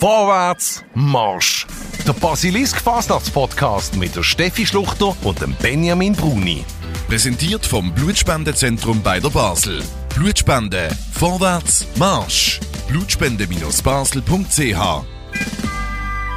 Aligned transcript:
Vorwärts, 0.00 0.82
Marsch! 0.94 1.66
Der 2.06 2.14
Basilisk 2.14 2.80
Fasnachts-Podcast 2.80 3.96
mit 3.96 4.16
der 4.16 4.22
Steffi 4.22 4.64
Schluchter 4.64 5.14
und 5.24 5.42
dem 5.42 5.54
Benjamin 5.60 6.14
Bruni. 6.14 6.64
Präsentiert 7.06 7.66
vom 7.66 7.92
Blutspendezentrum 7.92 9.02
bei 9.02 9.20
der 9.20 9.28
Basel. 9.28 9.82
Blutspende. 10.14 10.88
Vorwärts, 11.12 11.86
Marsch! 11.96 12.60
Blutspende-basel.ch 12.88 15.19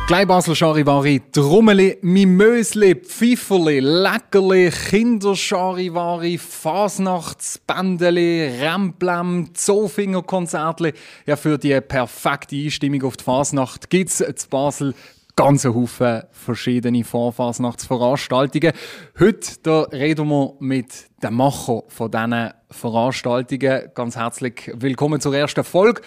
Gleich 0.06 0.28
Basel 0.28 0.54
Charivari, 0.54 1.22
Drummeli, 1.32 1.98
Mimösli, 2.02 2.94
Pfifferli, 2.94 3.80
Leckerli, 3.80 4.70
Kindercharivari, 4.70 6.38
Fasnachtsbändeli, 6.38 8.60
Remblem, 8.60 9.56
Zofingerkonzertli. 9.56 10.92
Ja, 11.26 11.38
für 11.38 11.58
die 11.58 11.80
perfekte 11.80 12.58
Einstimmung 12.58 13.04
auf 13.04 13.16
die 13.16 13.24
Fasnacht 13.24 13.90
gibt's 13.90 14.18
zu 14.18 14.50
Basel 14.50 14.94
ganz 15.38 15.64
Haufen 15.64 16.24
verschiedene 16.32 17.06
Vorfasnachtsveranstaltungen. 17.06 18.74
Heute 19.18 19.52
da 19.64 19.84
reden 19.84 20.28
wir 20.28 20.56
mit 20.60 21.10
dem 21.24 21.36
Macher 21.36 21.84
von 21.88 22.12
diesen 22.12 22.52
Veranstaltungen. 22.70 23.84
Ganz 23.96 24.18
herzlich 24.18 24.70
willkommen 24.76 25.22
zur 25.22 25.34
ersten 25.34 25.64
Folge 25.64 26.02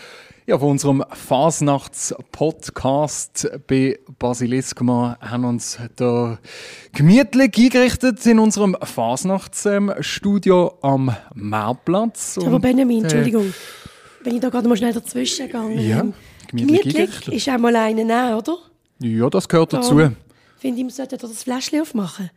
ja, 0.47 0.59
von 0.59 0.71
unserem 0.71 1.05
Fasnachts-Podcast 1.11 3.51
bei 3.67 3.99
Basilisk. 4.19 4.81
Wir 4.81 5.19
haben 5.21 5.45
uns 5.45 5.79
da 5.97 6.39
gemütlich 6.93 7.59
eingerichtet 7.59 8.25
in 8.27 8.39
unserem 8.39 8.75
Fasnachtsstudio 8.81 10.79
am 10.83 11.15
Marktplatz. 11.35 12.39
Aber 12.39 12.61
Benjamin, 12.61 13.03
Entschuldigung, 13.03 13.53
wenn 14.23 14.37
ich 14.37 14.41
da 14.41 14.49
gerade 14.49 14.69
mal 14.69 14.77
schnell 14.77 14.93
dazwischen 14.93 15.51
gehe. 15.51 15.81
Ja, 15.81 16.07
gemütlich, 16.49 16.95
gemütlich 16.95 17.37
ist 17.37 17.49
auch 17.49 17.59
mal 17.59 17.93
nehmen, 17.93 18.09
oder? 18.09 18.57
Ja, 19.01 19.29
das 19.29 19.49
gehört 19.49 19.73
dazu. 19.73 19.99
Darum 19.99 20.15
Finde 20.59 20.79
ich, 20.79 20.85
man 20.85 20.93
sollte 20.93 21.17
das 21.17 21.43
Fläschchen 21.43 21.81
aufmachen. 21.81 22.31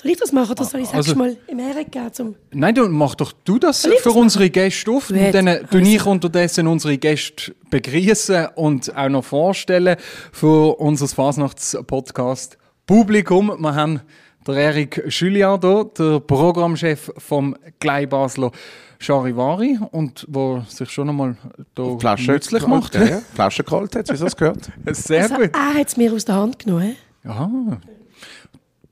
Soll 0.00 0.12
ich 0.12 0.16
das 0.16 0.30
machen 0.30 0.52
oder 0.52 0.64
soll 0.64 0.80
ich 0.80 0.86
es 0.86 0.94
Also- 0.94 1.16
mal 1.16 1.36
im 1.48 1.58
Herren 1.58 1.90
geben? 1.90 2.12
Zum 2.12 2.36
Nein, 2.52 2.72
du 2.72 2.88
mach 2.88 3.16
doch 3.16 3.32
du 3.44 3.58
das 3.58 3.82
Soll 3.82 3.96
für 3.96 4.10
das 4.10 4.14
unsere 4.14 4.48
Gäste 4.48 4.92
auf. 4.92 5.10
Und 5.10 5.34
dann 5.34 5.46
tue 5.46 5.80
also. 5.80 5.90
ich 5.90 6.06
unterdessen 6.06 6.68
unsere 6.68 6.96
Gäste 6.98 7.52
begrüßen 7.68 8.46
und 8.54 8.96
auch 8.96 9.08
noch 9.08 9.24
vorstellen 9.24 9.96
für 10.30 10.78
unser 10.78 11.08
Fasnachts-Podcast 11.08 12.58
Publikum. 12.86 13.52
Wir 13.58 13.74
haben 13.74 14.00
der 14.46 14.54
Erik 14.54 15.02
Julian 15.08 15.60
hier, 15.60 15.90
der 15.98 16.20
Programmchef 16.20 17.10
vom 17.18 17.56
Gleibasler 17.80 18.52
Charivari 19.00 19.80
und 19.90 20.26
wo 20.28 20.62
sich 20.68 20.90
schon 20.90 21.08
einmal 21.08 21.36
da 21.74 21.98
Flasche 21.98 22.30
nützlich 22.30 22.64
macht. 22.68 22.94
Ja, 22.94 23.04
ja. 23.04 23.20
Flasche 23.34 23.64
geholt 23.64 23.96
hat, 23.96 24.08
wie 24.12 24.16
das 24.16 24.36
gehört. 24.36 24.70
Sehr 24.92 25.22
also, 25.22 25.34
gut. 25.34 25.50
er 25.54 25.74
hat 25.74 25.88
es 25.88 25.96
mir 25.96 26.12
aus 26.12 26.24
der 26.24 26.36
Hand 26.36 26.60
genommen. 26.60 26.94
Aha. 27.24 27.78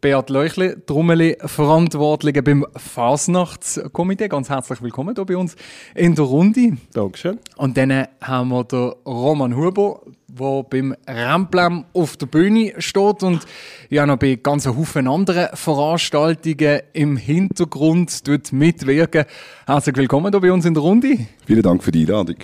Beat 0.02 0.28
Leuchli, 0.28 0.76
Drummeli, 0.84 1.38
Verantwortliche 1.40 2.42
beim 2.42 2.66
Fasnachtskomitee. 2.76 4.28
Ganz 4.28 4.50
herzlich 4.50 4.82
willkommen 4.82 5.14
hier 5.14 5.24
bei 5.24 5.38
uns 5.38 5.56
in 5.94 6.14
der 6.14 6.26
Runde. 6.26 6.76
Dankeschön. 6.92 7.38
Und 7.56 7.78
dann 7.78 8.06
haben 8.20 8.50
wir 8.50 8.64
den 8.64 8.92
Roman 9.06 9.56
Huber, 9.56 10.02
der 10.28 10.62
beim 10.64 10.94
Remplem 11.08 11.86
auf 11.94 12.18
der 12.18 12.26
Bühne 12.26 12.74
steht 12.76 13.22
und 13.22 13.46
ja 13.88 14.04
noch 14.04 14.18
bei 14.18 14.34
ganz 14.34 14.66
Haufen 14.66 15.08
anderen 15.08 15.48
Veranstaltungen 15.54 16.80
im 16.92 17.16
Hintergrund 17.16 18.22
tut 18.22 18.52
mitwirken. 18.52 19.24
Herzlich 19.66 19.96
willkommen 19.96 20.30
hier 20.30 20.40
bei 20.40 20.52
uns 20.52 20.66
in 20.66 20.74
der 20.74 20.82
Runde. 20.82 21.26
Vielen 21.46 21.62
Dank 21.62 21.82
für 21.82 21.90
die 21.90 22.02
Einladung. 22.02 22.36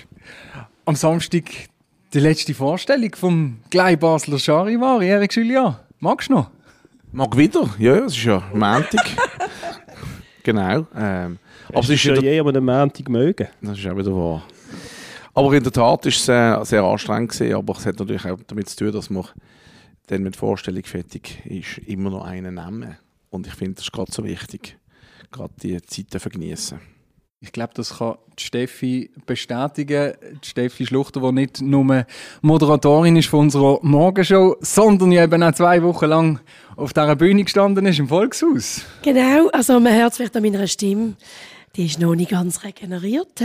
Am 0.86 0.96
Samstag 0.96 1.44
die 2.14 2.20
letzte 2.20 2.54
Vorstellung 2.54 3.14
vom 3.14 3.58
Gleibasler 3.68 4.38
Charivari. 4.38 5.08
Erik 5.08 5.36
Julian, 5.36 5.76
magst 6.00 6.30
du 6.30 6.34
noch? 6.34 6.50
Mag 7.14 7.36
wieder? 7.36 7.68
Ja, 7.78 8.06
es 8.06 8.16
ist 8.16 8.24
ja 8.24 8.42
Montag. 8.54 9.04
genau. 10.42 10.86
Ähm, 10.96 11.38
aber 11.68 11.80
es 11.80 11.90
ist 11.90 12.04
ja 12.04 12.14
je 12.14 12.40
an 12.40 12.48
einem 12.48 12.64
Montag 12.64 13.06
mögen? 13.10 13.48
Das 13.60 13.78
ist 13.78 13.86
auch 13.86 13.96
wieder 13.98 14.16
wahr. 14.16 14.42
Aber 15.34 15.52
in 15.52 15.62
der 15.62 15.72
Tat 15.72 16.06
ist 16.06 16.16
es 16.16 16.24
sehr, 16.24 16.64
sehr 16.64 16.82
anstrengend 16.82 17.32
gewesen, 17.32 17.54
aber 17.54 17.76
es 17.76 17.84
hat 17.84 17.98
natürlich 17.98 18.24
auch 18.24 18.38
damit 18.46 18.70
zu 18.70 18.76
tun, 18.76 18.92
dass 18.92 19.10
man 19.10 19.26
dann 20.06 20.22
mit 20.22 20.34
der 20.34 20.38
Vorstellung 20.38 20.84
fertig 20.84 21.44
ist, 21.44 21.86
immer 21.86 22.08
noch 22.08 22.24
einen 22.24 22.54
nehmen. 22.54 22.96
Und 23.28 23.46
ich 23.46 23.54
finde, 23.54 23.74
das 23.74 23.84
ist 23.84 23.92
gerade 23.92 24.10
so 24.10 24.24
wichtig. 24.24 24.78
Gerade 25.30 25.52
die 25.62 25.82
Zeiten 25.82 26.18
vergenießen. 26.18 26.80
Ich 27.44 27.50
glaube, 27.50 27.72
das 27.74 27.98
kann 27.98 28.18
die 28.38 28.44
Steffi 28.44 29.10
bestätigen. 29.26 30.12
Steffi 30.42 30.86
Schluchter, 30.86 31.20
die 31.20 31.32
nicht 31.32 31.60
nur 31.60 32.06
Moderatorin 32.40 33.16
ist 33.16 33.28
von 33.28 33.40
unserer 33.40 33.80
Morgenshow, 33.82 34.56
sondern 34.60 35.10
eben 35.10 35.42
auch 35.42 35.52
zwei 35.52 35.82
Wochen 35.82 36.06
lang 36.06 36.40
auf 36.76 36.92
dieser 36.92 37.16
Bühne 37.16 37.42
gestanden 37.42 37.84
ist 37.86 37.98
im 37.98 38.06
Volkshaus. 38.06 38.82
Genau, 39.02 39.48
also 39.48 39.80
man 39.80 39.92
hört 39.92 40.12
es 40.12 40.18
vielleicht 40.18 40.36
an 40.36 40.44
meiner 40.44 40.68
Stimme. 40.68 41.16
Die 41.74 41.86
ist 41.86 41.98
noch 41.98 42.14
nicht 42.14 42.30
ganz 42.30 42.62
regeneriert. 42.62 43.42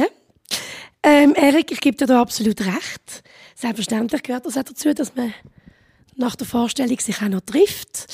Ähm, 1.01 1.33
Erik, 1.35 1.71
ich 1.71 1.79
gebe 1.79 1.97
dir 1.97 2.05
da 2.05 2.21
absolut 2.21 2.61
recht. 2.61 3.23
Selbstverständlich 3.55 4.21
gehört 4.21 4.45
das 4.45 4.57
auch 4.57 4.63
dazu, 4.63 4.93
dass 4.93 5.15
man 5.15 5.33
nach 6.15 6.35
der 6.35 6.45
Vorstellung 6.45 6.99
sich 6.99 7.19
auch 7.23 7.29
noch 7.29 7.41
trifft. 7.41 8.05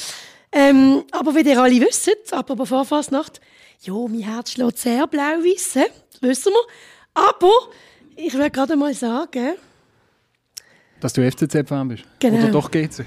Ähm, 0.54 1.04
aber 1.12 1.36
wie 1.36 1.42
ihr 1.42 1.62
alle 1.62 1.82
wisst, 1.82 2.32
apropos 2.32 2.70
Vorfasnacht, 2.70 3.42
ja, 3.86 3.94
mein 3.94 4.22
Herz 4.22 4.52
schlägt 4.52 4.78
sehr 4.78 5.08
das 5.08 6.22
wissen 6.22 6.52
wir. 6.54 7.24
Aber 7.26 7.52
ich 8.16 8.34
will 8.34 8.50
gerade 8.50 8.76
mal 8.76 8.94
sagen, 8.94 9.56
Dass 11.00 11.14
du 11.14 11.30
FCZ-Fan 11.30 11.88
bist. 11.90 12.04
Genau. 12.20 12.40
Oder 12.40 12.52
doch 12.52 12.72
GC. 12.72 13.06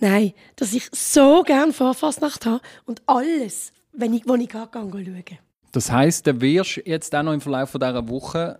nein, 0.00 0.32
dass 0.56 0.72
ich 0.72 0.88
so 0.92 1.42
gerne 1.42 1.72
Vorfasnacht 1.72 2.44
habe 2.44 2.60
und 2.84 3.02
alles, 3.06 3.72
wenn 3.92 4.12
ich, 4.14 4.26
wo 4.26 4.34
ich 4.34 4.48
gehe, 4.48 4.68
gehe 4.72 4.90
schauen. 4.90 5.38
Das 5.72 5.90
heisst, 5.92 6.26
du 6.26 6.40
wirst 6.40 6.80
jetzt 6.84 7.14
auch 7.14 7.22
noch 7.22 7.32
im 7.32 7.40
Verlauf 7.40 7.70
von 7.70 7.80
dieser 7.80 8.08
Woche 8.08 8.58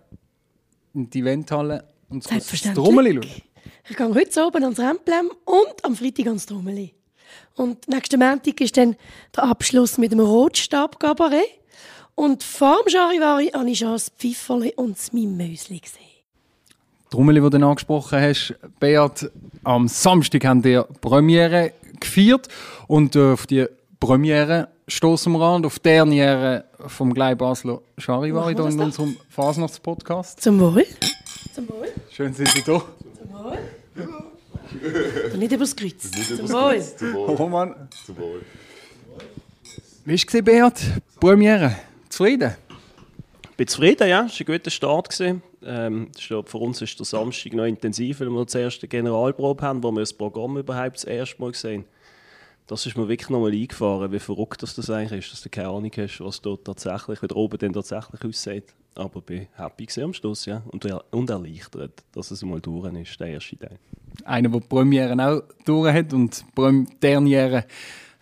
in 0.93 1.09
die 1.09 1.19
Eventhalle 1.19 1.83
und 2.09 2.25
das. 2.29 2.47
Trommeli 2.73 3.13
schauen. 3.15 3.41
Ich 3.89 3.97
gehe 3.97 4.13
heute 4.13 4.45
oben 4.45 4.63
ans 4.63 4.79
Remplem 4.79 5.31
und 5.45 5.83
am 5.83 5.95
Freitag 5.95 6.27
ans 6.27 6.45
Trommeli. 6.45 6.93
Und 7.55 7.87
nächsten 7.87 8.19
Montag 8.19 8.61
ist 8.61 8.77
dann 8.77 8.95
der 9.35 9.45
Abschluss 9.45 9.97
mit 9.97 10.11
dem 10.11 10.19
Rotstab-Gabarett. 10.19 11.47
Und 12.15 12.43
vor 12.43 12.77
dem 12.83 12.91
Charivari 12.91 13.51
habe 13.53 13.69
ich 13.69 13.79
schon 13.79 13.91
das 13.91 14.09
Pfifferli 14.09 14.73
und 14.75 14.97
das 14.97 15.13
Mimösli 15.13 15.79
gesehen. 15.79 16.01
Trommeli, 17.09 17.41
die 17.41 17.49
du 17.57 17.67
angesprochen 17.67 18.19
hast, 18.19 18.55
Beat, 18.79 19.31
am 19.63 19.87
Samstag 19.87 20.43
haben 20.45 20.63
wir 20.63 20.83
Premiere 20.99 21.73
gefeiert 21.99 22.47
und 22.87 23.15
äh, 23.15 23.31
auf 23.33 23.47
die 23.47 23.65
Premiere 23.99 24.67
stoßen 24.87 25.31
wir 25.31 25.41
an 25.41 25.55
und 25.57 25.65
auf 25.65 25.79
die 25.79 25.83
Derniere 25.83 26.65
vom 26.87 27.13
Gleib 27.13 27.39
Basler 27.39 27.81
Charivari 27.97 28.55
hier 28.55 28.65
in 28.65 28.77
doch? 28.77 28.85
unserem 28.85 29.17
Fasnachtspodcast. 29.29 30.41
Zum 30.41 30.59
Wohl. 30.59 30.85
Zum 31.53 31.69
Wohl. 31.69 31.87
Schön 32.11 32.33
sind 32.33 32.49
Sie 32.49 32.61
da. 32.61 32.81
Zum 33.19 33.33
Wohl. 33.33 33.57
Und 35.33 35.39
nicht 35.39 35.51
übers 35.51 35.75
Kreuz. 35.75 36.09
Zum 36.11 36.49
Wohl. 36.49 37.35
Roman. 37.35 37.89
Wie 40.05 40.13
war 40.13 40.15
es, 40.15 40.43
Beat? 40.43 41.01
Premiere? 41.19 41.75
Zufrieden? 42.09 42.55
Ich 43.43 43.57
bin 43.57 43.67
zufrieden, 43.67 44.07
ja. 44.07 44.25
Es 44.25 44.39
war 44.39 44.39
ein 44.39 44.45
guter 44.45 44.69
Start. 44.71 45.09
gewesen. 45.09 45.41
Ähm, 45.63 46.11
ich 46.17 46.27
glaube, 46.27 46.49
für 46.49 46.57
uns 46.59 46.81
ist 46.81 46.97
der 46.99 47.05
Samstag 47.05 47.53
noch 47.53 47.65
intensiv, 47.65 48.19
weil 48.19 48.29
wir 48.29 48.47
zuerst 48.47 48.81
eine 48.81 48.89
Generalprobe 48.89 49.61
haben, 49.63 49.83
wo 49.83 49.91
wir 49.91 50.01
das 50.01 50.13
Programm 50.13 50.57
überhaupt 50.57 50.95
das 50.95 51.03
erste 51.03 51.41
Mal 51.41 51.53
sehen. 51.53 51.85
Das 52.67 52.85
ist 52.85 52.97
mir 52.97 53.07
wirklich 53.07 53.29
nochmal 53.29 53.51
eingefahren, 53.51 54.11
wie 54.11 54.19
verrückt 54.19 54.61
das, 54.61 54.75
das 54.75 54.89
eigentlich 54.89 55.25
ist, 55.25 55.33
dass 55.33 55.41
du 55.41 55.49
keine 55.49 55.69
Ahnung 55.69 55.91
hast, 55.95 56.19
was 56.19 56.41
dort 56.41 56.65
tatsächlich, 56.65 57.21
wie 57.21 57.27
der 57.27 57.37
oben 57.37 57.57
dann 57.57 57.73
tatsächlich 57.73 58.23
aussieht. 58.23 58.73
Aber 58.97 59.19
ich 59.19 59.25
bin 59.25 59.47
happy 59.55 59.87
am 60.01 60.13
Schluss, 60.13 60.45
ja. 60.45 60.63
Und, 60.71 60.83
er- 60.85 61.03
und 61.11 61.29
erleichtert, 61.29 62.03
dass 62.13 62.31
es 62.31 62.41
mal 62.43 62.59
durch 62.59 62.91
ist, 62.95 63.19
der 63.19 63.27
erste 63.27 63.57
Teil. 63.57 63.77
Einer, 64.25 64.49
der 64.49 64.59
die 64.61 64.67
Premiere 64.67 65.13
auch 65.23 65.43
durch 65.65 65.93
hat 65.93 66.13
und 66.13 66.43
die 66.57 66.85
Derniere 67.01 67.65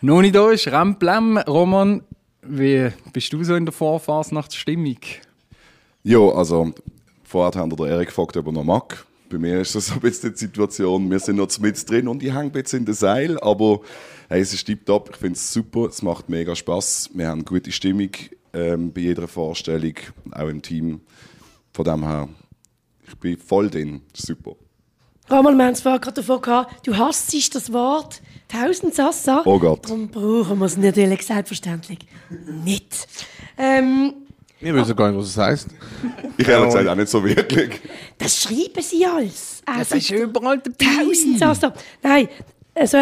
noch 0.01 0.22
nicht 0.22 0.36
da 0.36 0.51
ist. 0.51 0.68
Remplem, 0.68 1.38
Roman, 1.38 2.04
wie 2.42 2.89
bist 3.13 3.31
du 3.31 3.44
so 3.44 3.56
in 3.56 3.66
der 3.66 3.72
Vorfasnachtsstimmung? 3.74 4.98
Ja, 6.04 6.19
also 6.19 6.74
vorher 7.24 7.60
haben 7.60 7.72
wir 7.72 7.77
den 7.77 7.88
Erik 7.88 8.10
gefragt, 8.10 8.36
ob 8.36 8.45
er 8.48 8.51
noch 8.51 8.63
mag. 8.63 9.06
Bei 9.30 9.38
mir 9.38 9.62
ist 9.62 9.74
das 9.74 9.88
so 9.88 9.95
ein 9.95 10.01
bisschen 10.01 10.33
die 10.33 10.39
Situation, 10.39 11.10
wir 11.10 11.19
sind 11.19 11.38
noch 11.38 11.48
mit 11.60 11.89
drin 11.89 12.07
und 12.07 12.22
ich 12.22 12.30
hänge 12.30 12.44
ein 12.44 12.51
bisschen 12.51 12.80
in 12.80 12.86
den 12.86 12.94
Seil, 12.94 13.39
aber 13.39 13.80
hey, 14.30 14.42
es 14.42 14.54
ist 14.54 14.66
tipptopp, 14.66 15.10
ich 15.12 15.16
finde 15.16 15.36
es 15.36 15.51
super, 15.51 15.88
es 15.88 16.01
macht 16.04 16.30
mega 16.30 16.56
Spaß. 16.56 17.10
Wir 17.13 17.30
haben 17.30 17.44
gute 17.44 17.72
Stimmung 17.72 18.12
ähm, 18.56 18.92
bei 18.94 19.02
jeder 19.02 19.28
Vorstellung, 19.28 19.94
auch 20.31 20.48
im 20.48 20.62
Team. 20.62 21.02
Von 21.74 21.86
dem 21.86 22.04
her, 22.07 22.30
ich 23.07 23.16
bin 23.16 23.38
voll 23.38 23.69
drin, 23.69 24.02
super. 24.13 24.56
Roman, 25.30 25.57
wir 25.57 25.66
haben 25.66 25.74
es 25.74 25.84
gerade 25.84 26.12
davon 26.13 26.42
gehabt, 26.42 26.88
du 26.88 26.96
hasst 26.96 27.56
das 27.56 27.74
Wort 27.74 28.22
Tausendsassa. 28.48 29.42
Oh 29.46 29.60
Gott. 29.60 29.86
Darum 29.86 30.07
brauchen 30.07 30.60
wir 30.60 30.66
es 30.66 30.78
natürlich 30.78 31.24
selbstverständlich 31.24 32.00
nicht. 32.63 33.07
Ähm, 33.57 34.13
Wir 34.60 34.74
wissen 34.75 34.96
gar 34.96 35.10
nicht, 35.10 35.19
was 35.19 35.28
es 35.30 35.38
heisst. 35.38 35.69
Ich 36.38 36.48
ehrlich 36.48 36.68
gesagt 36.68 36.88
auch 36.88 36.96
nicht 36.96 37.10
so 37.10 37.24
wirklich. 37.24 37.81
Das 38.18 38.42
schreiben 38.44 38.81
sie 38.81 39.06
alles. 39.06 39.62
Das 39.66 39.78
Also, 39.78 39.96
ist 39.96 40.12
überall 40.12 40.60
dabei. 40.60 40.86
Tausend 41.04 41.42
also, 41.42 41.72
Nein, 42.04 42.28
also, 42.75 42.98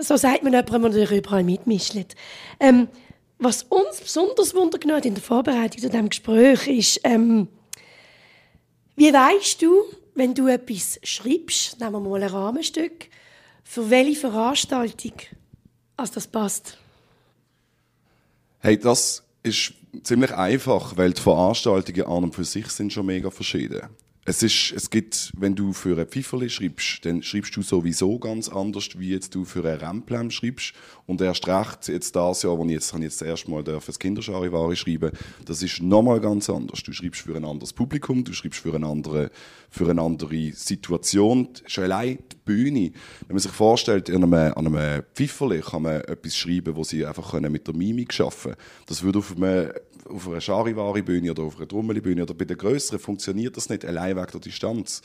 so 0.00 0.16
sagt 0.16 0.42
man 0.42 0.52
jemandem, 0.52 0.92
der 0.92 1.10
überall 1.10 1.42
mitmischt. 1.42 1.96
Ähm, 2.60 2.88
was 3.44 3.62
uns 3.64 4.00
besonders 4.00 4.54
wundern 4.54 4.92
hat 4.92 5.04
in 5.04 5.14
der 5.14 5.22
Vorbereitung 5.22 5.80
zu 5.80 5.88
diesem 5.88 6.08
Gespräch 6.08 6.66
ist, 6.66 7.00
ähm, 7.04 7.48
wie 8.96 9.12
weißt 9.12 9.60
du, 9.62 9.84
wenn 10.14 10.34
du 10.34 10.48
etwas 10.48 10.98
schreibst, 11.02 11.78
nehmen 11.80 11.92
wir 11.92 12.00
mal 12.00 12.22
ein 12.22 12.30
Rahmenstück, 12.30 13.08
für 13.62 13.90
welche 13.90 14.20
Veranstaltung 14.20 15.12
als 15.96 16.10
das 16.12 16.26
passt? 16.26 16.78
Hey, 18.60 18.78
das 18.78 19.22
ist 19.42 19.74
ziemlich 20.02 20.32
einfach, 20.32 20.96
weil 20.96 21.12
die 21.12 21.20
Veranstaltungen 21.20 22.06
an 22.06 22.24
und 22.24 22.34
für 22.34 22.44
sich 22.44 22.68
sind 22.68 22.92
schon 22.92 23.06
mega 23.06 23.30
verschieden. 23.30 23.88
Es, 24.26 24.42
ist, 24.42 24.72
es 24.74 24.88
gibt, 24.88 25.32
wenn 25.36 25.54
du 25.54 25.74
für 25.74 25.98
ein 25.98 26.06
Pfifferli 26.06 26.48
schreibst, 26.48 27.04
dann 27.04 27.22
schreibst 27.22 27.54
du 27.56 27.60
sowieso 27.60 28.18
ganz 28.18 28.48
anders, 28.48 28.88
wie 28.98 29.10
jetzt 29.10 29.34
du 29.34 29.44
für 29.44 29.68
ein 29.68 29.76
Remplam 29.76 30.30
schreibst. 30.30 30.72
Und 31.04 31.20
erst 31.20 31.46
recht, 31.46 31.88
jetzt 31.88 32.16
das 32.16 32.42
Jahr, 32.42 32.56
wo 32.56 32.64
ich 32.64 32.70
jetzt, 32.70 32.94
jetzt 32.94 33.20
das 33.20 33.28
erste 33.28 33.50
Mal 33.50 33.62
das 33.62 33.98
Kinderscharivari 33.98 34.76
schreiben, 34.76 35.10
das 35.44 35.62
ist 35.62 35.82
nochmal 35.82 36.20
ganz 36.20 36.48
anders. 36.48 36.82
Du 36.82 36.92
schreibst 36.94 37.20
für 37.20 37.36
ein 37.36 37.44
anderes 37.44 37.74
Publikum, 37.74 38.24
du 38.24 38.32
schreibst 38.32 38.60
für 38.60 38.74
eine 38.74 38.86
andere, 38.86 39.30
für 39.68 39.90
eine 39.90 40.00
andere 40.00 40.52
Situation. 40.52 41.50
Schon 41.66 41.84
allein 41.84 42.18
die 42.32 42.36
Bühne. 42.46 42.92
Wenn 43.26 43.34
man 43.34 43.40
sich 43.40 43.52
vorstellt, 43.52 44.08
an 44.08 44.24
einem, 44.24 44.54
an 44.54 44.74
einem 44.74 45.02
Pfifferli 45.14 45.60
kann 45.60 45.82
man 45.82 46.00
etwas 46.00 46.34
schreiben, 46.34 46.76
wo 46.76 46.82
sie 46.82 47.04
einfach 47.04 47.38
mit 47.40 47.66
der 47.66 47.74
Mimik 47.74 48.18
arbeiten 48.18 48.40
können. 48.42 48.56
Das 48.86 49.02
würde 49.02 49.18
auf 49.18 49.36
einem 49.36 49.70
auf 50.08 50.28
einer 50.28 50.40
Charivari-Bühne 50.40 51.30
oder 51.30 51.44
auf 51.44 51.56
einer 51.56 51.68
Trommeli-Bühne 51.68 52.22
oder 52.22 52.34
bei 52.34 52.44
der 52.44 52.56
größeren 52.56 52.98
funktioniert 52.98 53.56
das 53.56 53.68
nicht 53.68 53.84
allein 53.84 54.16
wegen 54.16 54.32
der 54.32 54.40
Distanz. 54.40 55.02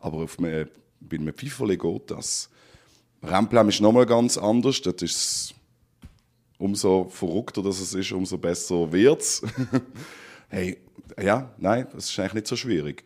Aber 0.00 0.18
auf 0.18 0.38
einem, 0.38 0.68
bei 1.00 1.16
einem 1.16 1.34
Pfifferli 1.34 1.76
geht 1.76 2.10
das. 2.10 2.50
Remplam 3.22 3.68
ist 3.68 3.80
nochmal 3.80 4.06
ganz 4.06 4.36
anders. 4.36 4.80
Das 4.82 5.02
ist 5.02 5.54
umso 6.58 7.08
verrückter 7.10 7.62
dass 7.62 7.80
es 7.80 7.94
ist, 7.94 8.12
umso 8.12 8.38
besser 8.38 8.92
wird 8.92 9.20
es. 9.20 9.42
hey, 10.48 10.78
ja, 11.20 11.52
nein, 11.58 11.86
das 11.92 12.08
ist 12.10 12.18
eigentlich 12.18 12.34
nicht 12.34 12.46
so 12.46 12.56
schwierig. 12.56 13.04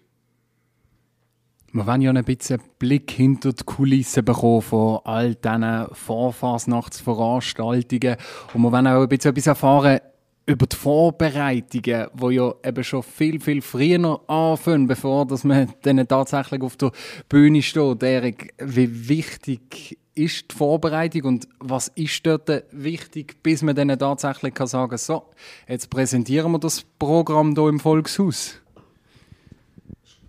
Wir 1.71 1.87
wollen 1.87 2.01
ja 2.01 2.11
ein 2.11 2.25
bisschen 2.25 2.61
einen 2.61 2.71
Blick 2.79 3.11
hinter 3.11 3.53
die 3.53 3.63
Kulissen 3.63 4.25
bekommen 4.25 4.63
von 4.63 5.01
all 5.05 5.35
diesen 5.35 5.87
Vorfasnachtsveranstaltungen. 5.93 8.17
Und 8.55 8.63
wir 8.63 8.73
wollen 8.73 8.87
auch 8.87 9.03
ein 9.03 9.09
bisschen 9.09 9.33
etwas 9.33 9.49
erfahren 9.49 10.01
über 10.49 10.67
die 10.67 10.77
Vorbereitungen, 10.77 12.09
die 12.15 12.35
ja 12.35 12.55
eben 12.65 12.83
schon 12.83 13.03
viel, 13.03 13.39
viel 13.39 13.61
früher 13.61 14.19
anfangen, 14.29 14.87
bevor 14.87 15.27
dass 15.27 15.45
man 15.45 15.75
dann 15.83 16.09
tatsächlich 16.09 16.63
auf 16.63 16.77
der 16.77 16.91
Bühne 17.29 17.61
steht. 17.61 18.03
Erik, 18.03 18.55
wie 18.59 19.09
wichtig 19.09 19.99
ist 20.15 20.51
die 20.51 20.57
Vorbereitung 20.57 21.25
und 21.25 21.49
was 21.61 21.89
ist 21.89 22.25
dort 22.27 22.51
wichtig, 22.73 23.43
bis 23.43 23.61
man 23.63 23.77
dann 23.77 23.97
tatsächlich 23.99 24.55
kann 24.55 24.67
sagen 24.67 24.97
so, 24.97 25.25
jetzt 25.69 25.91
präsentieren 25.91 26.51
wir 26.51 26.59
das 26.59 26.83
Programm 26.99 27.55
hier 27.55 27.69
im 27.69 27.79
Volkshaus? 27.79 28.61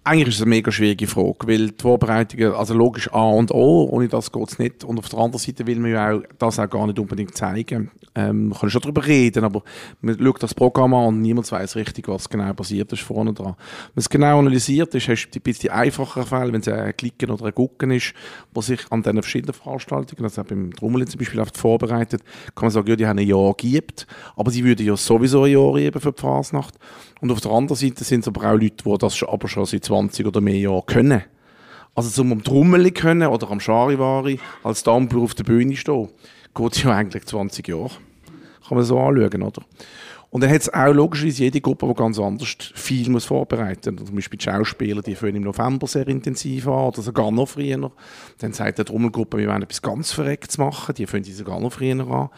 Eigentlich 0.04 0.30
ist 0.30 0.36
es 0.36 0.42
eine 0.42 0.50
mega 0.50 0.72
schwierige 0.72 1.08
Frage, 1.08 1.46
weil 1.46 1.72
die 1.72 1.82
Vorbereitungen, 1.82 2.54
also 2.54 2.74
logisch 2.74 3.12
A 3.12 3.30
und 3.30 3.52
O, 3.52 3.88
ohne 3.92 4.08
das 4.08 4.32
geht 4.32 4.50
es 4.50 4.58
nicht. 4.58 4.84
Und 4.84 4.98
auf 4.98 5.10
der 5.10 5.20
anderen 5.20 5.44
Seite 5.44 5.68
will 5.68 5.80
man 5.80 5.92
ja 5.92 6.14
auch 6.14 6.22
das 6.38 6.58
auch 6.58 6.70
gar 6.70 6.88
nicht 6.88 6.98
unbedingt 7.00 7.36
zeigen. 7.36 7.92
Ähm, 8.16 8.48
man 8.48 8.58
kann 8.58 8.70
schon 8.70 8.82
darüber 8.82 9.06
reden, 9.06 9.44
aber 9.44 9.62
man 10.02 10.18
schaut 10.18 10.42
das 10.42 10.54
Programm 10.54 10.94
an 10.94 11.08
und 11.08 11.22
niemand 11.22 11.52
weiß 11.52 11.76
richtig, 11.76 12.08
was 12.08 12.30
genau 12.30 12.52
passiert 12.54 12.92
ist 12.94 13.02
vorne 13.02 13.34
dran. 13.34 13.56
Wenn 13.94 14.02
es 14.02 14.10
genau 14.10 14.40
analysiert 14.40 14.96
ist, 14.96 15.10
hast 15.10 15.30
du 15.30 15.40
ein 15.40 15.44
bisschen 15.44 15.70
einfacher 15.70 16.26
Fälle, 16.26 16.54
wenn 16.54 16.62
es 16.62 16.68
ein 16.68 16.96
Klicken 16.96 17.30
oder 17.30 17.46
ein 17.46 17.56
Gucken 17.56 17.92
ist, 17.92 18.14
wo 18.54 18.62
sich 18.62 18.80
an 18.90 19.04
diesen 19.04 19.22
verschiedenen 19.22 19.54
Veranstaltungen, 19.54 20.24
also 20.24 20.44
beim 20.44 20.74
Trommel 20.74 21.08
zum 21.08 21.20
Beispiel, 21.20 21.40
oft 21.40 21.58
vorbereitet, 21.58 22.24
kann 22.56 22.66
man 22.66 22.72
sagen, 22.72 22.88
ja, 22.88 22.96
die 22.96 23.06
haben 23.06 23.20
ein 23.20 23.28
Jahr 23.28 23.54
gegeben, 23.54 24.06
aber 24.36 24.50
sie 24.50 24.64
würden 24.64 24.86
ja 24.86 24.96
sowieso 24.98 25.44
ein 25.44 25.52
Jahr 25.52 25.74
geben 25.74 26.00
für 26.00 26.12
die 26.12 26.22
Fasnacht. 26.22 26.76
Und 27.22 27.32
auf 27.32 27.42
der 27.42 27.52
anderen 27.52 27.78
Seite 27.78 28.04
sind 28.04 28.22
es 28.22 28.28
aber 28.28 28.50
auch 28.50 28.54
Leute, 28.58 28.84
die 28.86 28.98
das 28.98 29.22
aber 29.24 29.48
schon 29.50 29.66
seit 29.66 29.84
20 29.84 29.90
oder 30.26 30.42
mehr 30.42 30.58
Jahren 30.58 30.86
können. 30.86 31.24
Also 31.96 32.10
zum 32.10 32.32
am 32.32 32.44
Trommeli 32.44 32.92
können 32.92 33.28
oder 33.28 33.52
am 33.52 33.60
Charivari 33.60 34.40
als 34.64 34.84
Dampfer 34.84 35.18
auf 35.18 35.34
der 35.34 35.44
Bühne 35.44 35.76
stehen, 35.76 36.10
geht 36.56 36.84
ja 36.84 36.92
eigentlich 36.92 37.26
20 37.26 37.68
Jahre. 37.68 37.92
Kann 38.68 38.78
man 38.78 38.84
so 38.84 39.00
anschauen, 39.00 39.44
oder? 39.44 39.64
Und 40.32 40.44
dann 40.44 40.52
hat 40.52 40.62
es 40.62 40.72
auch 40.72 40.94
logischerweise 40.94 41.44
jede 41.44 41.60
Gruppe, 41.60 41.88
die 41.88 41.94
ganz 41.96 42.20
anders 42.20 42.56
viel 42.76 43.10
muss 43.10 43.26
vorbereiten 43.26 43.96
muss. 43.96 44.06
Zum 44.06 44.16
Beispiel 44.16 44.38
die 44.38 44.46
Schauspieler, 44.46 45.02
die 45.02 45.16
fangen 45.16 45.38
im 45.38 45.44
November 45.44 45.88
sehr 45.88 46.08
intensiv 46.08 46.68
an 46.68 46.86
oder 46.90 47.02
sogar 47.02 47.32
noch 47.32 47.50
früher. 47.50 47.92
Dann 48.38 48.54
sagt 48.54 48.78
die 48.78 48.84
Trommelgruppe, 48.84 49.40
wir 49.40 49.48
wollen 49.48 49.64
etwas 49.64 49.82
ganz 49.82 50.12
Verrecktes 50.12 50.60
machen, 50.60 50.94
die 50.96 51.08
fangen 51.08 51.24
sogar 51.24 51.60
noch 51.60 51.74
früher 51.74 52.08
an. 52.08 52.30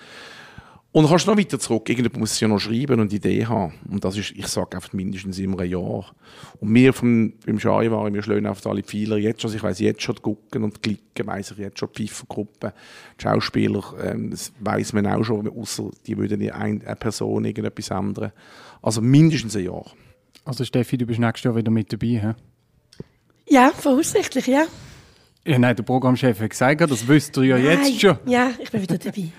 Und 0.93 1.03
dann 1.03 1.09
kannst 1.09 1.25
du 1.25 1.31
noch 1.31 1.37
weiter 1.37 1.57
zurück. 1.57 1.87
Irgendjemand 1.87 2.19
muss 2.19 2.37
ja 2.39 2.49
noch 2.49 2.59
schreiben 2.59 2.99
und 2.99 3.13
Idee 3.13 3.45
haben. 3.45 3.73
Und 3.89 4.03
das 4.03 4.17
ist, 4.17 4.31
ich 4.31 4.47
sage 4.47 4.75
einfach 4.75 4.91
mindestens 4.91 5.39
immer 5.39 5.61
ein 5.61 5.69
Jahr. 5.69 6.13
Und 6.59 6.73
wir 6.73 6.91
vom, 6.91 7.31
beim 7.45 7.59
Schei 7.59 7.89
waren, 7.89 8.13
wir 8.13 8.21
schlagen 8.21 8.45
einfach 8.45 8.69
alle 8.69 8.83
Pfeiler 8.83 9.15
jetzt 9.17 9.41
schon. 9.41 9.49
Also 9.49 9.57
ich 9.57 9.63
weiss 9.63 9.79
jetzt 9.79 10.01
schon 10.01 10.15
die 10.15 10.21
Gucken 10.21 10.63
und 10.65 10.75
die 10.75 10.81
Klicken, 10.81 11.27
weiss 11.27 11.51
ich 11.51 11.59
jetzt 11.59 11.79
schon 11.79 11.89
die 11.97 12.09
Pfeifergruppe. 12.09 12.73
Die 13.17 13.23
Schauspieler, 13.23 13.83
ähm, 14.03 14.31
das 14.31 14.51
weiss 14.59 14.91
man 14.91 15.07
auch 15.07 15.23
schon, 15.23 15.47
außer 15.47 15.91
die 16.05 16.17
würden 16.17 16.41
eine, 16.41 16.53
eine 16.55 16.95
Person 16.97 17.45
irgendetwas 17.45 17.89
ändern. 17.89 18.33
Also 18.81 18.99
mindestens 19.01 19.55
ein 19.55 19.63
Jahr. 19.63 19.85
Also 20.43 20.65
Steffi, 20.65 20.97
du 20.97 21.05
bist 21.05 21.19
nächstes 21.21 21.45
Jahr 21.45 21.55
wieder 21.55 21.71
mit 21.71 21.93
dabei, 21.93 22.07
hä? 22.07 22.33
Ja, 23.47 23.71
voraussichtlich, 23.73 24.47
ja. 24.47 24.65
Ja, 25.45 25.57
nein, 25.57 25.75
der 25.75 25.83
Programmchef 25.83 26.39
hat 26.39 26.49
gesagt, 26.49 26.81
das 26.81 27.07
wüsst 27.07 27.35
ihr 27.37 27.43
ja 27.43 27.57
jetzt 27.57 27.83
Nein. 27.83 27.99
schon. 27.99 28.17
Ja, 28.25 28.51
ich 28.59 28.69
bin 28.69 28.81
wieder 28.81 28.97
dabei. 28.97 29.31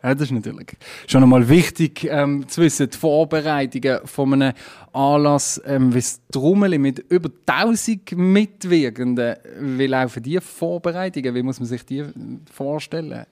Ja, 0.00 0.14
das 0.14 0.28
ist 0.28 0.32
natürlich 0.32 0.76
schon 1.08 1.24
einmal 1.24 1.48
wichtig 1.48 2.04
ähm, 2.04 2.46
zu 2.46 2.62
wissen, 2.62 2.88
die 2.88 2.96
Vorbereitungen 2.96 3.98
von 4.04 4.32
einem 4.32 4.52
Anlass, 4.92 5.60
ähm, 5.66 5.92
wie 5.92 5.98
das 5.98 6.20
Trommeli 6.30 6.78
mit 6.78 7.00
über 7.08 7.30
1000 7.46 8.12
Mitwirkenden, 8.12 9.36
wie 9.60 9.86
laufen 9.88 10.22
die 10.22 10.40
Vorbereitungen, 10.40 11.34
wie 11.34 11.42
muss 11.42 11.58
man 11.58 11.68
sich 11.68 11.84
die 11.84 12.04
vorstellen? 12.52 13.26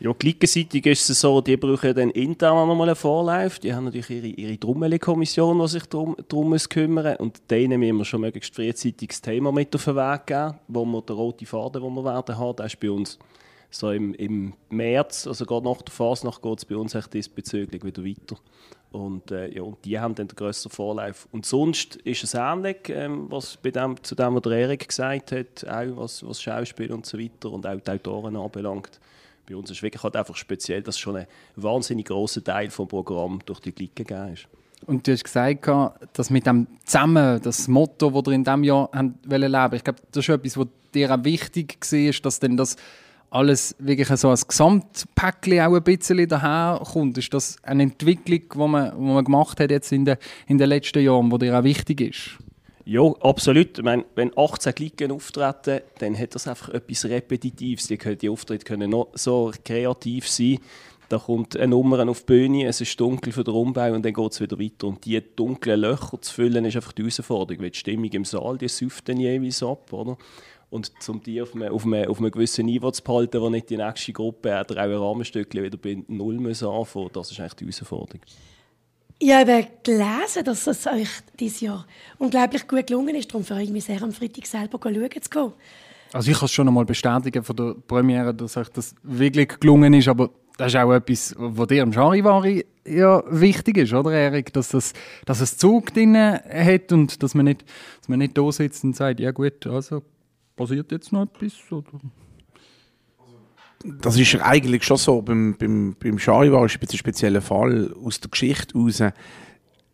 Ja, 0.00 0.12
gleichzeitig 0.18 0.84
ist 0.86 1.08
es 1.08 1.20
so, 1.20 1.40
die 1.40 1.56
brauchen 1.56 1.86
ja 1.86 1.92
dann 1.92 2.10
intern 2.10 2.66
nochmal 2.66 2.88
einen 2.88 2.96
Vorlauf. 2.96 3.60
Die 3.60 3.72
haben 3.72 3.84
natürlich 3.84 4.10
ihre, 4.10 4.26
ihre 4.26 4.58
Trommeli-Kommission, 4.58 5.60
die 5.60 5.68
sich 5.68 5.86
darum, 5.86 6.16
darum 6.28 6.48
muss 6.48 6.68
kümmern 6.68 7.14
Und 7.18 7.48
denen 7.48 7.78
müssen 7.78 7.98
wir 7.98 8.04
schon 8.04 8.22
möglichst 8.22 8.52
frühzeitig 8.52 9.10
das 9.10 9.20
Thema 9.20 9.52
mit 9.52 9.72
auf 9.76 9.84
den 9.84 9.94
Weg 9.94 10.26
geben, 10.26 10.54
wo 10.66 10.84
wir 10.84 11.02
den 11.02 11.14
roten 11.14 11.46
Faden, 11.46 11.80
den 11.80 11.94
wir 11.94 12.04
werden 12.04 12.36
haben, 12.36 12.56
der 12.56 12.66
ist 12.66 12.80
bei 12.80 12.90
uns 12.90 13.16
so 13.72 13.90
im, 13.90 14.14
im 14.14 14.52
März, 14.68 15.26
also 15.26 15.46
gerade 15.46 15.64
nach 15.64 15.82
der 15.82 15.92
Fasnacht, 15.92 16.42
geht 16.42 16.58
es 16.58 16.64
bei 16.64 16.76
uns 16.76 16.94
echt 16.94 17.12
diesbezüglich 17.14 17.84
wieder 17.84 18.04
weiter. 18.04 18.36
Und, 18.92 19.30
äh, 19.30 19.48
ja, 19.48 19.62
und 19.62 19.82
die 19.86 19.98
haben 19.98 20.14
dann 20.14 20.28
den 20.28 20.36
grösseren 20.36 20.70
Vorlauf. 20.70 21.26
Und 21.32 21.46
sonst 21.46 21.96
ist 21.96 22.22
es 22.22 22.34
ähnlich, 22.34 22.90
ähm, 22.90 23.26
was 23.30 23.56
bei 23.56 23.70
dem, 23.70 24.02
zu 24.02 24.14
dem, 24.14 24.34
was 24.34 24.42
der 24.42 24.52
Erik 24.52 24.86
gesagt 24.86 25.32
hat, 25.32 25.66
auch 25.66 25.96
was, 25.96 26.26
was 26.26 26.42
Schauspiel 26.42 26.92
und 26.92 27.06
so 27.06 27.18
weiter 27.18 27.50
und 27.50 27.66
auch 27.66 27.80
die 27.80 27.90
Autoren 27.90 28.36
anbelangt. 28.36 29.00
Bei 29.48 29.56
uns 29.56 29.70
ist 29.70 29.78
es 29.78 29.82
wirklich 29.82 30.02
halt 30.02 30.16
einfach 30.16 30.36
speziell, 30.36 30.82
dass 30.82 30.98
schon 30.98 31.16
ein 31.16 31.26
wahnsinnig 31.56 32.06
grosser 32.06 32.44
Teil 32.44 32.70
vom 32.70 32.86
Programm 32.86 33.40
durch 33.46 33.60
die 33.60 33.72
Glicke 33.72 34.04
gegeben 34.04 34.34
ist. 34.34 34.46
Und 34.86 35.06
du 35.06 35.12
hast 35.12 35.24
gesagt, 35.24 35.68
dass 36.12 36.30
mit 36.30 36.46
dem 36.46 36.66
Zusammen, 36.84 37.40
das 37.40 37.68
Motto, 37.68 38.10
das 38.10 38.26
ihr 38.26 38.34
in 38.34 38.44
diesem 38.44 38.64
Jahr 38.64 38.90
haben 38.92 39.18
leben 39.24 39.74
ich 39.74 39.84
glaube, 39.84 40.00
das 40.10 40.28
ist 40.28 40.28
etwas, 40.28 40.56
was 40.58 40.66
dir 40.92 41.14
auch 41.14 41.24
wichtig 41.24 41.78
war, 41.80 42.22
dass 42.22 42.40
denn 42.40 42.56
das 42.56 42.76
alles 43.32 43.74
wirklich 43.78 44.08
so 44.08 44.28
als 44.28 44.46
Gesamtpäckchen 44.46 45.60
auch 45.60 45.74
ein 45.74 45.82
bisschen 45.82 46.28
daherkommt. 46.28 47.16
Ist 47.16 47.32
das 47.32 47.56
eine 47.62 47.84
Entwicklung, 47.84 48.42
die 48.52 48.58
man, 48.58 48.92
die 48.94 49.02
man 49.02 49.24
gemacht 49.24 49.58
hat 49.58 49.70
jetzt 49.70 49.90
in 49.90 50.04
den, 50.04 50.18
in 50.46 50.58
den 50.58 50.68
letzten 50.68 51.02
Jahren, 51.02 51.30
die 51.30 51.38
dir 51.38 51.58
auch 51.58 51.64
wichtig 51.64 52.00
ist? 52.02 52.38
Ja, 52.84 53.02
absolut. 53.20 53.78
Ich 53.78 53.84
meine, 53.84 54.04
wenn 54.16 54.36
18 54.36 54.74
Klicken 54.74 55.12
auftreten, 55.12 55.80
dann 55.98 56.18
hat 56.18 56.34
das 56.34 56.46
einfach 56.46 56.68
etwas 56.70 57.04
Repetitives. 57.06 57.86
Die, 57.86 57.96
die 57.96 58.28
Auftritte 58.28 58.64
können 58.64 58.90
noch 58.90 59.08
so 59.14 59.52
kreativ 59.64 60.28
sein. 60.28 60.58
Da 61.08 61.18
kommt 61.18 61.56
eine 61.56 61.68
Nummer 61.68 62.08
auf 62.08 62.20
die 62.20 62.26
Bühne, 62.26 62.66
es 62.66 62.80
ist 62.80 62.98
dunkel 62.98 63.34
für 63.34 63.44
den 63.44 63.52
Umbau 63.52 63.92
und 63.92 64.02
dann 64.02 64.14
geht 64.14 64.32
es 64.32 64.40
wieder 64.40 64.58
weiter. 64.58 64.86
Und 64.86 65.04
diese 65.04 65.20
dunklen 65.20 65.80
Löcher 65.80 66.18
zu 66.20 66.32
füllen, 66.32 66.64
ist 66.64 66.76
einfach 66.76 66.92
die 66.92 67.02
Herausforderung, 67.02 67.62
weil 67.62 67.70
die 67.70 67.78
Stimmung 67.78 68.10
im 68.10 68.24
Saal, 68.24 68.56
die 68.56 68.68
säuft 68.68 69.10
dann 69.10 69.18
jeweils 69.18 69.62
ab, 69.62 69.92
oder? 69.92 70.16
Und 70.72 70.90
um 71.06 71.22
die 71.22 71.42
auf 71.42 71.54
einem, 71.54 71.70
auf, 71.70 71.84
einem, 71.84 72.08
auf 72.08 72.18
einem 72.18 72.30
gewissen 72.30 72.64
Niveau 72.64 72.90
zu 72.90 73.04
behalten, 73.04 73.42
wo 73.42 73.50
nicht 73.50 73.68
die 73.68 73.76
nächste 73.76 74.14
Gruppe 74.14 74.48
oder 74.58 74.80
auch 74.80 74.84
ein 74.84 74.94
Rahmenstückchen 74.94 75.62
wieder 75.62 75.76
bei 75.76 76.02
Null 76.08 76.38
muss 76.38 76.62
anfangen 76.62 77.10
das 77.12 77.30
ist 77.30 77.38
eigentlich 77.40 77.52
die 77.52 77.64
Herausforderung. 77.66 78.22
Ich 79.18 79.32
habe 79.32 79.66
gelesen, 79.82 80.44
dass 80.46 80.66
es 80.66 80.86
euch 80.86 81.10
dieses 81.38 81.60
Jahr 81.60 81.86
unglaublich 82.16 82.66
gut 82.66 82.86
gelungen 82.86 83.14
ist. 83.14 83.30
Darum 83.30 83.44
freue 83.44 83.64
ich 83.64 83.70
mich 83.70 83.84
sehr, 83.84 84.02
am 84.02 84.12
Freitag 84.12 84.46
selber 84.46 84.78
schauen 84.82 85.10
zu 85.20 85.30
gehen. 85.30 85.52
Also 86.14 86.30
ich 86.30 86.38
kann 86.38 86.46
es 86.46 86.52
schon 86.52 86.66
einmal 86.66 86.86
bestätigen 86.86 87.44
von 87.44 87.54
der 87.54 87.74
Premiere, 87.86 88.32
dass 88.32 88.56
euch 88.56 88.70
das 88.70 88.94
wirklich 89.02 89.60
gelungen 89.60 89.92
ist, 89.92 90.08
aber 90.08 90.30
das 90.56 90.68
ist 90.68 90.76
auch 90.76 90.92
etwas, 90.94 91.34
was 91.36 91.68
dir 91.68 91.82
im 91.82 91.92
Charivari 91.92 92.64
ja 92.86 93.22
wichtig 93.28 93.76
ist, 93.76 93.92
oder 93.92 94.12
Erik? 94.12 94.54
Dass, 94.54 94.70
das, 94.70 94.94
dass 95.26 95.42
es 95.42 95.58
Zug 95.58 95.92
drin 95.92 96.16
hat 96.16 96.92
und 96.92 97.22
dass 97.22 97.34
man, 97.34 97.44
nicht, 97.44 97.62
dass 98.00 98.08
man 98.08 98.20
nicht 98.20 98.38
da 98.38 98.50
sitzt 98.50 98.84
und 98.84 98.96
sagt, 98.96 99.20
ja 99.20 99.32
gut, 99.32 99.66
also 99.66 100.02
passiert 100.56 100.92
jetzt 100.92 101.12
noch 101.12 101.22
etwas? 101.22 101.52
Oder? 101.70 102.00
Das 104.00 104.18
ist 104.18 104.36
eigentlich 104.36 104.84
schon 104.84 104.96
so. 104.96 105.22
Beim, 105.22 105.56
beim, 105.58 105.96
beim 105.98 106.18
Charivari 106.18 106.66
ist 106.66 106.80
ein 106.80 106.96
spezieller 106.96 107.40
Fall. 107.40 107.92
Aus 108.04 108.20
der 108.20 108.30
Geschichte 108.30 108.78
heraus 108.78 109.02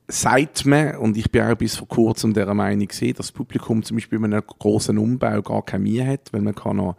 sagt 0.09 0.65
man, 0.65 0.97
und 0.97 1.17
ich 1.17 1.31
bin 1.31 1.43
auch 1.43 1.55
bis 1.55 1.77
vor 1.77 1.89
kurzem 1.89 2.33
der 2.33 2.53
Meinung 2.55 2.89
dass 2.89 3.15
das 3.15 3.33
Publikum 3.33 3.83
zum 3.83 3.99
Beispiel 3.99 4.19
bei 4.19 4.25
einem 4.25 4.43
großen 4.43 4.97
Umbau 4.97 5.43
gar 5.43 5.65
keine 5.65 5.85
Mühe 5.85 6.07
hat, 6.07 6.33
weil 6.33 6.41
man 6.41 6.55
kann 6.55 6.79
noch 6.79 6.97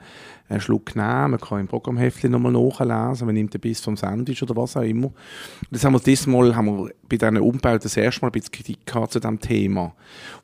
einen 0.49 0.61
Schluck 0.61 0.95
nehmen, 0.95 1.31
man 1.31 1.39
kann 1.39 1.59
im 1.59 1.67
Programmheftchen 1.67 2.31
nochmal 2.31 2.51
nachlesen, 2.51 3.25
man 3.25 3.35
nimmt 3.35 3.53
ein 3.53 3.61
bisschen 3.61 3.83
vom 3.83 3.97
Sandwich 3.97 4.41
oder 4.41 4.55
was 4.55 4.75
auch 4.75 4.81
immer. 4.81 5.11
Das 5.71 5.85
haben 5.85 5.93
wir 5.93 5.99
dieses 5.99 6.27
haben 6.27 6.65
wir 6.65 6.91
bei 7.07 7.17
diesen 7.17 7.37
Umbauten 7.37 7.81
das 7.83 7.95
erste 7.97 8.21
Mal 8.21 8.29
ein 8.29 8.31
bisschen 8.31 8.51
Kritik 8.51 8.85
gehabt 8.85 9.13
zu 9.13 9.19
diesem 9.19 9.39
Thema, 9.39 9.93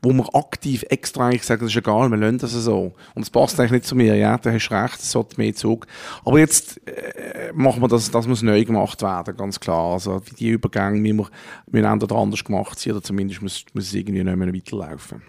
wo 0.01 0.13
wir 0.13 0.35
aktiv 0.35 0.83
extra 0.89 1.27
eigentlich 1.27 1.43
sagen, 1.43 1.61
das 1.61 1.71
ist 1.71 1.77
egal, 1.77 2.09
wir 2.09 2.17
lassen 2.17 2.37
das 2.37 2.51
so. 2.51 2.93
Und 3.15 3.23
es 3.23 3.29
passt 3.29 3.59
eigentlich 3.59 3.71
nicht 3.71 3.85
zu 3.85 3.95
mir, 3.95 4.15
ja, 4.15 4.37
da 4.37 4.51
hast 4.51 4.69
du 4.69 4.75
recht, 4.75 4.99
es 4.99 5.11
sollte 5.11 5.37
mehr 5.37 5.53
Zug. 5.53 5.87
Aber 6.23 6.39
jetzt 6.39 6.79
äh, 6.87 7.51
machen 7.53 7.81
wir 7.81 7.87
das, 7.87 8.11
das 8.11 8.27
muss 8.27 8.41
neu 8.41 8.63
gemacht 8.63 9.01
werden, 9.01 9.35
ganz 9.35 9.59
klar. 9.59 9.93
Also 9.93 10.21
die 10.39 10.49
Übergänge 10.49 10.99
müssen 10.99 11.29
müssen 11.71 11.85
entweder 11.85 12.15
anders 12.15 12.43
gemacht 12.43 12.79
sein 12.79 12.93
oder 12.93 13.03
zumindest 13.03 13.41
muss, 13.41 13.65
muss 13.73 13.85
es 13.85 13.93
irgendwie 13.93 14.23
nicht 14.23 14.35
mehr 14.35 14.53
weiterlaufen. 14.53 15.21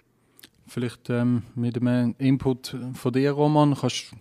Vielleicht 0.69 1.11
ähm, 1.11 1.43
mit 1.55 1.77
einem 1.81 2.15
Input 2.19 2.77
von 2.95 3.13
dir, 3.13 3.31
Roman, 3.31 3.77
kannst 3.81 4.13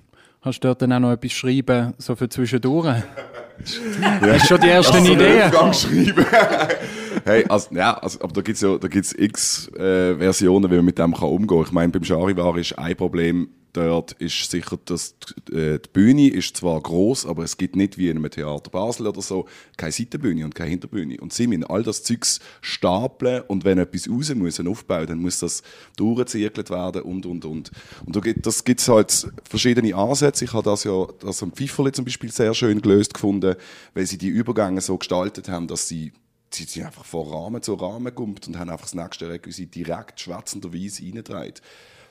Kannst 0.46 0.64
du 0.64 0.68
dort 0.68 0.80
dann 0.84 0.94
auch 0.94 1.00
noch 1.00 1.12
etwas 1.12 1.32
schreiben, 1.32 1.96
so 1.98 2.16
für 2.16 2.30
zwischendurch? 2.30 2.86
ja. 4.00 4.22
Hast 4.22 4.44
du 4.44 4.48
schon 4.48 4.62
die 4.62 4.68
ersten 4.68 4.98
Also, 4.98 5.14
Ideen? 5.14 5.52
Schreiben. 5.74 6.26
hey, 7.26 7.46
also, 7.50 7.74
ja, 7.74 7.98
also, 7.98 8.22
aber 8.22 8.32
da 8.32 8.42
gibt's 8.42 8.62
ja, 8.62 8.78
da 8.78 8.88
gibt's 8.88 9.12
x 9.12 9.70
äh, 9.70 10.16
Versionen, 10.16 10.70
wie 10.70 10.76
man 10.76 10.86
mit 10.86 11.00
dem 11.00 11.16
kann 11.16 11.30
umgehen. 11.30 11.64
Ich 11.66 11.72
meine, 11.72 11.92
beim 11.92 12.04
Charivari 12.04 12.62
ist 12.62 12.78
ein 12.78 12.96
Problem 12.96 13.50
dort 13.76 14.14
ist 14.14 14.50
sicher, 14.50 14.78
dass 14.86 15.16
die, 15.50 15.54
äh, 15.56 15.80
die 15.80 15.90
Bühne 15.92 16.30
ist 16.30 16.58
zwar 16.58 16.82
groß, 16.82 17.26
aber 17.26 17.44
es 17.44 17.58
gibt 17.58 17.76
nicht 17.76 17.98
wie 17.98 18.10
in 18.10 18.18
einem 18.18 18.30
Theater 18.30 18.70
Basel 18.70 19.08
oder 19.08 19.22
so 19.22 19.46
keine 19.78 19.92
Seitenbühne 19.92 20.46
und 20.46 20.56
keine 20.56 20.70
Hinterbühne. 20.70 21.20
Und 21.20 21.34
sie 21.34 21.48
müssen 21.48 21.66
all 21.66 21.84
das 21.84 22.04
Zeugs 22.04 22.40
stapeln 22.62 23.44
und 23.48 23.66
wenn 23.66 23.78
etwas 23.78 24.10
raus 24.10 24.34
muss, 24.36 24.60
ein 24.60 24.68
Aufbau, 24.68 25.06
dann 25.06 25.20
muss 25.20 25.40
das 25.40 25.64
durchgezirkelt 25.98 26.70
werden 26.70 27.02
und, 27.02 27.26
und, 27.26 27.46
und. 27.46 27.72
Und 28.06 28.16
da 28.16 28.20
gibt, 28.20 28.46
das 28.46 28.64
gibt's 28.64 28.88
halt 28.88 29.28
verschiedene 29.44 29.96
Ansätze. 29.96 30.46
Ich 30.46 30.54
habe 30.54 30.64
das 30.64 30.84
ja, 30.84 31.08
das 31.20 31.44
am 31.44 31.52
Pfifferli 31.52 31.92
zum 31.92 32.06
Beispiel 32.06 32.32
sehr 32.32 32.54
schön 32.54 32.82
gelöst 32.82 33.14
gefunden, 33.14 33.56
weil 33.94 34.06
sie 34.06 34.18
die 34.18 34.30
Übergänge 34.30 34.82
so 34.82 34.98
gestaltet 34.98 35.50
haben, 35.50 35.68
dass 35.68 35.88
sie 35.88 36.14
sie 36.56 36.64
sind 36.64 36.86
einfach 36.86 37.06
von 37.06 37.28
Rahmen 37.28 37.62
zu 37.62 37.74
Rahmen 37.74 38.14
gumpt 38.14 38.48
und 38.48 38.58
haben 38.58 38.70
einfach 38.70 38.86
das 38.86 38.96
nächste 38.96 39.30
Requisit 39.30 39.76
direkt 39.76 40.20
schwätzenderweise 40.20 41.04
reingetragen. 41.04 41.56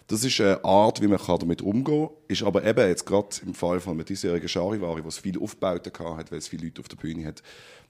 Das 0.06 0.23
ist 0.23 0.38
eine 0.40 0.62
Art, 0.64 1.00
wie 1.00 1.06
man 1.06 1.18
damit 1.26 1.62
umgehen 1.62 2.08
kann. 2.08 2.16
Ist 2.28 2.42
aber 2.42 2.64
eben 2.64 2.87
jetzt 2.88 3.06
gerade 3.06 3.28
im 3.46 3.54
Fall 3.54 3.80
von 3.80 3.94
einem 3.94 4.04
diesjährigen 4.04 4.49
Charivari, 4.49 5.02
wo 5.02 5.08
es 5.08 5.18
viele 5.18 5.40
Aufbauten 5.40 5.92
hatte, 6.16 6.30
weil 6.30 6.38
es 6.38 6.49
viele 6.49 6.64
Leute 6.64 6.80
auf 6.82 6.88
der 6.88 6.96
Bühne 6.96 7.25
hat, 7.26 7.42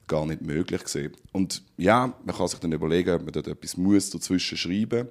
gar 0.07 0.25
nicht 0.25 0.41
möglich 0.41 0.83
gesehen. 0.83 1.11
Und 1.33 1.63
ja, 1.77 2.13
man 2.23 2.35
kann 2.35 2.47
sich 2.47 2.59
dann 2.59 2.71
überlegen, 2.71 3.15
ob 3.15 3.23
man 3.23 3.33
dort 3.33 3.47
etwas 3.47 3.75
muss 3.75 4.09
dazwischen 4.09 4.57
schreiben 4.57 5.09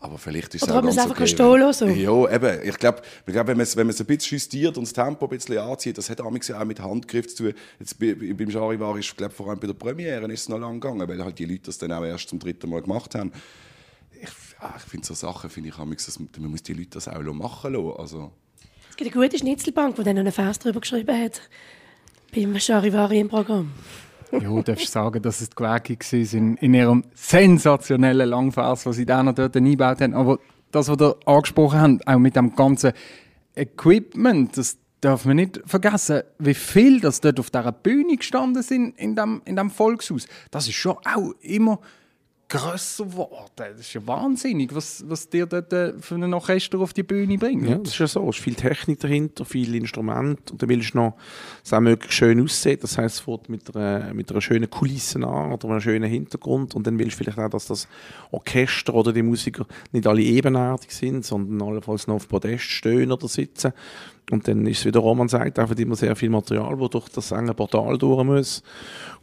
aber 0.00 0.16
vielleicht 0.16 0.54
ist 0.54 0.62
es 0.62 0.68
auch 0.70 0.76
man 0.76 0.90
es 0.90 0.96
ganz 0.96 1.10
einfach 1.10 1.20
okay, 1.20 1.26
stehen 1.26 1.58
lassen. 1.60 1.98
Ja, 2.00 2.30
eben. 2.32 2.60
Ich 2.68 2.78
glaube, 2.78 3.02
ich 3.26 3.32
glaub, 3.32 3.46
wenn 3.48 3.56
man 3.56 3.64
es 3.64 3.76
wenn 3.76 3.88
es 3.88 3.98
ein 4.00 4.06
bisschen 4.06 4.36
justiert 4.38 4.78
und 4.78 4.84
das 4.84 4.92
Tempo 4.92 5.26
ein 5.26 5.30
bisschen 5.30 5.58
anzieht, 5.58 5.98
das 5.98 6.08
hat 6.08 6.20
auch 6.20 6.30
mit 6.30 6.80
Handgriff 6.80 7.34
zu 7.34 7.44
tun. 7.50 7.54
Jetzt 7.80 7.98
bei, 7.98 8.14
bei- 8.14 8.32
beim 8.32 8.48
Charivari 8.48 9.00
ist, 9.00 9.16
glaube 9.16 9.34
vor 9.34 9.48
allem 9.48 9.58
bei 9.58 9.66
der 9.66 9.74
Premiere 9.74 10.24
ist 10.32 10.42
es 10.42 10.48
noch 10.48 10.58
lang 10.60 10.80
gegangen, 10.80 11.08
weil 11.08 11.24
halt 11.24 11.36
die 11.40 11.46
Leute 11.46 11.62
das 11.64 11.78
dann 11.78 11.90
auch 11.90 12.04
erst 12.04 12.28
zum 12.28 12.38
dritten 12.38 12.70
Mal 12.70 12.82
gemacht 12.82 13.16
haben. 13.16 13.32
Ich, 14.58 14.64
ah, 14.64 14.74
ich 14.76 14.82
finde 14.82 15.06
so 15.06 15.14
Sachen, 15.14 15.50
finde 15.50 15.68
ich 15.68 15.76
dass 15.76 16.18
man, 16.18 16.28
man 16.40 16.50
muss 16.50 16.62
die 16.64 16.74
Leute 16.74 16.90
das 16.90 17.06
auch 17.06 17.20
machen 17.20 17.74
lassen. 17.74 17.92
Also, 17.96 18.32
Es 18.90 18.96
gibt 18.96 19.14
eine 19.14 19.24
gute 19.24 19.38
Schnitzelbank, 19.38 19.94
die 19.94 20.02
dann 20.02 20.16
noch 20.16 20.22
einen 20.22 20.32
Vers 20.32 20.58
darüber 20.58 20.80
geschrieben 20.80 21.16
hat. 21.16 21.40
Beim 22.34 22.58
Charivari 22.58 23.20
im 23.20 23.28
Programm. 23.28 23.70
Ja, 24.32 24.40
du 24.40 24.62
darfst 24.62 24.92
sagen, 24.92 25.22
dass 25.22 25.40
es 25.40 25.50
die 25.50 25.56
Gewäge 25.56 25.96
waren 25.96 26.56
in 26.56 26.74
ihrem 26.74 27.04
sensationellen 27.14 28.28
Langvers, 28.28 28.84
was 28.84 28.96
sie 28.96 29.06
dann 29.06 29.26
noch 29.26 29.34
dort 29.34 29.56
eingebaut 29.56 30.00
haben. 30.00 30.14
Aber 30.14 30.38
das, 30.72 30.88
was 30.88 31.00
ihr 31.00 31.16
angesprochen 31.24 31.80
habt, 31.80 32.08
auch 32.08 32.18
mit 32.18 32.36
dem 32.36 32.54
ganzen 32.54 32.92
Equipment, 33.54 34.56
das 34.56 34.76
darf 35.00 35.24
man 35.24 35.36
nicht 35.36 35.60
vergessen, 35.64 36.22
wie 36.38 36.54
viel 36.54 37.00
das 37.00 37.20
dort 37.20 37.38
auf 37.38 37.50
dieser 37.50 37.72
Bühne 37.72 38.16
gestanden 38.16 38.62
sind 38.62 38.98
in 38.98 39.14
dem, 39.14 39.40
in 39.44 39.56
dem 39.56 39.70
Volkshaus. 39.70 40.26
Das 40.50 40.66
ist 40.66 40.74
schon 40.74 40.96
auch 41.04 41.32
immer 41.40 41.80
grösser 42.48 43.04
geworden. 43.04 43.50
Das 43.56 43.80
ist 43.80 43.92
ja 43.92 44.06
wahnsinnig, 44.06 44.74
was, 44.74 45.04
was 45.06 45.28
dir 45.28 45.46
dort 45.46 45.70
für 46.00 46.14
ein 46.14 46.32
Orchester 46.32 46.78
auf 46.78 46.94
die 46.94 47.02
Bühne 47.02 47.36
bringt. 47.36 47.68
Ja, 47.68 47.76
das 47.76 47.92
ist 47.92 47.98
ja 47.98 48.06
so. 48.06 48.28
Es 48.28 48.36
ist 48.36 48.42
viel 48.42 48.54
Technik 48.54 49.00
dahinter, 49.00 49.44
viele 49.44 49.76
Instrumente. 49.76 50.52
Und 50.52 50.62
dann 50.62 50.68
willst 50.68 50.94
du 50.94 50.98
noch, 50.98 51.12
dass 51.60 51.66
es 51.66 51.72
auch 51.74 51.80
möglichst 51.80 52.16
schön 52.16 52.42
aussieht. 52.42 52.82
Das 52.82 52.96
heisst, 52.96 53.16
es 53.16 53.20
fährt 53.20 53.48
mit 53.50 53.74
einer, 53.76 54.14
mit 54.14 54.30
einer 54.30 54.40
schönen 54.40 54.70
Kulisse 54.70 55.18
an 55.18 55.52
oder 55.52 55.68
einem 55.68 55.80
schönen 55.80 56.10
Hintergrund. 56.10 56.74
Und 56.74 56.86
dann 56.86 56.98
willst 56.98 57.18
du 57.20 57.24
vielleicht 57.24 57.38
auch, 57.38 57.50
dass 57.50 57.66
das 57.66 57.86
Orchester 58.30 58.94
oder 58.94 59.12
die 59.12 59.22
Musiker 59.22 59.66
nicht 59.92 60.06
alle 60.06 60.22
ebenartig 60.22 60.90
sind, 60.92 61.26
sondern 61.26 61.68
allenfalls 61.68 62.06
noch 62.06 62.16
auf 62.16 62.28
Podest 62.28 62.64
stehen 62.64 63.12
oder 63.12 63.28
sitzen. 63.28 63.72
Und 64.30 64.46
dann 64.46 64.66
ist 64.66 64.80
es, 64.80 64.84
wie 64.84 64.92
der 64.92 65.00
Roman 65.00 65.28
sagt, 65.28 65.58
einfach 65.58 65.76
immer 65.76 65.96
sehr 65.96 66.14
viel 66.16 66.30
Material, 66.30 66.76
das 66.76 66.90
durch 66.90 67.08
das 67.08 67.30
enge 67.30 67.54
Portal 67.54 67.96
durch 67.96 68.24
muss. 68.24 68.62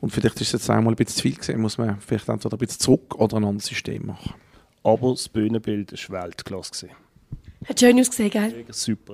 Und 0.02 0.12
vielleicht 0.12 0.42
ist 0.42 0.48
es 0.48 0.54
jetzt 0.54 0.70
einmal 0.70 0.94
ein 0.94 0.96
bisschen 0.96 1.16
zu 1.18 1.22
viel 1.22 1.36
gesehen, 1.36 1.62
muss 1.62 1.78
man 1.78 2.00
vielleicht 2.00 2.28
entweder 2.28 2.56
ein 2.56 2.60
bisschen 2.60 2.80
zurück 2.80 3.16
oder 3.16 3.38
ein 3.38 3.44
anderes 3.44 3.68
System 3.68 4.08
machen. 4.08 4.34
Aber 4.84 5.12
das 5.12 5.30
Bühnenbild 5.30 5.92
war 6.10 6.24
Weltklasse. 6.24 6.88
gewesen. 6.88 6.96
Hat 7.68 7.80
schön 7.80 8.00
ausgesehen, 8.00 8.30
gell? 8.30 8.52
Mega 8.52 8.74
Super. 8.74 9.14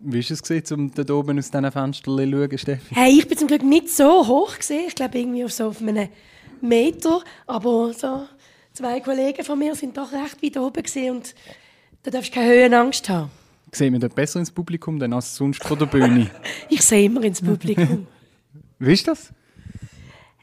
Wie 0.00 0.18
ist 0.18 0.30
es 0.30 0.42
gewesen, 0.42 0.74
um 0.74 0.94
dort 0.94 1.10
oben 1.10 1.38
aus 1.38 1.50
diesen 1.50 1.72
Fenstern 1.72 2.16
zu 2.16 2.30
schauen, 2.30 2.58
Steffi? 2.58 2.94
Hey, 2.94 3.18
ich 3.18 3.26
bin 3.26 3.38
zum 3.38 3.48
Glück 3.48 3.62
nicht 3.62 3.88
so 3.90 4.26
hoch 4.26 4.56
gesehen. 4.56 4.84
Ich 4.88 4.94
glaube 4.94 5.18
irgendwie 5.18 5.44
auf 5.44 5.52
so 5.52 5.68
auf 5.68 5.80
einem 5.80 6.08
Meter. 6.60 7.22
Aber 7.46 7.92
so 7.94 8.26
zwei 8.72 9.00
Kollegen 9.00 9.44
von 9.44 9.58
mir 9.58 9.74
sind 9.74 9.96
doch 9.96 10.12
recht 10.12 10.42
weit 10.42 10.56
oben 10.56 10.82
gesehen 10.82 11.16
und 11.16 11.34
da 12.02 12.10
darfst 12.10 12.30
du 12.30 12.34
keine 12.34 12.52
Höhenangst 12.52 13.08
haben. 13.08 13.30
Sehen 13.74 13.92
wir 13.92 14.00
dort 14.00 14.14
besser 14.14 14.38
ins 14.38 14.50
Publikum 14.50 14.98
denn 14.98 15.12
als 15.12 15.34
sonst 15.34 15.62
von 15.62 15.78
der 15.78 15.86
Bühne? 15.86 16.30
Ich 16.68 16.82
sehe 16.82 17.04
immer 17.04 17.22
ins 17.22 17.42
Publikum. 17.42 18.06
Wie 18.78 18.92
ist 18.92 19.08
das? 19.08 19.32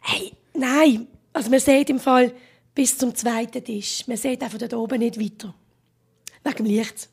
hey, 0.02 0.34
nein. 0.54 1.08
Also 1.34 1.50
man 1.50 1.60
sieht 1.60 1.90
im 1.90 2.00
Fall 2.00 2.34
bis 2.76 2.98
zum 2.98 3.16
zweiten 3.16 3.64
Tisch. 3.64 4.08
Man 4.08 4.18
sieht 4.18 4.44
einfach 4.44 4.58
dort 4.58 4.74
oben 4.74 5.00
nicht 5.00 5.20
weiter. 5.20 5.54
Wegen 6.44 6.58
dem 6.58 6.66
Licht. 6.66 7.10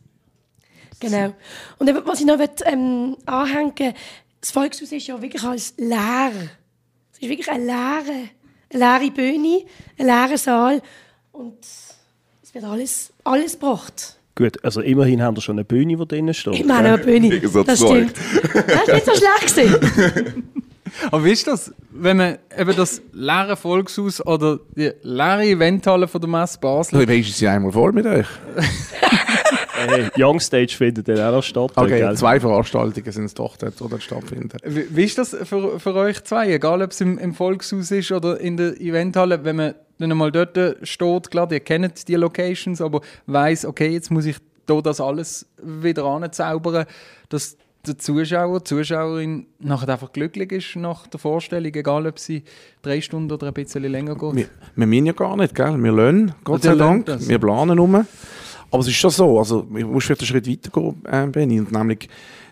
Genau. 1.01 1.35
Und 1.79 2.07
was 2.07 2.21
ich 2.21 2.27
noch 2.27 2.39
ähm, 2.65 3.17
anhängen 3.27 3.79
will, 3.79 3.95
das 4.41 4.51
Volkshaus 4.51 4.91
ist 4.91 5.07
ja 5.07 5.21
wirklich 5.21 5.43
als 5.43 5.75
leer. 5.77 6.33
Es 7.13 7.19
ist 7.21 7.29
wirklich 7.29 7.51
eine 7.51 7.65
leere, 7.65 8.29
eine 8.73 8.99
leere 8.99 9.11
Bühne, 9.13 9.65
ein 9.99 10.07
leerer 10.07 10.39
Saal. 10.39 10.83
Und 11.31 11.59
es 12.43 12.55
wird 12.55 12.65
alles, 12.65 13.13
alles 13.23 13.53
gebracht. 13.53 14.18
Gut, 14.39 14.65
also 14.65 14.81
immerhin 14.81 15.21
haben 15.21 15.37
wir 15.37 15.41
schon 15.41 15.57
eine 15.57 15.65
Bühne, 15.65 15.97
die 15.97 16.07
drinnen 16.07 16.33
steht. 16.33 16.55
Ich 16.55 16.65
meine 16.65 16.95
eine 16.95 16.99
Bühne. 16.99 17.41
Das 17.41 17.81
stimmt. 17.81 18.15
Das 18.55 18.87
ist 18.87 18.95
nicht 18.95 19.07
so 19.07 19.13
schlecht 19.17 19.57
gewesen. 19.57 20.45
Aber 21.11 21.25
wie 21.25 21.33
ist 21.33 21.49
das, 21.49 21.75
wenn 21.91 22.19
man 22.19 22.39
eben 22.57 22.77
das 22.77 23.03
leere 23.13 23.57
Volkshaus 23.57 24.25
oder 24.25 24.61
die 24.77 24.93
leere 25.03 25.45
Eventhalle 25.45 26.07
von 26.07 26.21
der 26.21 26.31
Messe 26.31 26.57
Basel... 26.61 27.05
Du 27.05 27.13
weisst, 27.13 27.37
sie 27.37 27.49
einmal 27.49 27.73
voll 27.73 27.91
mit 27.91 28.07
euch. 28.07 28.29
Hey, 29.87 30.11
Young 30.17 30.41
Stage 30.41 30.75
findet 30.77 31.09
dann 31.09 31.21
auch 31.21 31.33
noch 31.33 31.43
statt. 31.43 31.73
Okay, 31.77 31.99
gell? 32.01 32.17
zwei 32.17 32.41
Veranstaltungen 32.41 33.13
sind 33.13 33.25
es 33.25 33.35
doch 33.35 33.57
dort, 33.57 33.79
die 33.79 33.89
dort 33.89 34.03
stattfinden. 34.03 34.59
Wie, 34.65 34.85
wie 34.91 35.05
ist 35.05 35.19
das 35.19 35.37
für, 35.45 35.79
für 35.79 35.95
euch 35.95 36.23
zwei? 36.25 36.53
Egal, 36.53 36.83
ob 36.83 36.91
es 36.91 37.01
im, 37.01 37.19
im 37.19 37.35
Volkshaus 37.35 37.91
ist 37.91 38.11
oder 38.13 38.41
in 38.41 38.57
der 38.57 38.81
Eventhalle, 38.81 39.45
wenn 39.45 39.57
man 39.57 39.75
dann 39.99 40.13
einmal 40.13 40.33
dort 40.33 40.59
steht, 40.83 41.31
klar, 41.31 41.51
ihr 41.51 41.61
kennt 41.61 42.09
die 42.09 42.15
Locations, 42.15 42.81
aber 42.81 43.01
weiß, 43.27 43.67
okay, 43.67 43.89
jetzt 43.89 44.11
muss 44.11 44.27
ich 44.27 44.37
da 44.67 44.81
das 44.81 45.01
alles 45.01 45.47
wieder 45.63 46.05
anzaubern, 46.05 46.87
dass 47.29 47.57
der 47.87 47.99
Zuschauer, 47.99 48.59
die 48.59 48.65
Zuschauerin 48.65 49.47
nachher 49.61 49.89
einfach 49.89 50.13
glücklich 50.13 50.53
ist 50.53 50.77
nach 50.77 51.07
der 51.07 51.19
Vorstellung, 51.19 51.73
egal 51.75 52.07
ob 52.07 52.19
sie 52.19 52.43
drei 52.83 53.01
Stunden 53.01 53.33
oder 53.33 53.49
ein 53.49 53.55
bisschen 53.55 53.83
länger 53.85 54.15
geht. 54.15 54.35
Wir, 54.35 54.47
wir 54.77 54.87
meinen 54.87 55.07
ja 55.07 55.13
gar 55.13 55.37
nicht, 55.37 55.55
gell? 55.55 55.83
Wir 55.83 55.93
lernen, 55.93 56.35
Gott 56.45 56.63
sei 56.63 56.75
Dank. 56.75 57.07
Wir 57.07 57.39
planen 57.39 57.79
um. 57.79 58.07
Aber 58.71 58.81
es 58.81 58.89
ist 58.89 58.97
schon 58.97 59.11
so, 59.11 59.39
also, 59.39 59.67
ich 59.77 59.85
muss 59.85 60.05
vielleicht 60.05 60.21
einen 60.21 60.27
Schritt 60.27 60.49
weiter 60.49 60.71
gehen, 60.71 61.03
äh, 61.07 61.27
Benni, 61.27 61.61
und 61.61 61.73
nämlich, 61.73 62.09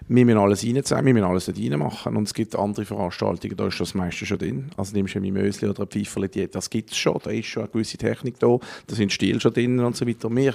wir 0.09 0.25
müssen 0.25 0.39
alles 0.39 0.65
reinzahlen, 0.65 1.05
wir 1.05 1.15
müssen 1.15 1.27
alles 1.27 1.47
dort 1.47 1.59
reinmachen. 1.59 2.17
Und 2.17 2.25
es 2.25 2.35
gibt 2.35 2.55
andere 2.57 2.85
Veranstaltungen, 2.85 3.57
da 3.57 3.67
ist 3.67 3.81
das 3.81 3.95
meiste 3.95 4.25
schon 4.25 4.39
drin. 4.39 4.71
Also 4.77 4.95
nimmst 4.95 5.15
du 5.15 5.19
ein 5.19 5.33
Mösli 5.33 5.69
oder 5.69 5.83
ein 5.83 5.89
Pfeiferli, 5.89 6.49
das 6.49 6.71
gibt 6.71 6.93
es 6.93 6.97
schon, 6.97 7.19
da 7.23 7.31
ist 7.31 7.47
schon 7.47 7.65
eine 7.65 7.73
gewisse 7.73 7.99
Technik 7.99 8.39
da, 8.39 8.57
da 8.87 8.95
sind 8.95 9.13
Stil 9.13 9.41
schon 9.41 9.53
drin 9.53 9.81
und 9.81 9.97
so 9.97 10.07
weiter. 10.07 10.35
Wir, 10.35 10.55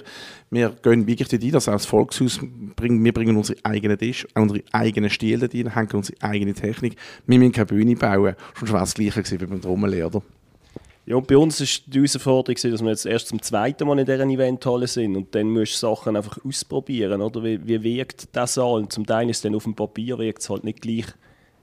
wir 0.49 0.69
gehen 0.81 1.05
wirklich 1.05 1.27
dort 1.27 1.43
rein, 1.43 1.51
dass 1.51 1.67
auch 1.67 1.73
das 1.73 1.85
Volkshaus 1.85 2.39
bringen, 2.75 3.03
wir 3.03 3.13
bringen 3.13 3.35
unsere 3.35 3.59
eigenen 3.63 3.97
Tisch, 3.97 4.25
unsere 4.35 4.63
eigenen 4.71 5.09
Stile 5.09 5.49
dort 5.49 5.53
rein, 5.53 5.75
hängen 5.75 5.91
unsere 5.95 6.21
eigene 6.21 6.53
Technik. 6.53 6.95
Wir 7.27 7.37
müssen 7.37 7.51
keine 7.51 7.65
Bühne 7.65 7.95
bauen. 7.95 8.35
Schon 8.53 8.69
wäre 8.69 8.79
das 8.79 8.93
Gleiche 8.93 9.21
gewesen 9.21 9.41
wie 9.41 9.45
beim 9.45 9.61
Trommel, 9.61 10.01
oder? 10.03 10.21
Ja, 11.11 11.17
und 11.17 11.27
bei 11.27 11.35
uns 11.35 11.59
war 11.59 11.67
die 11.87 11.97
Herausforderung, 11.97 12.55
dass 12.71 12.81
wir 12.81 12.89
jetzt 12.89 13.05
erst 13.05 13.27
zum 13.27 13.41
zweiten 13.41 13.85
Mal 13.85 13.99
in 13.99 14.05
dieser 14.05 14.23
Eventhalle 14.23 14.87
sind 14.87 15.17
und 15.17 15.35
dann 15.35 15.49
musst 15.49 15.73
du 15.73 15.87
Sachen 15.87 16.15
einfach 16.15 16.37
ausprobieren, 16.45 17.21
oder? 17.21 17.43
Wie, 17.43 17.59
wie 17.67 17.83
wirkt 17.83 18.29
Saal? 18.33 18.79
Und 18.79 18.93
zum 18.93 19.05
Teil 19.05 19.29
ist 19.29 19.35
es 19.35 19.41
dann 19.41 19.53
auf 19.53 19.65
dem 19.65 19.75
Papier 19.75 20.17
wirkt 20.19 20.41
es 20.41 20.49
halt 20.49 20.63
nicht 20.63 20.81
gleich, 20.81 21.07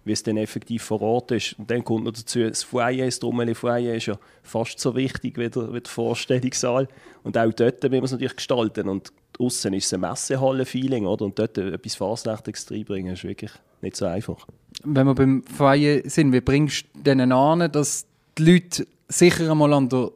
wie 0.04 0.12
es 0.12 0.22
dann 0.22 0.36
effektiv 0.36 0.82
vor 0.82 1.00
Ort 1.00 1.30
ist. 1.30 1.58
Und 1.58 1.70
dann 1.70 1.82
kommt 1.82 2.04
noch 2.04 2.12
dazu, 2.12 2.40
das 2.40 2.62
Foyer, 2.62 3.06
das 3.06 3.20
Trommel 3.20 3.54
Foyer 3.54 3.94
ist 3.94 4.04
ja 4.04 4.18
fast 4.42 4.78
so 4.80 4.94
wichtig 4.94 5.38
wie 5.38 5.48
der, 5.48 5.72
wie 5.72 5.80
der 5.80 5.90
Vorstellungssaal. 5.90 6.86
Und 7.22 7.38
auch 7.38 7.50
dort 7.50 7.82
müssen 7.84 7.92
wir 7.92 8.02
es 8.02 8.12
natürlich 8.12 8.36
gestalten. 8.36 8.86
Und 8.86 9.14
außen 9.38 9.72
ist 9.72 9.86
es 9.86 9.94
ein 9.94 10.00
Messehalle-Feeling, 10.00 11.06
oder? 11.06 11.24
Und 11.24 11.38
dort 11.38 11.56
etwas 11.56 11.94
Fasnächtiges 11.94 12.70
reinbringen, 12.70 13.14
ist 13.14 13.24
wirklich 13.24 13.52
nicht 13.80 13.96
so 13.96 14.04
einfach. 14.04 14.46
Wenn 14.84 15.06
wir 15.06 15.14
beim 15.14 15.42
Feiern 15.44 16.02
sind, 16.04 16.34
wie 16.34 16.42
bringst 16.42 16.84
du 16.92 17.02
denen 17.02 17.32
an, 17.32 17.72
dass 17.72 18.04
die 18.38 18.52
Leute 18.52 18.86
sicher 19.08 19.50
einmal 19.50 19.72
an 19.72 19.88
der 19.88 20.10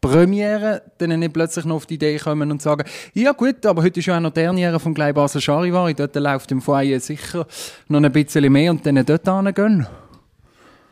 Premiere 0.00 0.82
dann 0.98 1.18
nicht 1.18 1.32
plötzlich 1.32 1.64
noch 1.66 1.76
auf 1.76 1.86
die 1.86 1.94
Idee 1.94 2.16
kommen 2.16 2.50
und 2.50 2.62
sagen, 2.62 2.84
ja 3.12 3.32
gut, 3.32 3.66
aber 3.66 3.82
heute 3.82 4.00
ist 4.00 4.06
ja 4.06 4.16
auch 4.16 4.20
noch 4.20 4.30
die 4.30 4.40
Derniere 4.40 4.80
vom 4.80 4.94
Gleibasel 4.94 5.40
Charivari, 5.40 5.94
dort 5.94 6.16
läuft 6.16 6.50
im 6.52 6.62
Foyer 6.62 6.98
sicher 7.00 7.46
noch 7.88 8.02
ein 8.02 8.10
bisschen 8.10 8.50
mehr 8.50 8.70
und 8.70 8.84
dann 8.86 9.04
dort 9.04 9.28
hingehen. 9.28 9.86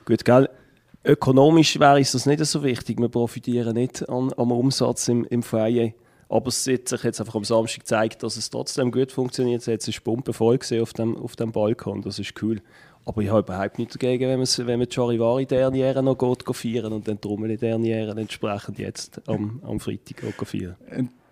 Gut, 0.04 0.24
gell? 0.24 0.48
Ökonomisch 1.04 1.78
wäre 1.80 2.00
es 2.00 2.12
das 2.12 2.26
nicht 2.26 2.44
so 2.44 2.62
wichtig. 2.62 2.98
Wir 2.98 3.08
profitieren 3.08 3.74
nicht 3.74 4.06
an, 4.08 4.32
am 4.36 4.52
Umsatz 4.52 5.08
im, 5.08 5.24
im 5.24 5.42
Foyer. 5.42 5.92
Aber 6.28 6.48
es 6.48 6.66
hat 6.66 6.88
sich 6.88 7.02
jetzt 7.02 7.20
einfach 7.20 7.34
am 7.34 7.44
Samstag 7.44 7.80
gezeigt, 7.80 8.22
dass 8.22 8.36
es 8.36 8.50
trotzdem 8.50 8.90
gut 8.90 9.10
funktioniert. 9.12 9.64
Jetzt 9.66 9.88
ist 9.88 10.04
Pumpe 10.04 10.34
voll 10.34 10.58
gesehen 10.58 10.82
auf 10.82 10.92
dem, 10.92 11.16
auf 11.16 11.36
dem 11.36 11.52
Balkon. 11.52 12.02
Das 12.02 12.18
ist 12.18 12.34
cool. 12.42 12.60
Aber 13.08 13.22
ich 13.22 13.30
habe 13.30 13.38
überhaupt 13.38 13.78
nichts 13.78 13.96
dagegen, 13.96 14.28
wenn, 14.28 14.38
wenn 14.66 14.78
man 14.78 14.86
die 14.86 14.94
Charivari 14.94 15.46
Derniere 15.46 16.02
noch 16.02 16.18
geht, 16.18 16.44
feiern 16.54 16.92
und 16.92 17.08
dann 17.08 17.14
die 17.14 17.20
Trommel 17.22 17.56
Derniere 17.56 18.10
entsprechend 18.20 18.78
jetzt 18.78 19.22
am, 19.26 19.62
am 19.64 19.80
Freitag 19.80 20.34
feiern. 20.46 20.76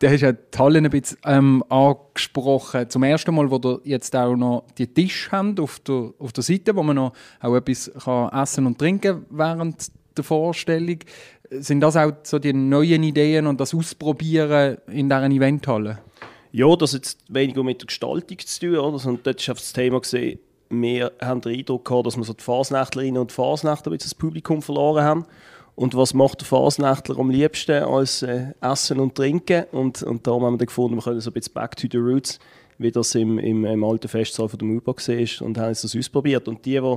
Hast 0.02 0.22
du 0.22 0.26
ja 0.26 0.32
die 0.32 0.58
Halle 0.58 0.78
ein 0.78 0.88
bisschen 0.88 1.18
ähm, 1.26 1.62
angesprochen. 1.68 2.88
Zum 2.88 3.02
ersten 3.02 3.34
Mal, 3.34 3.50
wo 3.50 3.58
ihr 3.62 3.80
jetzt 3.84 4.16
auch 4.16 4.34
noch 4.36 4.64
die 4.78 4.86
Tisch 4.86 5.28
habt 5.30 5.60
auf 5.60 5.78
der, 5.80 6.14
auf 6.18 6.32
der 6.32 6.44
Seite, 6.44 6.74
wo 6.74 6.82
man 6.82 6.96
noch 6.96 7.12
auch 7.40 7.54
etwas 7.54 7.92
kann 8.02 8.32
essen 8.32 8.64
und 8.64 8.78
trinken 8.78 9.26
während 9.28 9.92
der 10.16 10.24
Vorstellung. 10.24 11.00
Sind 11.50 11.80
das 11.80 11.98
auch 11.98 12.12
so 12.22 12.38
die 12.38 12.54
neuen 12.54 13.02
Ideen 13.02 13.46
und 13.46 13.60
das 13.60 13.74
Ausprobieren 13.74 14.78
in 14.86 15.10
dieser 15.10 15.26
Eventhalle? 15.26 15.98
Ja, 16.52 16.74
das 16.74 16.94
hat 16.94 17.04
jetzt 17.04 17.18
weniger 17.28 17.62
mit 17.62 17.82
der 17.82 17.88
Gestaltung 17.88 18.38
zu 18.38 18.60
tun. 18.60 18.76
Oder? 18.76 19.06
Und 19.06 19.26
dort 19.26 19.42
ist 19.42 19.48
einfach 19.50 19.62
das 19.62 19.74
Thema 19.74 20.00
gesehen, 20.00 20.38
wir 20.68 21.12
haben 21.20 21.40
den 21.40 21.58
Eindruck 21.58 21.84
gehabt, 21.84 22.06
dass 22.06 22.16
wir 22.16 22.24
so 22.24 22.32
die 22.32 22.42
Fasnächtlerinnen 22.42 23.20
und 23.20 23.32
Fasnächtler 23.32 23.92
ein 23.92 23.98
bisschen 23.98 24.10
das 24.10 24.14
Publikum 24.14 24.62
verloren 24.62 25.04
haben. 25.04 25.26
Und 25.74 25.94
was 25.94 26.14
macht 26.14 26.40
der 26.40 26.46
Fasnächtler 26.46 27.18
am 27.18 27.30
liebsten 27.30 27.84
als 27.84 28.22
äh, 28.22 28.52
Essen 28.60 28.98
und 28.98 29.14
Trinken? 29.14 29.64
Und, 29.72 30.02
und 30.02 30.26
darum 30.26 30.44
haben 30.44 30.54
wir 30.54 30.58
dann 30.58 30.66
gefunden, 30.66 30.96
wir 30.96 31.02
können 31.02 31.20
so 31.20 31.30
ein 31.30 31.34
bisschen 31.34 31.52
back 31.52 31.76
to 31.76 31.86
the 31.90 31.98
roots, 31.98 32.38
wie 32.78 32.90
das 32.90 33.14
im, 33.14 33.38
im, 33.38 33.64
im 33.64 33.84
alten 33.84 34.08
Festsaal 34.08 34.48
von 34.48 34.58
der 34.58 34.68
MUBA 34.68 34.94
ist. 35.12 35.42
Und 35.42 35.58
haben 35.58 35.68
jetzt 35.68 35.84
das 35.84 35.94
ausprobiert. 35.94 36.48
Und 36.48 36.64
die, 36.64 36.80
die 36.80 36.96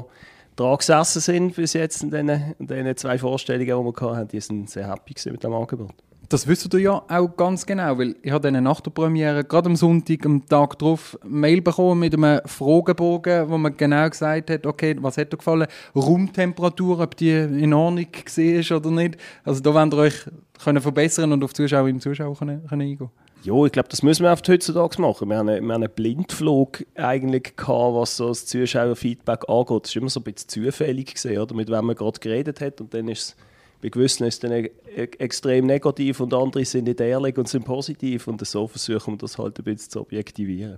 dran 0.55 0.77
gesessen 0.77 1.19
sind 1.21 1.55
bis 1.55 1.73
jetzt 1.73 2.03
in 2.03 2.11
diesen, 2.11 2.29
in 2.57 2.67
diesen 2.67 2.97
zwei 2.97 3.17
Vorstellungen, 3.17 3.65
die 3.85 4.01
wir 4.01 4.15
hatten, 4.15 4.27
die 4.29 4.39
sind 4.39 4.69
sehr 4.69 4.89
happy 4.89 5.13
mit 5.29 5.43
dem 5.43 5.53
Angebot. 5.53 5.93
Das 6.29 6.45
wisst 6.45 6.71
ihr 6.75 6.79
ja 6.79 7.01
auch 7.07 7.35
ganz 7.35 7.65
genau, 7.65 7.97
weil 7.97 8.15
ich 8.21 8.31
habe 8.31 8.51
dann 8.51 8.63
nach 8.63 8.81
der 8.81 8.91
Premiere, 8.91 9.43
gerade 9.43 9.67
am 9.67 9.75
Sonntag, 9.75 10.23
am 10.27 10.45
Tag 10.47 10.77
drauf, 10.77 11.17
Mail 11.25 11.59
bekommen 11.59 12.01
mit 12.01 12.13
einem 12.13 12.41
Fragebogen, 12.45 13.49
wo 13.49 13.57
man 13.57 13.75
genau 13.75 14.07
gesagt 14.07 14.51
hat, 14.51 14.67
okay, 14.67 14.95
was 15.01 15.17
hat 15.17 15.33
dir 15.33 15.37
gefallen? 15.37 15.65
Raumtemperatur, 15.95 16.99
ob 16.99 17.17
die 17.17 17.31
in 17.31 17.73
Ordnung 17.73 18.05
war 18.05 18.77
oder 18.77 18.91
nicht. 18.91 19.17
Also 19.43 19.61
da 19.61 19.73
wollt 19.73 19.91
ihr 19.91 19.97
euch 19.97 20.25
können 20.63 20.81
verbessern 20.81 21.31
und 21.31 21.43
auf 21.43 21.53
die 21.53 21.63
Zuschauerinnen 21.63 21.95
und 21.95 22.01
Zuschauer 22.01 22.37
können, 22.37 22.63
können 22.67 22.81
eingehen. 22.83 23.09
Ja, 23.41 23.65
ich 23.65 23.71
glaube, 23.71 23.89
das 23.89 24.03
müssen 24.03 24.23
wir 24.23 24.31
oft 24.31 24.47
heutzutage 24.47 25.01
machen. 25.01 25.29
Wir 25.29 25.37
haben 25.37 25.49
einen, 25.49 25.65
wir 25.65 25.73
haben 25.73 25.81
einen 25.81 25.93
Blindflug 25.93 26.85
eigentlich 26.93 27.55
gehabt, 27.55 27.95
was 27.95 28.17
so 28.17 28.27
das 28.27 28.45
Zuschauerfeedback 28.45 29.49
angeht. 29.49 29.85
Das 29.85 29.95
war 29.95 30.01
immer 30.01 30.09
so 30.09 30.19
ein 30.19 30.31
bisschen 30.31 30.49
zufällig, 30.49 31.15
gewesen, 31.15 31.39
oder? 31.39 31.55
mit 31.55 31.71
wem 31.71 31.85
man 31.85 31.95
gerade 31.95 32.19
geredet 32.19 32.61
hat. 32.61 32.81
Und 32.81 32.93
dann 32.93 33.07
ist 33.07 33.19
es, 33.19 33.35
bei 33.81 33.89
gewissen 33.89 34.25
ist 34.25 34.35
es 34.35 34.39
dann 34.39 34.51
e 34.51 34.71
e 34.95 35.03
extrem 35.19 35.65
negativ 35.65 36.19
und 36.19 36.33
andere 36.33 36.65
sind 36.65 36.85
nicht 36.85 36.99
ehrlich 36.99 37.37
und 37.37 37.47
sind 37.47 37.63
positiv. 37.63 38.27
Und 38.27 38.45
so 38.45 38.67
versuchen 38.67 39.13
wir 39.13 39.17
das 39.17 39.37
halt 39.37 39.57
ein 39.59 39.63
bisschen 39.63 39.91
zu 39.91 40.01
objektivieren. 40.01 40.77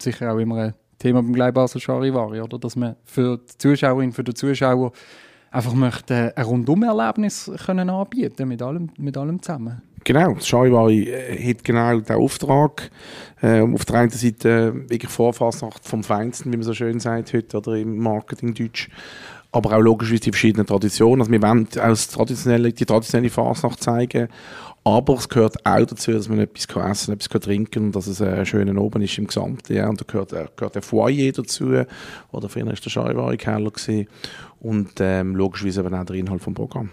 Sicher 0.00 0.32
auch 0.32 0.38
immer 0.38 0.56
ein 0.56 0.74
Thema 0.98 1.22
beim 1.22 1.32
Gleibasel 1.32 1.80
Charivari, 1.80 2.40
oder? 2.40 2.58
Dass 2.58 2.76
man 2.76 2.96
für 3.04 3.38
die 3.38 3.58
Zuschauerin, 3.58 4.12
für 4.12 4.24
den 4.24 4.34
Zuschauer 4.34 4.92
einfach 5.50 5.74
möchte 5.74 6.36
ein 6.36 6.44
Rundumerlebnis 6.44 7.50
können 7.64 7.90
anbieten 7.90 8.48
mit 8.48 8.62
allem, 8.62 8.90
mit 8.98 9.16
allem 9.16 9.42
zusammen. 9.42 9.82
Genau, 10.04 10.34
das 10.34 10.46
Charivari 10.46 11.10
äh, 11.10 11.50
hat 11.50 11.64
genau 11.64 11.98
den 11.98 12.16
Auftrag. 12.16 12.90
Äh, 13.42 13.60
auf 13.60 13.84
der 13.84 13.96
einen 13.96 14.10
Seite 14.10 14.48
äh, 14.48 14.90
wirklich 14.90 15.10
Vorfasnacht 15.10 15.84
vom 15.84 16.04
Feinsten, 16.04 16.52
wie 16.52 16.56
man 16.56 16.64
so 16.64 16.74
schön 16.74 17.00
sagt 17.00 17.32
heute, 17.32 17.56
oder 17.56 17.74
im 17.74 17.98
Marketingdeutsch. 17.98 18.88
Aber 19.56 19.76
auch 19.76 19.80
logischerweise 19.80 20.20
die 20.20 20.32
verschiedenen 20.32 20.66
Traditionen. 20.66 21.22
Also 21.22 21.32
wir 21.32 21.42
wollen 21.42 21.66
auch 21.66 21.88
das 21.88 22.08
traditionelle, 22.08 22.72
die 22.72 22.84
traditionelle 22.84 23.30
Fasnacht 23.30 23.82
zeigen. 23.82 24.28
Aber 24.84 25.14
es 25.14 25.28
gehört 25.28 25.66
auch 25.66 25.84
dazu, 25.84 26.12
dass 26.12 26.28
man 26.28 26.38
etwas 26.38 26.68
kann 26.68 26.90
essen 26.90 27.14
etwas 27.14 27.28
kann 27.28 27.40
trinken 27.40 27.86
und 27.86 27.96
dass 27.96 28.06
es 28.06 28.22
ein 28.22 28.46
schöner 28.46 28.80
Oben 28.80 29.02
ist 29.02 29.18
im 29.18 29.26
Gesamten. 29.26 29.74
Ja. 29.74 29.88
Und 29.88 30.00
da 30.00 30.04
gehört, 30.06 30.32
äh, 30.32 30.46
gehört 30.54 30.74
der 30.74 30.82
Foyer 30.82 31.32
dazu. 31.32 31.72
Oder 32.30 32.48
früher 32.48 32.66
war 32.66 32.74
der 32.74 33.70
gewesen. 33.70 34.08
Und 34.60 34.92
ähm, 35.00 35.34
logischerweise 35.34 35.80
eben 35.80 35.94
auch 35.94 36.04
der 36.04 36.16
Inhalt 36.16 36.42
vom 36.42 36.54
Programm. 36.54 36.90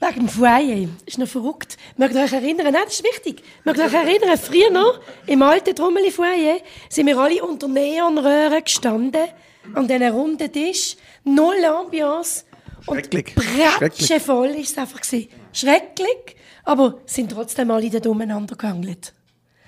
Wegen 0.00 0.26
dem 0.26 0.28
Foyer. 0.28 0.88
Ist 1.06 1.18
noch 1.18 1.28
verrückt. 1.28 1.76
Mögt 1.96 2.14
ihr 2.14 2.22
euch 2.22 2.32
erinnern? 2.32 2.72
Nein, 2.72 2.82
das 2.84 2.94
ist 2.94 3.04
wichtig. 3.04 3.42
Mögt 3.64 3.78
ihr 3.78 3.84
euch 3.84 3.94
erinnern, 3.94 4.38
früher 4.38 4.70
noch, 4.70 5.00
im 5.26 5.42
alten 5.42 5.74
Trommeli-Foyer, 5.74 6.58
sind 6.88 7.06
wir 7.06 7.18
alle 7.18 7.42
unter 7.44 7.68
Neonröhren 7.68 8.62
gestanden, 8.62 9.26
an 9.74 9.88
diesen 9.88 10.08
runden 10.10 10.52
Tisch, 10.52 10.96
null 11.34 11.64
Ambiance. 11.64 12.44
Schrecklich. 12.82 13.34
Und 13.36 14.22
voll 14.22 14.48
ist 14.48 14.70
es 14.72 14.78
einfach 14.78 15.00
gewesen. 15.00 15.28
Schrecklich, 15.52 16.36
aber 16.64 16.98
sind 17.06 17.32
trotzdem 17.32 17.70
alle 17.70 17.90
da 17.90 18.08
umeinander 18.08 18.56
gehandelt. 18.56 19.12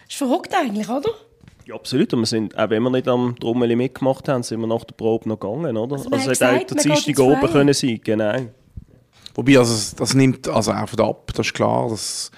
Ist 0.09 0.17
verrückt 0.17 0.55
eigentlich, 0.55 0.89
oder? 0.89 1.11
Ja, 1.67 1.75
absolut. 1.75 2.13
Und 2.15 2.21
wir 2.21 2.27
sind, 2.27 2.59
auch 2.59 2.71
wenn 2.71 2.83
wir 2.83 2.91
nicht 2.91 3.07
am 3.07 3.37
Trommeli 3.39 3.77
mitgemacht 3.77 4.29
haben, 4.29 4.43
sind 4.43 4.61
wir 4.61 4.67
nach 4.67 4.85
der 4.85 4.95
Probe 4.95 5.29
noch 5.29 5.39
gegangen. 5.39 5.77
Oder? 5.77 5.97
Also 5.97 6.11
Also, 6.11 6.31
es 6.31 6.41
hätte 6.41 6.57
auch 6.57 6.67
der 6.67 6.77
Dienstag 6.83 7.19
oben 7.21 7.49
können 7.49 7.75
sein 7.75 8.01
Genau. 8.03 8.37
Wobei, 9.35 9.59
also, 9.59 9.97
das 9.97 10.15
nimmt 10.15 10.49
also 10.49 10.73
auch 10.73 10.89
von 10.89 11.01
ab, 11.01 11.31
das 11.35 11.47
ist 11.47 11.55
klar. 11.55 11.89
Das 11.89 12.31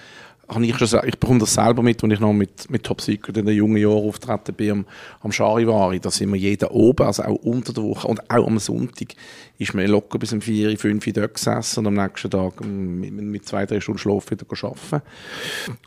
habe 0.49 0.65
ich, 0.65 0.77
schon, 0.77 0.99
ich 1.05 1.17
bekomme 1.17 1.39
das 1.39 1.53
selber 1.53 1.81
mit, 1.81 2.03
wenn 2.03 2.11
ich 2.11 2.19
noch 2.19 2.33
mit, 2.33 2.69
mit 2.69 2.83
Top 2.83 3.01
Secret 3.01 3.37
in 3.37 3.45
den 3.45 3.55
jungen 3.55 3.77
Jahren 3.77 4.07
auftreten 4.07 4.53
bin 4.53 4.71
am, 4.71 4.85
am 5.21 5.31
Charivari. 5.31 5.99
Da 5.99 6.11
sind 6.11 6.31
wir 6.33 6.39
jeden 6.39 6.67
oben, 6.69 7.05
also 7.07 7.23
auch 7.23 7.35
unter 7.43 7.71
der 7.73 7.83
Woche 7.83 8.07
und 8.07 8.29
auch 8.29 8.45
am 8.47 8.59
Sonntag 8.59 9.15
ist 9.57 9.73
man 9.73 9.87
locker 9.87 10.19
bis 10.19 10.33
um 10.33 10.41
4, 10.41 10.77
5 10.77 11.07
Uhr 11.07 11.13
dort 11.13 11.35
gesessen 11.35 11.79
und 11.79 11.87
am 11.87 11.93
nächsten 12.05 12.29
Tag 12.29 12.53
ähm, 12.61 12.99
mit, 12.99 13.13
mit 13.13 13.45
zwei, 13.47 13.65
drei 13.65 13.79
Stunden 13.79 13.99
Schlaf 13.99 14.29
wieder 14.31 14.45
arbeiten. 14.49 15.01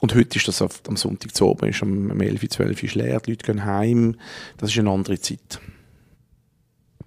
Und 0.00 0.14
heute 0.14 0.38
ist 0.38 0.48
das 0.48 0.62
auf, 0.62 0.80
am 0.88 0.96
Sonntag 0.96 1.34
zu 1.34 1.46
oben, 1.46 1.68
ist 1.68 1.82
am, 1.82 2.10
am 2.10 2.20
11, 2.20 2.48
12 2.48 2.70
Uhr 2.78 2.84
ist 2.84 2.94
leer, 2.94 3.20
die 3.20 3.32
Leute 3.32 3.44
gehen 3.46 3.64
heim. 3.66 4.16
Das 4.56 4.70
ist 4.70 4.78
eine 4.78 4.90
andere 4.90 5.20
Zeit. 5.20 5.60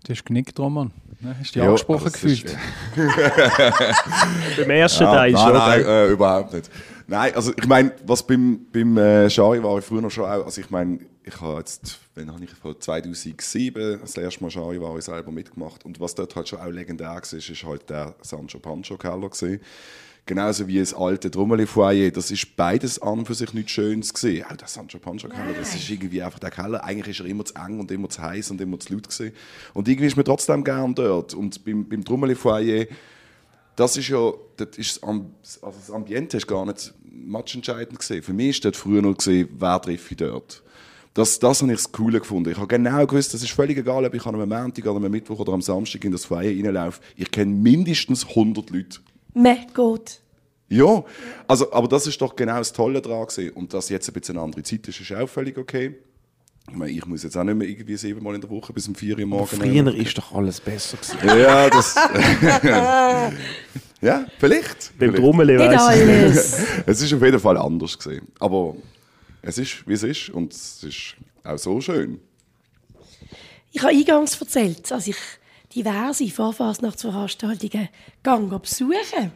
Du 0.06 0.14
hast 0.14 0.26
genickt, 0.26 0.58
Roman. 0.60 0.92
Hast 1.40 1.54
dich 1.56 1.62
Ja, 1.62 1.66
angesprochen 1.68 2.12
gefühlt? 2.12 2.56
Beim 4.58 4.70
ersten 4.70 5.04
Ja, 5.04 5.14
Teil 5.14 5.32
nein, 5.34 5.44
schon. 5.44 5.54
nein, 5.54 5.82
gell? 5.82 5.90
äh, 6.10 6.12
überhaupt 6.12 6.54
nicht. 6.54 6.70
Nein, 7.10 7.34
also 7.34 7.52
ich 7.58 7.66
meine, 7.66 7.92
was 8.06 8.26
beim, 8.26 8.68
beim 8.72 8.96
äh, 8.98 9.32
Schari 9.32 9.64
war 9.64 9.80
ich 9.80 9.86
früher 9.86 10.00
noch 10.00 10.12
schon 10.12 10.26
auch, 10.26 10.46
also 10.46 10.62
ich 10.62 10.70
meine, 10.70 11.00
ich 11.24 11.42
habe 11.42 11.58
jetzt, 11.58 11.98
wenn 12.14 12.32
habe 12.32 12.44
ich 12.44 12.52
von 12.52 12.80
2007 12.80 14.00
das 14.02 14.16
erste 14.16 14.44
Mal 14.44 14.52
Schari 14.52 14.80
war 14.80 14.96
ich 14.96 15.06
selber 15.06 15.32
mitgemacht 15.32 15.86
und 15.86 16.00
was 16.00 16.14
dort 16.14 16.36
halt 16.36 16.48
schon 16.48 16.60
auch 16.60 16.68
legendär 16.68 17.08
war, 17.08 17.24
ist, 17.24 17.34
ist 17.34 17.64
halt 17.64 17.90
der 17.90 18.14
Sancho 18.22 18.60
Pancho 18.60 18.96
Keller 18.96 19.28
gewesen. 19.28 19.60
Genauso 20.28 20.68
wie 20.68 20.78
das 20.78 20.94
alte 20.94 21.32
Trommeli 21.32 21.66
Foyer, 21.66 22.12
das 22.12 22.30
ist 22.30 22.56
beides 22.56 23.02
an 23.02 23.26
für 23.26 23.34
sich 23.34 23.56
nichts 23.56 23.72
Schönes 23.72 24.14
gesehen. 24.14 24.46
Auch 24.46 24.56
der 24.56 24.68
Sancho 24.68 25.00
Pancho 25.00 25.30
Keller, 25.30 25.54
das 25.58 25.74
ist 25.74 25.90
irgendwie 25.90 26.22
einfach 26.22 26.38
der 26.38 26.52
Keller. 26.52 26.84
Eigentlich 26.84 27.20
ist 27.20 27.26
er 27.26 27.32
immer 27.32 27.44
zu 27.44 27.56
eng 27.56 27.80
und 27.80 27.90
immer 27.90 28.10
zu 28.10 28.22
heiß 28.22 28.52
und 28.52 28.62
immer 28.62 28.80
zu 28.80 28.94
laut 28.94 29.10
gewesen. 29.10 29.34
Und 29.74 29.88
irgendwie 29.88 30.06
ist 30.06 30.16
man 30.16 30.26
trotzdem 30.26 30.64
gern 30.64 30.94
dort. 30.94 31.34
Und 31.34 31.66
beim, 31.66 31.90
beim 31.90 32.06
Trommeli 32.06 32.36
Foyer 32.36 32.86
das 33.80 33.96
ist 33.96 34.10
ja, 34.10 34.34
das, 34.58 34.78
ist 34.78 35.04
also 35.04 35.32
das 35.62 35.90
Ambiente 35.90 36.36
ist 36.36 36.48
gar 36.48 36.66
nicht 36.66 36.94
matchentscheidend 37.12 38.00
gesehen. 38.00 38.24
Für 38.24 38.34
mich 38.34 38.50
ist 38.50 38.66
dort 38.66 38.76
früher 38.76 39.02
noch 39.02 39.18
gesehen, 39.18 39.50
wer 39.58 39.82
treffe 39.82 40.12
ich 40.12 40.18
dort. 40.18 40.64
Das, 41.14 41.40
das 41.40 41.62
habe 41.62 41.72
ich 41.72 41.80
das 41.80 41.92
Coole 41.92 42.20
gefunden. 42.20 42.52
Ich 42.52 42.58
habe 42.58 42.68
genau 42.68 43.06
gewusst, 43.06 43.34
das 43.34 43.42
ist 43.42 43.52
völlig 43.52 43.78
egal, 43.78 44.06
ob 44.06 44.14
ich 44.14 44.26
an 44.26 44.36
einem 44.36 44.50
Montag 44.50 44.86
oder 44.86 45.04
am 45.04 45.12
Mittwoch 45.12 45.40
oder 45.40 45.54
am 45.54 45.62
Samstag 45.62 46.04
in 46.06 46.12
das 46.12 46.26
Feier 46.26 46.52
reinlaufe. 46.52 47.02
Ich 47.16 47.32
kenne 47.32 47.52
mindestens 47.52 48.28
100 48.28 48.70
Leute. 48.70 49.00
Mehr 49.34 49.66
geht. 49.74 50.22
Ja, 50.70 51.04
also, 51.48 51.74
aber 51.74 51.88
das 51.88 52.06
ist 52.06 52.22
doch 52.22 52.36
genau 52.36 52.60
das 52.60 52.72
Tolle 52.72 53.02
daran 53.02 53.26
gewesen. 53.26 53.52
Und 53.52 53.74
dass 53.74 53.90
jetzt 53.90 54.08
ein 54.08 54.14
bisschen 54.14 54.38
eine 54.38 54.46
andere 54.46 54.64
Zeit 54.64 54.88
ist, 54.88 55.02
ist 55.02 55.12
auch 55.12 55.28
völlig 55.28 55.58
okay. 55.58 55.96
Ich 56.70 56.76
meine, 56.76 56.92
ich 56.92 57.06
muss 57.08 57.24
jetzt 57.24 57.36
auch 57.36 57.44
nicht 57.44 57.58
mehr 57.58 57.68
irgendwie 57.68 57.98
siebenmal 57.98 58.36
in 58.36 58.42
der 58.42 58.50
Woche 58.50 58.72
bis 58.72 58.88
um 58.88 58.94
vier 58.94 59.18
Uhr 59.18 59.26
morgens. 59.26 59.60
Früher 59.60 59.96
ist 59.96 60.16
doch 60.16 60.32
alles 60.34 60.62
besser 60.62 60.98
gewesen. 60.98 61.40
Ja, 61.40 61.70
das. 61.70 61.96
ja, 64.02 64.26
vielleicht. 64.38 64.98
Beim 64.98 65.14
ich. 65.14 65.22
alles. 65.80 66.60
Es 66.86 67.02
ist 67.02 67.14
auf 67.14 67.22
jeden 67.22 67.40
Fall 67.40 67.58
anders 67.58 67.98
gesehen. 67.98 68.28
Aber 68.40 68.76
es 69.42 69.58
ist, 69.58 69.88
wie 69.88 69.94
es 69.94 70.04
ist. 70.04 70.30
Und 70.30 70.54
es 70.54 70.84
ist 70.84 71.16
auch 71.44 71.58
so 71.58 71.82
schön. 71.82 72.20
Ich 73.72 73.82
habe 73.84 73.94
eingangs 73.94 74.40
erzählt, 74.40 74.90
dass 74.90 75.08
ich 75.08 75.18
diverse 75.76 76.28
Vorfasnachtsveranstaltungen 76.28 77.90
gang 78.24 78.62
besuchen. 78.62 79.32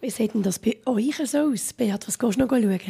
Wie 0.00 0.10
sieht 0.10 0.34
denn 0.34 0.42
das 0.42 0.58
bei 0.58 0.78
euch 0.86 1.16
so 1.24 1.38
aus? 1.38 1.72
Beat, 1.74 2.08
was 2.08 2.18
gehst 2.18 2.36
du 2.36 2.40
noch 2.40 2.48
schauen? 2.48 2.80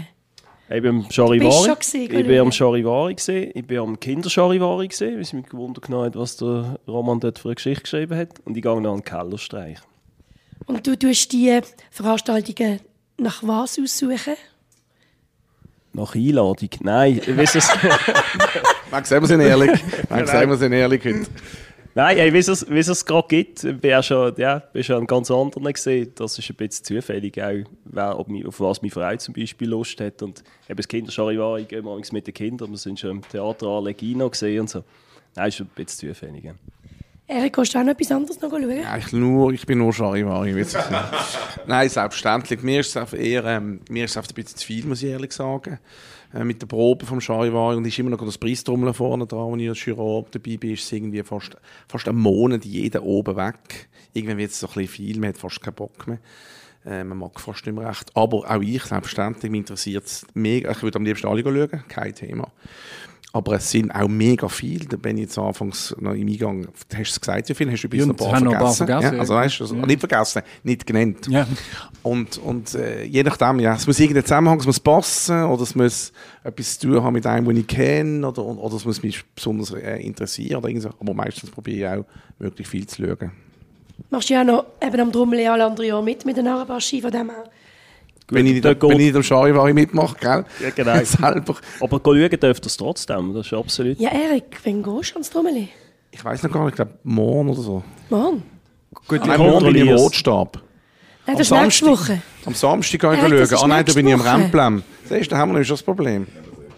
Ich 0.71 0.81
bin 0.81 0.87
am 0.87 1.11
Charivari. 1.11 1.75
gewesen, 1.75 2.01
Ich 2.03 2.27
bin 2.27 2.39
am 2.39 2.53
Charivari 2.53 3.15
gesehen. 3.15 3.51
Ich 3.55 3.67
bin 3.67 3.79
am 3.79 4.01
Kindercharivari 4.01 4.89
gesehen, 4.89 5.17
weil 5.17 5.25
sie 5.25 5.37
mich 5.37 5.47
gewundert 5.47 5.89
hat, 5.91 6.17
was 6.17 6.37
der 6.39 6.79
Roman 6.89 7.21
dort 7.21 7.39
für 7.39 7.49
eine 7.49 7.57
Geschichte 7.57 7.83
geschrieben 7.83 8.17
hat. 8.17 8.41
Und 8.45 8.57
ich 8.57 8.63
gehe 8.63 8.81
noch 8.81 8.93
an 8.93 9.01
den 9.01 9.05
Kellerstreich. 9.05 9.79
Und 10.67 10.87
du 10.87 10.97
tust 10.99 11.33
die 11.33 11.61
Veranstaltungen 11.91 12.81
nach 13.19 13.43
was 13.43 13.79
aussuchen? 13.79 14.35
Nach 15.93 16.15
Einladung? 16.15 16.71
Nein, 16.81 17.19
ich 17.25 17.37
weiß 17.37 17.55
es. 17.57 17.67
Sagen 19.05 19.23
wir 19.23 19.27
sind 19.29 19.41
ehrlich. 19.41 19.71
Sagen 20.09 20.51
wir 20.51 20.57
sind 20.57 20.73
ehrlich 20.73 21.05
heute. 21.05 21.27
Nein, 21.95 22.17
hey, 22.17 22.33
wie 22.33 22.39
es 22.39 22.49
es- 22.49 22.67
wie 22.71 22.79
es 22.79 22.89
es 22.89 23.05
gerade 23.05 23.29
gibt, 23.29 23.65
ich 23.65 23.77
bin 23.79 23.91
ja 23.91 24.03
schon, 24.03 24.33
ja, 24.39 24.61
bin 24.61 24.83
schon 24.83 24.97
an 24.97 25.07
ganz 25.07 25.31
anderen 25.31 25.71
gesehen. 25.71 26.11
Das 26.15 26.39
ist 26.39 26.49
ein 26.49 26.57
bisschen 26.57 26.87
zufällig, 26.87 27.39
auch, 27.43 27.65
wer, 27.85 28.19
ob, 28.19 28.29
mi- 28.29 28.47
auf 28.47 28.59
was 28.61 28.81
mein 28.81 28.91
Verein 28.91 29.19
zum 29.19 29.35
Beispiel 29.35 29.69
Lust 29.69 30.01
hat. 30.01 30.23
Und 30.23 30.43
eben 30.71 30.77
das 30.79 30.89
Kindercharivari 30.89 31.65
gehen 31.65 31.85
wir 31.85 31.95
manchmal 31.95 32.19
mit 32.19 32.27
den 32.29 32.33
Kindern. 32.35 32.71
Wir 32.71 32.79
sind 32.79 32.99
schon 32.99 33.11
im 33.11 33.29
Theater 33.29 33.67
Allegino 33.67 34.31
gesehen 34.31 34.61
und 34.61 34.71
so. 34.71 34.85
Nein, 35.37 35.49
ist 35.49 35.61
ein 35.61 35.67
bisschen 35.75 36.09
zufällig. 36.09 36.45
Ja. 36.45 36.53
Erik, 37.33 37.55
kannst 37.55 37.75
du 37.75 37.79
auch 37.79 37.85
noch 37.85 37.93
etwas 37.93 38.13
anderes 38.13 38.41
noch 38.43 38.51
schauen? 38.51 38.85
Eigentlich 38.85 39.13
nur, 39.15 39.53
ich 39.53 39.65
bin 39.65 39.79
nur 39.79 39.93
Charivari. 39.93 40.53
Nein, 41.67 41.89
selbstverständlich. 41.89 42.63
Mir 42.63 42.81
ist 42.81 42.95
es 42.95 43.13
eher, 43.15 43.45
ähm, 43.45 43.81
mir 43.89 44.05
ist 44.05 44.17
es 44.17 44.17
ein 44.19 44.35
bisschen 44.35 44.59
zu 44.59 44.67
viel, 44.67 44.85
muss 44.85 45.03
ich 45.03 45.09
ehrlich 45.09 45.33
sagen. 45.33 45.79
Äh, 46.35 46.45
mit 46.45 46.61
der 46.61 46.67
Probe 46.67 47.07
vom 47.07 47.23
Charivari 47.23 47.77
und 47.77 47.87
ist 47.87 47.99
immer 47.99 48.11
noch 48.11 48.23
das 48.23 48.37
Preistrommel 48.37 48.93
vorne 48.93 49.27
dran, 49.27 49.51
wo 49.51 49.57
ich 49.57 49.67
als 49.67 49.83
Juror 49.83 50.27
dabei 50.31 50.59
bin, 50.59 50.75
ist 50.75 50.85
es 50.85 50.93
irgendwie 50.93 51.23
fast, 51.23 51.57
fast 51.89 52.07
einen 52.07 52.19
Monat 52.19 52.67
jeder 52.67 53.03
oben 53.03 53.35
weg. 53.37 53.89
Irgendwann 54.13 54.37
wird 54.37 54.51
es 54.51 54.61
so 54.61 54.67
ein 54.67 54.75
bisschen 54.75 54.89
viel, 54.89 55.19
man 55.19 55.31
hat 55.31 55.39
fast 55.39 55.63
keinen 55.63 55.75
Bock 55.75 56.07
mehr. 56.07 56.19
Äh, 56.85 57.03
man 57.03 57.17
mag 57.17 57.41
fast 57.41 57.65
nicht 57.65 57.75
mehr 57.75 57.89
recht. 57.89 58.11
Aber 58.15 58.51
auch 58.51 58.61
ich, 58.61 58.83
selbstverständlich, 58.83 59.51
mich 59.51 59.61
interessiert 59.61 60.05
es 60.05 60.27
mega. 60.35 60.71
Ich 60.71 60.83
würde 60.83 60.97
am 60.97 61.05
liebsten 61.07 61.29
alle 61.29 61.43
schauen, 61.43 61.85
kein 61.89 62.15
Thema. 62.15 62.53
Aber 63.35 63.55
es 63.55 63.71
sind 63.71 63.91
auch 63.95 64.09
mega 64.09 64.47
viele. 64.49 64.85
Da 64.85 64.99
bin 64.99 65.17
ich 65.17 65.23
jetzt 65.23 65.39
anfangs 65.39 65.97
noch 65.99 66.13
im 66.13 66.29
Eingang. 66.29 66.67
Hast 66.67 66.93
du 66.93 67.01
es 67.01 67.21
gesagt, 67.21 67.49
wie 67.49 67.55
viele? 67.55 67.73
Hast 67.73 67.83
du 67.83 67.87
übrigens 67.87 68.07
Ja, 68.07 68.13
noch 68.13 68.19
ein 68.21 68.31
paar 68.31 68.37
ein 68.37 68.45
paar 68.45 68.73
vergessen? 68.75 68.87
vergessen, 68.87 69.15
Ja, 69.15 69.21
also 69.21 69.33
ja. 69.35 69.41
weißt 69.41 69.59
du, 69.61 69.65
also, 69.65 69.75
nicht 69.75 70.01
vergessen, 70.01 70.43
nicht 70.63 70.87
genannt. 70.87 71.27
Ja. 71.29 71.47
Und, 72.03 72.37
und 72.39 72.75
äh, 72.75 73.05
je 73.05 73.23
nachdem, 73.23 73.61
ja, 73.61 73.75
es 73.75 73.87
muss 73.87 73.99
irgendein 74.01 74.25
Zusammenhang, 74.25 74.61
es 74.61 74.67
muss 74.67 74.81
passen 74.81 75.45
oder 75.45 75.63
es 75.63 75.75
muss 75.75 76.13
etwas 76.45 76.79
zu 76.79 76.89
tun 76.89 77.03
haben 77.03 77.15
mit 77.15 77.27
einem, 77.27 77.47
den 77.47 77.57
ich 77.57 77.67
kenne 77.67 78.27
oder, 78.29 78.45
oder 78.45 78.77
es 78.77 78.85
muss 78.85 79.03
mich 79.03 79.25
besonders 79.35 79.71
äh, 79.73 79.97
interessieren. 80.03 80.57
Oder 80.59 80.69
irgend 80.69 80.83
so. 80.83 80.91
Aber 81.01 81.15
meistens 81.15 81.51
probiere 81.51 81.79
ich 81.97 82.01
auch, 82.01 82.07
möglichst 82.39 82.71
viel 82.71 82.87
zu 82.87 83.03
schauen. 83.03 83.33
Machst 84.11 84.29
du 84.29 84.35
ja 84.35 84.45
noch 84.45 84.67
eben 84.83 85.01
am 85.01 85.11
Drummel 85.11 85.47
alle 85.47 85.65
anderen 85.65 85.89
Jahr 85.89 86.03
mit, 86.03 86.27
mit 86.27 86.37
den 86.37 86.45
Narabaschi 86.45 87.01
von 87.01 87.11
dem 87.11 87.31
wenn 88.31 88.47
ich, 88.47 88.55
nicht, 88.55 88.65
da 88.65 88.75
wenn 88.81 88.93
ich 88.93 89.07
nicht 89.07 89.17
am 89.17 89.23
Charivari 89.23 89.73
mitmache, 89.75 90.17
gell? 90.21 90.45
Ja, 90.61 90.71
genau. 90.75 90.99
Selber. 91.05 91.57
Aber 91.81 92.01
schauen 92.05 92.39
dürft 92.39 92.65
ihr 92.65 92.67
es 92.67 92.77
trotzdem, 92.77 93.35
das 93.35 93.47
ist 93.47 93.53
absolut. 93.53 93.99
Ja, 93.99 94.11
Erik, 94.11 94.59
wann 94.65 94.83
gehst 94.83 95.11
du 95.11 95.15
ans 95.15 95.31
Drummeli? 95.31 95.69
Ich 96.11 96.25
weiß 96.25 96.43
noch 96.43 96.53
gar 96.53 96.65
nicht, 96.65 96.73
ich 96.73 96.77
glaube 96.77 96.99
morgen 97.05 97.51
oder 97.51 97.63
so. 97.63 97.83
Morgen? 98.11 98.43
Gut, 99.09 99.25
Nein, 99.27 99.39
morgen 99.39 99.67
bin 99.67 99.75
ich 99.77 99.83
im. 99.83 99.97
Rotstab. 99.97 100.63
Nein, 101.27 101.37
das 101.37 101.51
ist 101.51 101.53
nächste 101.53 101.87
Woche. 101.87 102.23
Am 102.45 102.55
Samstag 102.55 103.01
gehe 103.01 103.15
ich 103.15 103.49
schauen. 103.51 103.65
Ah 103.65 103.69
nein, 103.69 103.85
da 103.85 103.93
bin 103.93 104.07
ich 104.07 104.15
am 104.15 104.21
Woche. 104.21 104.35
Remplam. 104.35 104.83
Siehst 105.09 105.27
du, 105.27 105.31
da 105.31 105.39
haben 105.39 105.51
wir 105.51 105.55
nämlich 105.55 105.69
schon 105.69 105.77
das 105.77 105.83
Problem. 105.83 106.27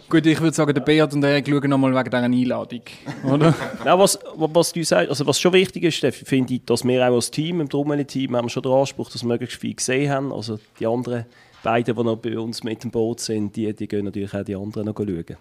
Gut, 0.08 0.26
ich 0.26 0.40
würde 0.40 0.54
sagen, 0.54 0.74
der 0.74 0.80
Beat 0.80 1.12
und 1.12 1.20
der 1.20 1.44
schauen 1.44 1.70
nochmal 1.70 1.94
wegen 1.94 2.10
dieser 2.10 2.22
Einladung. 2.22 2.82
Oder? 3.24 3.54
Nein, 3.84 3.98
was, 3.98 4.18
was 4.36 4.72
du 4.72 4.84
sagst, 4.84 5.10
also 5.10 5.26
was 5.26 5.40
schon 5.40 5.52
wichtig 5.52 5.84
ist, 5.84 6.16
finde 6.16 6.54
ich, 6.54 6.64
dass 6.64 6.84
wir 6.84 7.08
auch 7.08 7.14
als 7.14 7.30
Team, 7.30 7.60
im 7.60 7.68
Drummeli-Team, 7.68 8.36
haben 8.36 8.46
wir 8.46 8.50
schon 8.50 8.62
den 8.62 8.72
Anspruch, 8.72 9.10
dass 9.10 9.22
wir 9.22 9.28
möglichst 9.28 9.60
viel 9.60 9.74
gesehen 9.74 10.10
haben. 10.10 10.32
Also 10.32 10.58
die 10.78 10.86
anderen 10.86 11.26
beiden, 11.62 11.96
die 11.96 12.02
noch 12.02 12.16
bei 12.16 12.38
uns 12.38 12.62
mit 12.62 12.82
dem 12.84 12.90
Boot 12.90 13.20
sind, 13.20 13.56
die, 13.56 13.72
die 13.72 13.88
gehen 13.88 14.04
natürlich 14.04 14.34
auch 14.34 14.44
die 14.44 14.56
anderen 14.56 14.86
noch 14.86 14.96
schauen. 14.96 15.36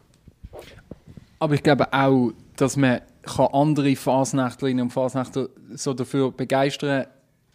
Aber 1.39 1.53
ich 1.55 1.63
glaube 1.63 1.91
auch, 1.91 2.31
dass 2.55 2.77
man 2.77 3.01
kann 3.23 3.47
andere 3.53 3.95
Fasnächtlerinnen 3.95 4.83
und 4.83 4.89
Fasnächter 4.91 5.49
so 5.75 5.93
dafür 5.93 6.31
begeistern 6.31 7.05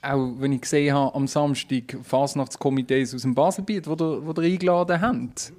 auch 0.02 0.32
wenn 0.38 0.52
ich 0.52 0.60
gesehen 0.60 0.94
habe, 0.94 1.14
am 1.14 1.26
Samstag 1.26 1.98
Fasnachtskomitees 2.02 3.14
aus 3.14 3.22
dem 3.22 3.34
Baselbiet, 3.34 3.86
die 3.86 3.90
ihr, 3.90 4.26
wo 4.26 4.32
ihr 4.40 4.52
eingeladen 4.52 5.00
habt. 5.00 5.52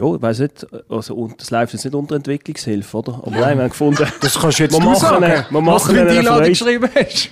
Ja, 0.00 0.14
ich 0.14 0.22
weiß 0.22 0.38
nicht, 0.40 0.66
also, 0.88 1.14
und 1.14 1.40
das 1.40 1.50
läuft 1.50 1.72
jetzt 1.74 1.84
nicht 1.84 1.94
unter 1.94 2.16
Entwicklungshilfe, 2.16 2.96
oder? 2.96 3.14
Aber 3.14 3.30
nein, 3.32 3.56
wir 3.58 3.64
haben 3.64 3.70
gefunden, 3.70 4.06
Das 4.20 4.38
kannst 4.38 4.58
du 4.58 4.62
jetzt 4.62 4.72
Wir 4.72 4.80
du 4.80 4.86
machen 4.86 4.98
sagen, 5.00 5.24
eine- 5.24 5.46
wir 5.50 5.58
was 5.58 5.62
machen 5.62 5.94
du 5.94 6.00
in 6.00 6.08
die 6.08 6.18
Einladung 6.18 6.36
Freude. 6.38 6.48
geschrieben 6.50 6.88
hast. 6.94 7.28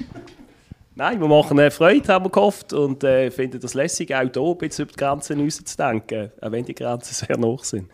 nein, 0.95 1.21
wir 1.21 1.29
machen 1.29 1.59
eine 1.59 1.71
Freude, 1.71 2.13
haben 2.13 2.25
wir 2.27 2.31
gehofft, 2.31 2.73
und 2.73 3.03
äh, 3.05 3.31
finden 3.31 3.59
das 3.61 3.75
lässig, 3.75 4.15
auch 4.15 4.21
hier 4.21 4.37
ein 4.37 4.59
bisschen 4.59 4.85
über 4.85 4.93
die 4.93 4.99
Grenzen 4.99 5.41
rauszudenken, 5.41 6.31
auch 6.41 6.53
wenn 6.53 6.65
die 6.65 6.75
Grenzen 6.75 7.15
sehr 7.15 7.37
hoch 7.39 7.65
sind. 7.65 7.89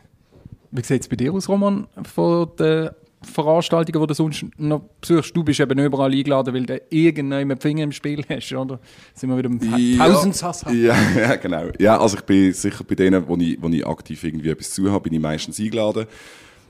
Wie 0.71 0.83
sieht 0.83 1.03
es 1.03 1.09
bei 1.09 1.15
dir 1.17 1.33
aus, 1.33 1.49
Roman, 1.49 1.87
von 2.13 2.51
den 2.59 2.91
Veranstaltungen, 3.25 4.01
die 4.01 4.07
du 4.07 4.15
sonst 4.15 4.45
noch 4.59 4.83
besuchst? 5.01 5.37
Du 5.37 5.43
bist 5.45 5.61
eben 5.61 5.79
überall 5.79 6.13
eingeladen, 6.13 6.55
weil 6.55 6.67
du 6.67 6.81
irgendeinen 6.91 7.59
Finger 7.59 7.85
im 7.85 7.93
Spiel 7.93 8.25
hast, 8.29 8.53
oder? 8.53 8.79
Sind 9.15 9.31
wir 9.31 9.39
wieder 9.39 9.49
im 9.51 9.61
Ja. 9.97 10.07
Tausendsass? 10.07 10.65
Ja, 10.73 10.97
ja, 11.17 11.37
genau. 11.37 11.65
Ja, 11.79 11.99
also 12.01 12.17
ich 12.17 12.23
bin 12.25 12.53
sicher 12.53 12.85
bei 12.85 12.95
denen, 12.95 13.27
wo 13.29 13.37
ich, 13.37 13.57
wo 13.61 13.69
ich 13.69 13.87
aktiv 13.87 14.23
irgendwie 14.25 14.51
etwas 14.51 14.73
zu 14.73 14.91
habe, 14.91 15.05
bin 15.05 15.15
ich 15.15 15.21
meistens 15.21 15.59
eingeladen. 15.59 16.07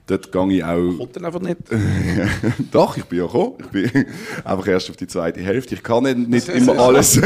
Dort 0.06 0.30
gehe 0.30 0.52
ich 0.52 0.62
auch... 0.62 0.98
Kommt 0.98 1.16
dann 1.16 1.24
einfach 1.24 1.40
nicht. 1.40 1.56
Doch, 2.70 2.94
ich 2.98 3.04
bin 3.04 3.20
ja 3.20 3.24
gekommen. 3.24 3.54
Ich 3.58 3.66
bin 3.68 3.90
einfach 4.44 4.66
erst 4.66 4.90
auf 4.90 4.96
die 4.96 5.06
zweite 5.06 5.40
Hälfte. 5.40 5.74
Ich 5.74 5.82
kann 5.82 6.02
nicht, 6.02 6.28
nicht 6.28 6.48
immer 6.50 6.78
alles. 6.78 7.18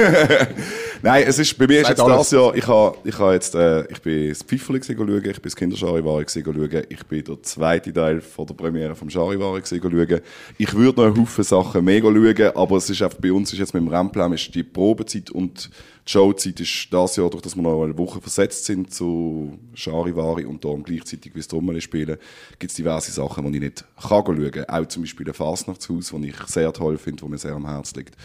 Nein, 1.02 1.24
es 1.26 1.40
ist, 1.40 1.58
bei 1.58 1.66
mir 1.66 1.80
ist 1.80 1.88
jetzt 1.88 2.00
alles. 2.00 2.18
das 2.18 2.30
Jahr, 2.30 2.54
ich 2.54 2.66
habe, 2.68 2.96
ich 3.04 3.18
habe 3.18 3.32
jetzt, 3.32 3.56
äh, 3.56 3.84
ich 3.90 4.00
bin 4.00 4.28
das 4.28 4.44
Pfifferli 4.44 4.78
gesehen 4.78 4.96
schauen, 4.96 5.16
ich 5.16 5.22
bin 5.22 5.42
das 5.42 5.56
Kinderscharivari 5.56 6.24
gesehen 6.24 6.44
schauen, 6.44 6.82
ich 6.88 7.06
bin 7.06 7.24
der 7.24 7.42
zweite 7.42 7.92
Teil 7.92 8.20
von 8.20 8.46
der 8.46 8.54
Premiere 8.54 8.94
vom 8.94 9.10
Charivari 9.10 9.60
gesehen 9.60 9.80
schauen. 9.82 10.20
Ich 10.56 10.74
würde 10.74 11.00
noch 11.00 11.06
einen 11.08 11.20
Haufen 11.20 11.44
Sachen 11.44 11.84
mega 11.84 12.08
schauen, 12.08 12.56
aber 12.56 12.76
es 12.76 12.90
ist 12.90 13.02
einfach, 13.02 13.18
bei 13.18 13.32
uns 13.32 13.52
ist 13.52 13.58
jetzt 13.58 13.74
mit 13.74 13.82
dem 13.82 13.88
Rennplan 13.88 14.32
ist 14.32 14.54
die 14.54 14.62
Probezeit 14.62 15.30
und 15.30 15.68
die 16.08 16.12
Showzeit 16.12 16.58
ist 16.58 16.88
das 16.90 17.16
Jahr, 17.16 17.28
durch 17.28 17.42
dass 17.42 17.54
wir 17.54 17.62
noch 17.62 17.84
eine 17.84 17.98
Woche 17.98 18.22
versetzt 18.22 18.64
sind 18.64 18.94
zu 18.94 19.58
Charivari 19.74 20.46
und 20.46 20.64
darum 20.64 20.82
gleichzeitig 20.82 21.34
wie 21.34 21.40
das 21.40 21.48
Trommel 21.48 21.78
spielen, 21.82 22.16
gibt 22.58 22.70
es 22.70 22.76
diverse 22.76 23.12
Sachen, 23.12 23.44
die 23.52 23.58
ich 23.58 23.62
nicht 23.64 23.84
kann 24.00 24.24
schauen 24.24 24.50
kann. 24.50 24.64
Auch 24.64 24.86
zum 24.86 25.02
Beispiel 25.02 25.28
ein 25.28 25.34
Fastnachtshaus, 25.34 26.10
das 26.10 26.22
ich 26.22 26.36
sehr 26.46 26.72
toll 26.72 26.96
finde, 26.96 27.20
das 27.20 27.28
mir 27.28 27.36
sehr 27.36 27.52
am 27.52 27.68
Herzen 27.68 27.98
liegt. 27.98 28.16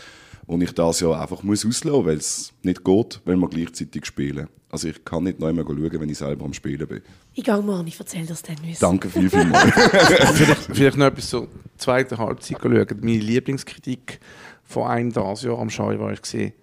Und 0.45 0.61
ich 0.61 0.71
das 0.71 1.01
ja 1.01 1.11
einfach 1.11 1.43
muss 1.43 1.65
auslassen, 1.65 2.05
weil 2.05 2.17
es 2.17 2.53
nicht 2.61 2.85
geht, 2.85 3.19
wenn 3.25 3.39
wir 3.39 3.49
gleichzeitig 3.49 4.05
spielen. 4.05 4.47
Also 4.69 4.87
ich 4.87 5.03
kann 5.03 5.25
nicht 5.25 5.39
neu 5.39 5.51
mehr 5.51 5.65
schauen, 5.65 5.99
wenn 5.99 6.09
ich 6.09 6.17
selber 6.17 6.45
am 6.45 6.53
Spielen 6.53 6.87
bin. 6.87 7.01
Ich 7.33 7.43
gehe 7.43 7.61
morgen, 7.61 7.85
ich 7.85 7.99
erzähle 7.99 8.27
das 8.27 8.43
dann. 8.43 8.57
uns. 8.65 8.79
Danke 8.79 9.09
viel, 9.09 9.29
viel 9.29 9.43
mal. 9.43 9.71
vielleicht, 10.33 10.61
vielleicht 10.73 10.97
noch 10.97 11.07
etwas 11.07 11.29
zur 11.29 11.49
zweiten 11.77 12.17
Halbzeit 12.17 12.59
schauen. 12.61 12.87
Meine 13.01 13.19
Lieblingskritik 13.19 14.21
von 14.63 14.87
einem 14.87 15.11
das 15.11 15.43
Jahr 15.43 15.59
am 15.59 15.69
Schei 15.69 15.99
war 15.99 16.13
ich 16.13 16.21
gesehen. 16.21 16.53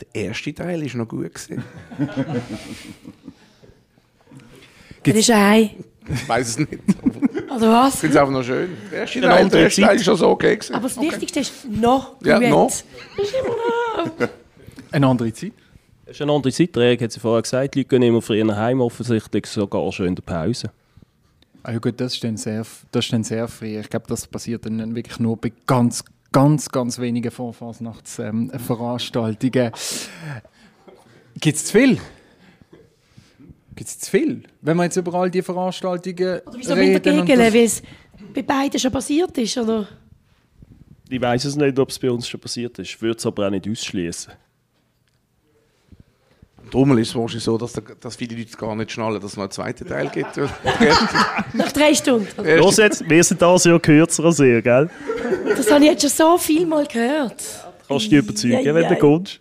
Der 0.00 0.22
erste 0.28 0.54
Teil 0.54 0.82
ist 0.82 0.94
noch 0.94 1.08
gut 1.08 1.34
gewesen. 1.34 1.62
Das 5.02 5.14
ist 5.16 5.30
ein. 5.30 5.70
Ich 6.12 6.28
weiß 6.28 6.48
es 6.48 6.58
nicht. 6.58 6.72
Ich 6.72 7.50
Oder 7.50 7.72
was? 7.72 7.96
finde 8.00 8.14
es 8.16 8.20
einfach 8.20 8.32
noch 8.32 8.42
schön. 8.42 8.76
Der 8.90 9.00
erste 9.00 9.18
Eine 9.18 9.28
Teil, 9.28 9.36
andere 9.44 9.50
der 9.58 9.62
erste. 9.64 9.80
Teil 9.82 9.96
ist 9.96 10.04
schon 10.04 10.16
so 10.16 10.28
okay 10.28 10.56
gewesen. 10.56 10.74
Aber 10.74 10.88
das 10.88 11.00
Wichtigste 11.00 11.40
ist 11.40 11.52
noch 11.70 12.16
Ja, 12.22 12.38
gut. 12.38 12.48
noch. 12.50 12.70
Eine 14.90 15.06
andere 15.06 15.32
Zeit. 15.32 15.52
Das 16.04 16.16
ist 16.16 16.22
eine 16.22 16.32
andere 16.32 16.52
Zeit, 16.52 16.74
der 16.74 16.82
Erik 16.82 17.02
hat 17.02 17.10
es 17.10 17.16
ja 17.16 17.20
vorher 17.22 17.42
gesagt, 17.42 17.74
die 17.74 17.78
Leute 17.80 17.88
gehen 17.88 18.02
immer 18.02 18.20
früher 18.20 18.44
nach 18.44 18.56
Hause, 18.58 18.82
offensichtlich 18.82 19.46
sogar 19.46 19.90
schon 19.92 20.06
in 20.08 20.14
der 20.16 20.22
Pause. 20.22 20.70
Ah 21.62 21.72
ja 21.72 21.78
gut, 21.78 22.00
das 22.00 22.14
ist 22.14 22.24
dann 22.24 22.36
sehr, 22.36 22.66
das 22.90 23.04
ist 23.04 23.12
dann 23.12 23.22
sehr 23.22 23.46
früh. 23.46 23.78
Ich 23.78 23.88
glaube, 23.88 24.06
das 24.08 24.26
passiert 24.26 24.66
dann 24.66 24.94
wirklich 24.94 25.20
nur 25.20 25.36
bei 25.36 25.52
ganz, 25.66 26.04
ganz, 26.32 26.68
ganz 26.68 26.98
wenigen 26.98 27.30
Vorfasnachtsveranstaltungen. 27.30 29.66
Ähm, 29.66 29.72
Gibt 31.40 31.56
es 31.56 31.64
zu 31.66 31.72
viel? 31.78 31.98
Gibt 33.74 33.88
es 33.88 33.98
zu 33.98 34.10
viel? 34.10 34.42
Wenn 34.60 34.76
wir 34.76 34.84
jetzt 34.84 34.96
über 34.96 35.14
all 35.14 35.30
die 35.30 35.42
Veranstaltungen 35.42 36.40
Oder 36.40 36.52
wieso 36.56 36.76
mit 36.76 37.06
reden. 37.06 37.20
und 37.20 37.28
dagegen, 37.28 37.38
das- 37.38 37.54
weil 37.54 37.64
es 37.64 37.82
bei 38.34 38.42
beiden 38.42 38.78
schon 38.78 38.92
passiert 38.92 39.36
ist, 39.38 39.56
oder? 39.58 39.88
Ich 41.08 41.20
weiß 41.20 41.44
es 41.46 41.56
nicht, 41.56 41.78
ob 41.78 41.88
es 41.90 41.98
bei 41.98 42.10
uns 42.10 42.28
schon 42.28 42.40
passiert 42.40 42.78
ist. 42.78 42.90
Ich 42.90 43.00
würde 43.02 43.16
es 43.18 43.26
aber 43.26 43.46
auch 43.46 43.50
nicht 43.50 43.68
ausschließen. 43.68 44.32
Darum 46.70 46.96
ist 46.98 47.08
es 47.08 47.14
wahrscheinlich 47.16 47.44
so, 47.44 47.58
dass, 47.58 47.72
der, 47.72 47.82
dass 48.00 48.16
viele 48.16 48.36
Leute 48.36 48.56
gar 48.56 48.74
nicht 48.76 48.92
schnallen, 48.92 49.20
dass 49.20 49.32
es 49.32 49.36
noch 49.36 49.44
einen 49.44 49.50
zweiten 49.50 49.86
Teil 49.88 50.08
gibt. 50.08 50.36
Nach 51.54 51.72
drei 51.72 51.94
Stunden. 51.94 52.28
Los 52.58 52.76
jetzt, 52.76 53.08
wir 53.08 53.24
sind 53.24 53.42
da 53.42 53.58
sehr 53.58 53.78
kürzer 53.80 54.24
als 54.24 54.38
ihr, 54.38 54.62
gell? 54.62 54.88
Das 55.48 55.70
habe 55.70 55.84
ich 55.84 55.90
jetzt 55.90 56.02
schon 56.02 56.10
so 56.10 56.38
viel 56.38 56.66
mal 56.66 56.86
gehört. 56.86 57.42
Kannst 57.88 58.06
du 58.06 58.10
dich 58.10 58.18
überzeugen, 58.18 58.64
Ja, 58.64 58.74
wenn 58.74 58.84
ja. 58.84 58.88
du 58.90 58.96
kommst? 58.96 59.40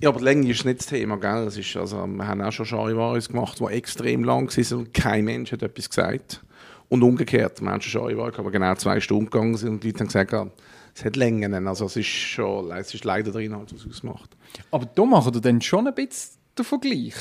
ja, 0.00 0.08
aber 0.08 0.18
die 0.18 0.24
Länge 0.24 0.50
ist 0.50 0.64
nicht 0.64 0.80
das 0.80 0.86
Thema, 0.86 1.16
gell? 1.16 1.46
Es 1.46 1.56
ist, 1.56 1.76
also, 1.76 2.04
wir 2.06 2.26
haben 2.26 2.42
auch 2.42 2.50
schon 2.50 2.66
Charivaris 2.66 3.28
gemacht, 3.28 3.60
die 3.60 3.64
extrem 3.66 4.24
lang 4.24 4.50
sind 4.50 4.72
und 4.72 4.92
kein 4.94 5.24
Mensch 5.24 5.52
hat 5.52 5.62
etwas 5.62 5.88
gesagt. 5.88 6.42
Und 6.88 7.02
umgekehrt, 7.04 7.62
Menschen 7.62 7.90
Charivari, 7.92 8.32
aber 8.36 8.50
genau 8.50 8.74
zwei 8.74 8.98
Stunden 9.00 9.30
gegangen 9.30 9.56
sind 9.56 9.68
und 9.70 9.84
die 9.84 9.88
Leute 9.88 10.00
haben 10.00 10.06
gesagt, 10.08 10.32
ja, 10.32 10.46
es 10.94 11.04
hat 11.04 11.16
Längen. 11.16 11.66
Also 11.66 11.86
es 11.86 11.96
ist 11.96 12.06
schon, 12.06 12.70
es 12.72 12.92
ist 12.94 13.04
leider 13.04 13.32
drin, 13.32 13.56
was 13.58 13.72
es 13.72 13.86
ausmacht. 13.86 14.36
Aber 14.70 14.86
da 14.86 15.04
machen 15.04 15.34
wir 15.34 15.40
dann 15.40 15.60
schon 15.60 15.86
ein 15.86 15.94
bisschen 15.94 16.38
den 16.58 16.64
Vergleich. 16.64 17.14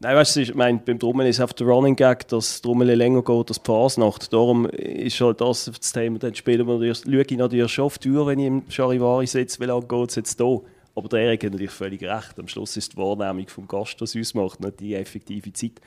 Nein, 0.00 0.16
weißt 0.16 0.34
du, 0.34 0.40
ich 0.40 0.54
meine, 0.56 0.78
beim 0.78 0.98
Trommeln 0.98 1.28
ist 1.28 1.40
auf 1.40 1.54
der 1.54 1.68
Running 1.68 1.94
Gag, 1.94 2.26
dass 2.26 2.48
das 2.48 2.62
Trommeln 2.62 2.98
länger 2.98 3.22
geht 3.22 3.48
als 3.48 3.62
die 3.62 3.64
Fasnacht. 3.64 4.32
Darum 4.32 4.66
ist 4.66 5.20
halt 5.20 5.40
das 5.40 5.66
das 5.66 5.92
Thema. 5.92 6.18
Dann 6.18 6.34
spielen 6.34 6.66
wir 6.66 6.74
natürlich, 6.74 6.98
schaue 7.04 7.22
ich 7.22 7.36
natürlich 7.38 7.72
schon 7.72 7.84
auf 7.84 7.98
die 7.98 8.10
Uhr, 8.10 8.26
wenn 8.26 8.40
ich 8.40 8.46
im 8.46 8.68
Charivari 8.68 9.28
sitze, 9.28 9.60
wie 9.60 9.66
lange 9.66 9.86
geht 9.86 10.10
es 10.10 10.16
jetzt 10.16 10.40
hier. 10.40 10.60
Aber 10.96 11.08
der 11.08 11.20
Erik 11.20 11.44
hat 11.44 11.52
natürlich 11.52 11.70
völlig 11.70 12.02
recht. 12.02 12.36
Am 12.36 12.48
Schluss 12.48 12.76
ist 12.76 12.94
die 12.94 12.96
Wahrnehmung 12.96 13.46
vom 13.46 13.68
Gast, 13.68 14.00
was 14.00 14.16
ausmacht, 14.16 14.60
nicht 14.60 14.80
die 14.80 14.94
effektive 14.94 15.52
Zeit. 15.52 15.80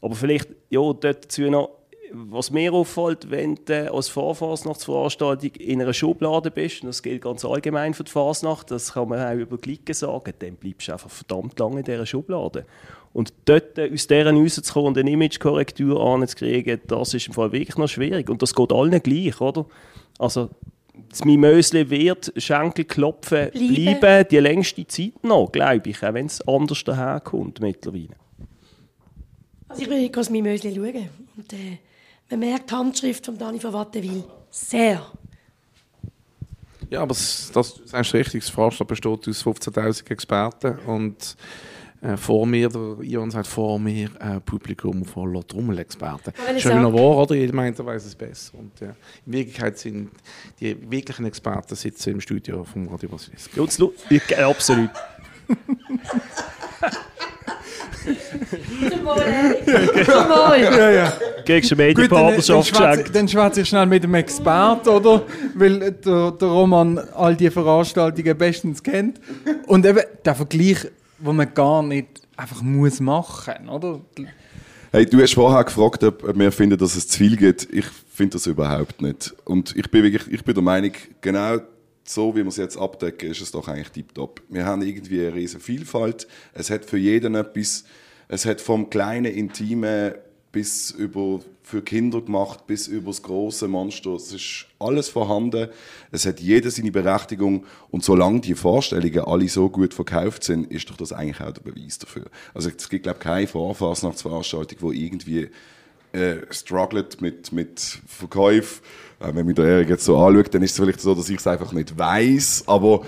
Aber 0.00 0.14
vielleicht, 0.14 0.50
ja, 0.70 0.80
dort 0.80 1.04
dazu 1.04 1.50
noch, 1.50 1.70
was 2.12 2.50
mir 2.50 2.72
auffällt, 2.72 3.30
wenn 3.30 3.56
du 3.64 3.92
als 3.92 4.08
Vorfasnachtsveranstaltung 4.08 5.50
in 5.56 5.82
einer 5.82 5.92
Schublade 5.92 6.50
bist, 6.50 6.82
und 6.82 6.88
das 6.88 7.02
gilt 7.02 7.22
ganz 7.22 7.44
allgemein 7.44 7.94
für 7.94 8.04
die 8.04 8.10
Fasnacht, 8.10 8.70
das 8.70 8.94
kann 8.94 9.08
man 9.08 9.20
auch 9.20 9.38
über 9.38 9.58
Liege 9.64 9.94
sagen, 9.94 10.32
dann 10.38 10.56
bleibst 10.56 10.88
du 10.88 10.92
einfach 10.92 11.10
verdammt 11.10 11.58
lange 11.58 11.80
in 11.80 11.84
dieser 11.84 12.06
Schublade. 12.06 12.66
Und 13.12 13.32
dort 13.46 13.78
äh, 13.78 13.90
aus 13.92 14.06
dieser 14.06 14.32
rauszukommen 14.32 14.88
und 14.88 14.98
eine 14.98 15.10
Imagekorrektur 15.10 16.00
anzukriegen, 16.00 16.80
das 16.86 17.14
ist 17.14 17.26
im 17.26 17.34
Fall 17.34 17.52
wirklich 17.52 17.76
noch 17.76 17.88
schwierig. 17.88 18.28
Und 18.28 18.42
das 18.42 18.54
geht 18.54 18.72
allen 18.72 19.02
gleich, 19.02 19.40
oder? 19.40 19.66
Also, 20.18 20.50
das 21.08 21.24
Mimösli 21.24 21.88
wird 21.88 22.32
Schenkelklopfen 22.36 23.50
Bleiben. 23.50 24.00
bleiben, 24.00 24.28
die 24.30 24.38
längste 24.38 24.86
Zeit 24.86 25.24
noch, 25.24 25.50
glaube 25.50 25.88
ich, 25.88 26.02
auch 26.02 26.12
wenn 26.12 26.26
es 26.26 26.46
anders 26.46 26.84
daherkommt 26.84 27.60
mittlerweile. 27.60 28.16
Also 29.68 29.82
ich 29.82 29.90
will 29.90 30.08
das 30.08 30.30
Mimösli 30.30 30.74
schauen. 30.74 31.08
Und 31.36 31.52
äh, 31.52 31.78
man 32.30 32.40
merkt 32.40 32.70
die 32.70 32.74
Handschrift 32.74 33.26
von 33.26 33.38
Dani 33.38 33.58
von 33.58 33.72
Wattenwil 33.72 34.24
sehr. 34.50 35.02
Ja, 36.90 37.00
aber 37.02 37.08
das, 37.08 37.50
du 37.52 37.62
sagst 37.62 38.14
richtig, 38.14 38.44
das 38.44 38.50
Vorstand 38.50 38.88
besteht 38.88 39.28
aus 39.28 39.44
15'000 39.44 40.10
Experten 40.10 40.78
und 40.86 41.36
äh, 42.00 42.16
vor 42.16 42.46
mir, 42.46 42.68
der 42.68 42.98
Ion 43.02 43.30
sagt 43.30 43.46
vor 43.46 43.78
mir, 43.78 44.08
ein 44.20 44.40
Publikum 44.40 45.04
voller 45.04 45.46
Trommelexperten. 45.46 46.32
Wieder 46.48 46.60
sag- 46.60 46.92
wahr, 46.94 47.16
oder? 47.18 47.34
Jeder 47.34 47.54
meint, 47.54 47.78
er 47.78 47.84
weiß 47.86 48.04
es 48.06 48.14
besser. 48.14 48.56
Und, 48.56 48.78
ja, 48.80 48.94
in 49.26 49.32
Wirklichkeit 49.32 49.78
sind 49.78 50.10
die 50.60 50.90
wirklichen 50.90 51.26
Experten 51.26 51.74
sitzen 51.74 52.10
im 52.10 52.20
Studio 52.20 52.64
vom 52.64 52.88
Radio 52.88 53.08
Basilisk. 53.08 53.50
Ja, 58.08 59.80
und 59.80 59.96
das 59.96 60.06
Lu- 60.06 60.14
Ja, 60.94 61.04
absolut. 61.04 61.44
Gegen 61.44 61.68
dann, 61.68 61.78
Medienpartnerschaft 61.78 62.72
geschenkt. 62.72 63.14
dann 63.16 63.28
schwätze 63.28 63.60
ich 63.62 63.68
schnell 63.68 63.86
mit 63.86 64.02
dem 64.04 64.14
Experten, 64.14 64.88
oder? 64.88 65.22
Weil 65.54 65.82
äh, 65.82 65.92
der, 65.92 66.30
der 66.32 66.48
Roman 66.48 66.98
all 67.14 67.34
die 67.36 67.50
Veranstaltungen 67.50 68.36
bestens 68.36 68.82
kennt. 68.82 69.20
Und 69.66 69.86
eben 69.86 70.00
der 70.24 70.34
Vergleich, 70.34 70.86
wo 71.18 71.32
man 71.32 71.52
gar 71.54 71.82
nicht 71.82 72.08
einfach 72.36 72.62
muss 72.62 73.00
machen, 73.00 73.68
oder? 73.68 74.00
Hey, 74.92 75.04
du 75.06 75.20
hast 75.20 75.34
vorher 75.34 75.64
gefragt, 75.64 76.02
ob 76.04 76.24
ob 76.28 76.38
wir 76.38 76.50
finden, 76.52 76.78
dass 76.78 76.96
es 76.96 77.08
zu 77.08 77.18
viel 77.18 77.36
gibt. 77.36 77.68
Ich 77.72 77.84
finde 78.12 78.34
das 78.34 78.46
überhaupt 78.46 79.02
nicht. 79.02 79.34
Und 79.44 79.76
ich 79.76 79.90
bin 79.90 80.02
wirklich, 80.02 80.32
ich 80.32 80.42
bin 80.44 80.54
der 80.54 80.62
Meinung, 80.62 80.92
genau 81.20 81.58
so 82.08 82.34
wie 82.34 82.40
wir 82.40 82.48
es 82.48 82.56
jetzt 82.56 82.76
abdecken, 82.76 83.30
ist 83.30 83.40
es 83.40 83.50
doch 83.50 83.68
eigentlich 83.68 83.90
tiptop. 83.90 84.42
Wir 84.48 84.64
haben 84.64 84.82
irgendwie 84.82 85.20
eine 85.20 85.34
riesige 85.34 85.62
Vielfalt. 85.62 86.26
Es 86.54 86.70
hat 86.70 86.84
für 86.84 86.96
jeden 86.96 87.34
etwas. 87.34 87.84
Es 88.28 88.46
hat 88.46 88.60
vom 88.60 88.90
kleinen 88.90 89.32
Intimen 89.32 90.14
bis 90.50 90.90
über 90.90 91.40
für 91.62 91.82
Kinder 91.82 92.22
gemacht, 92.22 92.66
bis 92.66 92.88
über 92.88 93.08
das 93.08 93.22
große 93.22 93.68
Monster. 93.68 94.12
Es 94.12 94.32
ist 94.32 94.66
alles 94.78 95.10
vorhanden. 95.10 95.68
Es 96.10 96.24
hat 96.24 96.40
jeder 96.40 96.70
seine 96.70 96.90
Berechtigung. 96.90 97.66
Und 97.90 98.02
solange 98.04 98.40
die 98.40 98.54
Vorstellungen 98.54 99.20
alle 99.20 99.48
so 99.48 99.68
gut 99.68 99.92
verkauft 99.92 100.44
sind, 100.44 100.70
ist 100.72 100.88
doch 100.88 100.96
das 100.96 101.12
eigentlich 101.12 101.42
auch 101.42 101.52
der 101.52 101.60
Beweis 101.60 101.98
dafür. 101.98 102.24
Also 102.54 102.70
es 102.74 102.88
gibt, 102.88 103.02
glaube 103.02 103.18
ich, 103.18 103.24
keine 103.24 103.46
Vorfasnachtsveranstaltung, 103.46 104.92
die 104.92 105.04
irgendwie 105.04 105.50
äh, 106.12 106.36
struggelt 106.50 107.20
mit, 107.20 107.52
mit 107.52 107.80
Verkäufen. 108.06 108.80
Äh, 109.20 109.34
wenn 109.34 109.46
mich 109.46 109.56
der 109.56 109.64
Erik 109.64 109.88
jetzt 109.88 110.04
so 110.04 110.16
anschaut, 110.18 110.54
dann 110.54 110.62
ist 110.62 110.72
es 110.72 110.76
vielleicht 110.76 111.00
so, 111.00 111.14
dass 111.14 111.28
ich 111.28 111.38
es 111.38 111.46
einfach 111.46 111.72
nicht 111.72 111.96
weiß. 111.96 112.64
Aber 112.66 113.02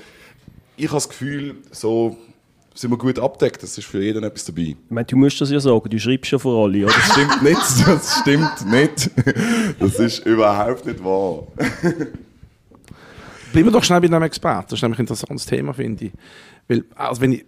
ich 0.76 0.86
habe 0.86 0.96
das 0.96 1.08
Gefühl, 1.08 1.56
so 1.70 2.16
sind 2.74 2.90
wir 2.90 2.98
gut 2.98 3.18
abdeckt. 3.18 3.62
Es 3.62 3.76
ist 3.76 3.86
für 3.86 4.02
jeden 4.02 4.24
etwas 4.24 4.44
dabei. 4.44 4.62
Ich 4.62 4.76
meine, 4.88 5.04
du 5.04 5.16
musst 5.16 5.40
das 5.40 5.50
ja 5.50 5.60
sagen, 5.60 5.88
du 5.88 5.98
schreibst 5.98 6.32
ja 6.32 6.38
vor 6.38 6.64
alle, 6.64 6.84
oder? 6.84 6.94
Das 6.94 7.12
stimmt 7.12 7.42
nicht. 7.42 7.86
Das 7.86 8.20
stimmt 8.20 8.66
nicht. 8.70 9.10
Das 9.78 9.98
ist 9.98 10.26
überhaupt 10.26 10.86
nicht 10.86 11.02
wahr. 11.04 11.46
Bleiben 13.52 13.66
wir 13.66 13.72
doch 13.72 13.84
schnell 13.84 14.00
bei 14.00 14.08
dem 14.08 14.22
Experten. 14.22 14.66
Das 14.70 14.78
ist 14.78 14.82
nämlich 14.82 14.98
ein 14.98 15.02
interessantes 15.02 15.46
Thema, 15.46 15.72
finde 15.74 16.06
ich. 16.06 16.12
Weil, 16.68 16.84
also 16.94 17.20
wenn 17.20 17.32
ich 17.32 17.44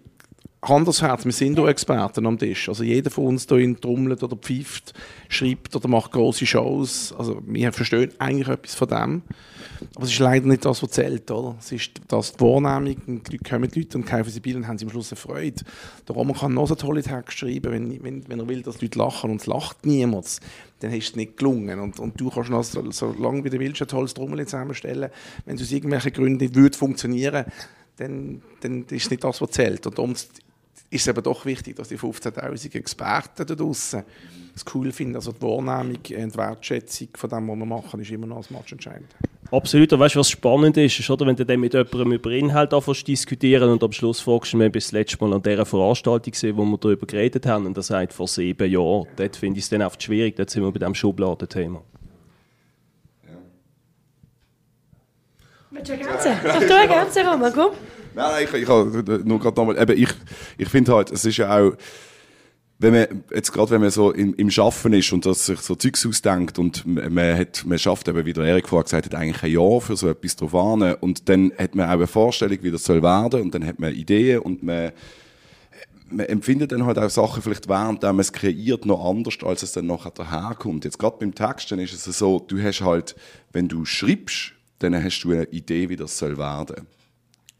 Hand 0.63 0.87
aufs 0.87 1.01
Herz, 1.01 1.25
wir 1.25 1.31
sind 1.33 1.59
auch 1.59 1.67
Experten 1.67 2.25
am 2.25 2.37
Tisch. 2.37 2.69
Also 2.69 2.83
jeder 2.83 3.11
von 3.11 3.25
uns 3.25 3.47
hier 3.49 3.81
trommelt 3.81 4.23
oder 4.23 4.37
pfeift, 4.37 4.93
schreibt 5.27 5.75
oder 5.75 5.89
macht 5.89 6.13
große 6.13 6.45
Shows. 6.45 7.13
Also 7.17 7.41
wir 7.45 7.73
verstehen 7.73 8.11
eigentlich 8.17 8.47
etwas 8.47 8.73
von 8.75 8.87
dem. 8.87 9.21
Aber 9.95 10.05
es 10.05 10.11
ist 10.11 10.19
leider 10.19 10.47
nicht 10.47 10.63
das, 10.63 10.81
was 10.81 10.91
zählt. 10.91 11.29
Oder? 11.31 11.57
Es 11.59 11.71
ist 11.73 11.91
das 12.07 12.33
die 12.33 12.39
Wahrnehmung. 12.39 12.95
Und 13.05 13.43
kommen 13.43 13.69
die 13.69 13.79
Leute 13.79 13.97
und 13.97 14.05
kaufen 14.05 14.29
sie 14.29 14.39
Bilder 14.39 14.59
und 14.59 14.67
haben 14.67 14.77
sie 14.77 14.85
am 14.85 14.91
Schluss 14.91 15.11
eine 15.11 15.17
Freude. 15.17 15.61
Der 16.07 16.15
Roman 16.15 16.35
kann 16.35 16.53
noch 16.53 16.67
so 16.67 16.75
tolle 16.75 17.03
Texte 17.03 17.39
schreiben, 17.39 17.71
wenn, 17.71 18.03
wenn, 18.03 18.29
wenn 18.29 18.39
er 18.39 18.47
will, 18.47 18.61
dass 18.61 18.77
die 18.77 18.85
Leute 18.85 18.99
lachen 18.99 19.31
und 19.31 19.41
es 19.41 19.47
lacht 19.47 19.85
niemand. 19.85 20.39
Dann 20.79 20.93
ist 20.93 21.09
es 21.09 21.15
nicht 21.17 21.35
gelungen. 21.35 21.81
Und, 21.81 21.99
und 21.99 22.19
du 22.19 22.29
kannst 22.29 22.49
noch 22.49 22.63
so, 22.63 22.89
so 22.91 23.13
lange 23.19 23.43
wie 23.43 23.49
du 23.49 23.59
willst 23.59 23.81
ein 23.81 23.87
tolles 23.89 24.13
Trommel 24.13 24.45
zusammenstellen. 24.45 25.09
Wenn 25.45 25.55
es 25.55 25.61
aus 25.61 25.71
irgendwelchen 25.71 26.13
Gründen 26.13 26.37
nicht 26.37 26.55
würde 26.55 26.77
funktionieren 26.77 27.45
dann, 27.97 28.41
dann 28.61 28.85
ist 28.89 29.05
es 29.05 29.09
nicht 29.11 29.23
das, 29.23 29.41
was 29.41 29.51
zählt. 29.51 29.85
Und 29.85 29.97
darum 29.97 30.15
ist 30.93 31.01
es 31.01 31.07
eben 31.07 31.23
doch 31.23 31.45
wichtig, 31.45 31.75
dass 31.75 31.87
die 31.89 31.97
15'000 31.97 32.75
Experten 32.75 33.45
da 33.45 33.55
draussen 33.55 34.03
es 34.55 34.63
cool 34.73 34.91
finden. 34.91 35.15
Also 35.15 35.31
die 35.31 35.41
Wahrnehmung 35.41 35.95
und 35.95 36.05
die 36.05 36.37
Wertschätzung 36.37 37.07
von 37.15 37.29
dem, 37.29 37.47
was 37.47 37.57
wir 37.57 37.65
machen, 37.65 37.99
ist 37.99 38.11
immer 38.11 38.27
noch 38.27 38.37
das 38.37 38.51
Match 38.51 38.71
entscheidend. 38.71 39.09
Absolut. 39.51 39.91
Und 39.93 39.99
weißt 39.99 40.15
du, 40.15 40.19
was 40.19 40.29
spannend 40.29 40.77
ist, 40.77 40.99
ist 40.99 41.09
oder, 41.09 41.25
wenn 41.25 41.35
du 41.35 41.45
dann 41.45 41.59
mit 41.59 41.73
jemandem 41.73 42.13
über 42.13 42.31
Inhalt 42.31 42.73
anfängst 42.73 43.07
diskutieren 43.07 43.69
und 43.69 43.83
am 43.83 43.91
Schluss 43.91 44.19
fragst 44.19 44.53
du, 44.53 44.59
wir 44.59 44.69
bis 44.69 44.85
das 44.85 44.91
letzte 44.93 45.23
Mal 45.23 45.33
an 45.33 45.41
dieser 45.41 45.65
Veranstaltung 45.65 46.31
gesehen, 46.31 46.57
wo 46.57 46.65
wir 46.65 46.77
darüber 46.77 47.05
geredet 47.05 47.45
haben, 47.45 47.65
und 47.65 47.77
er 47.77 47.83
sagt 47.83 48.13
vor 48.13 48.27
sieben 48.27 48.69
Jahren. 48.69 49.07
Dort 49.15 49.35
finde 49.35 49.59
ich 49.59 49.65
es 49.65 49.69
dann 49.69 49.81
oft 49.81 50.01
schwierig, 50.01 50.35
dort 50.35 50.49
sind 50.49 50.63
wir 50.63 50.71
bei 50.71 50.79
diesem 50.79 50.95
Schubladenthema. 50.95 51.81
Willst 55.71 55.89
du 55.89 55.93
ergänzen? 55.93 56.31
Ach, 56.47 56.59
du 56.59 56.73
ergänzen, 56.73 57.27
Roman, 57.27 57.53
komm. 57.53 57.71
Nein, 58.15 58.45
ich, 58.45 58.53
ich 58.53 58.67
nur 58.67 59.39
gerade 59.39 59.55
nochmal, 59.59 59.81
eben, 59.81 60.01
ich, 60.01 60.09
ich 60.57 60.69
finde 60.69 60.93
halt, 60.93 61.11
es 61.11 61.25
ist 61.25 61.37
ja 61.37 61.57
auch, 61.57 61.73
wenn 62.79 62.93
man, 62.93 63.23
jetzt 63.33 63.51
gerade 63.51 63.71
wenn 63.71 63.81
man 63.81 63.91
so 63.91 64.11
im, 64.11 64.33
im 64.35 64.51
Schaffen 64.51 64.93
ist 64.93 65.11
und 65.13 65.23
sich 65.23 65.59
so 65.59 65.75
Zeugs 65.75 66.05
ausdenkt 66.05 66.59
und 66.59 66.85
man, 66.85 67.37
hat, 67.37 67.63
man 67.65 67.79
schafft 67.79 68.07
eben, 68.07 68.25
wie 68.25 68.33
der 68.33 68.45
Erik 68.45 68.67
vorher 68.67 68.83
gesagt 68.83 69.05
hat, 69.05 69.15
eigentlich 69.15 69.43
ein 69.43 69.51
Jahr 69.51 69.79
für 69.79 69.95
so 69.95 70.09
etwas 70.09 70.35
drauf 70.35 70.53
an 70.53 70.95
und 70.95 71.29
dann 71.29 71.53
hat 71.57 71.75
man 71.75 71.87
auch 71.87 71.93
eine 71.93 72.07
Vorstellung, 72.07 72.57
wie 72.61 72.71
das 72.71 72.83
soll 72.83 73.01
werden 73.01 73.41
und 73.41 73.55
dann 73.55 73.65
hat 73.65 73.79
man 73.79 73.93
Ideen 73.93 74.39
und 74.39 74.63
man, 74.63 74.91
man 76.09 76.25
empfindet 76.25 76.71
dann 76.71 76.85
halt 76.85 76.99
auch 76.99 77.09
Sachen 77.09 77.41
vielleicht 77.41 77.69
während 77.69 78.03
man 78.03 78.19
es 78.19 78.33
kreiert 78.33 78.85
noch 78.85 79.05
anders, 79.09 79.35
als 79.43 79.63
es 79.63 79.71
dann 79.71 79.87
nachher 79.87 80.11
daherkommt. 80.11 80.83
Jetzt 80.83 80.99
gerade 80.99 81.17
beim 81.19 81.33
Texten 81.33 81.79
ist 81.79 81.93
es 81.93 82.17
so, 82.17 82.39
du 82.39 82.61
hast 82.61 82.81
halt, 82.81 83.15
wenn 83.53 83.67
du 83.67 83.85
schreibst, 83.85 84.53
dann 84.79 85.01
hast 85.01 85.21
du 85.21 85.31
eine 85.31 85.45
Idee, 85.45 85.89
wie 85.89 85.95
das 85.95 86.17
soll 86.17 86.37
werden. 86.37 86.85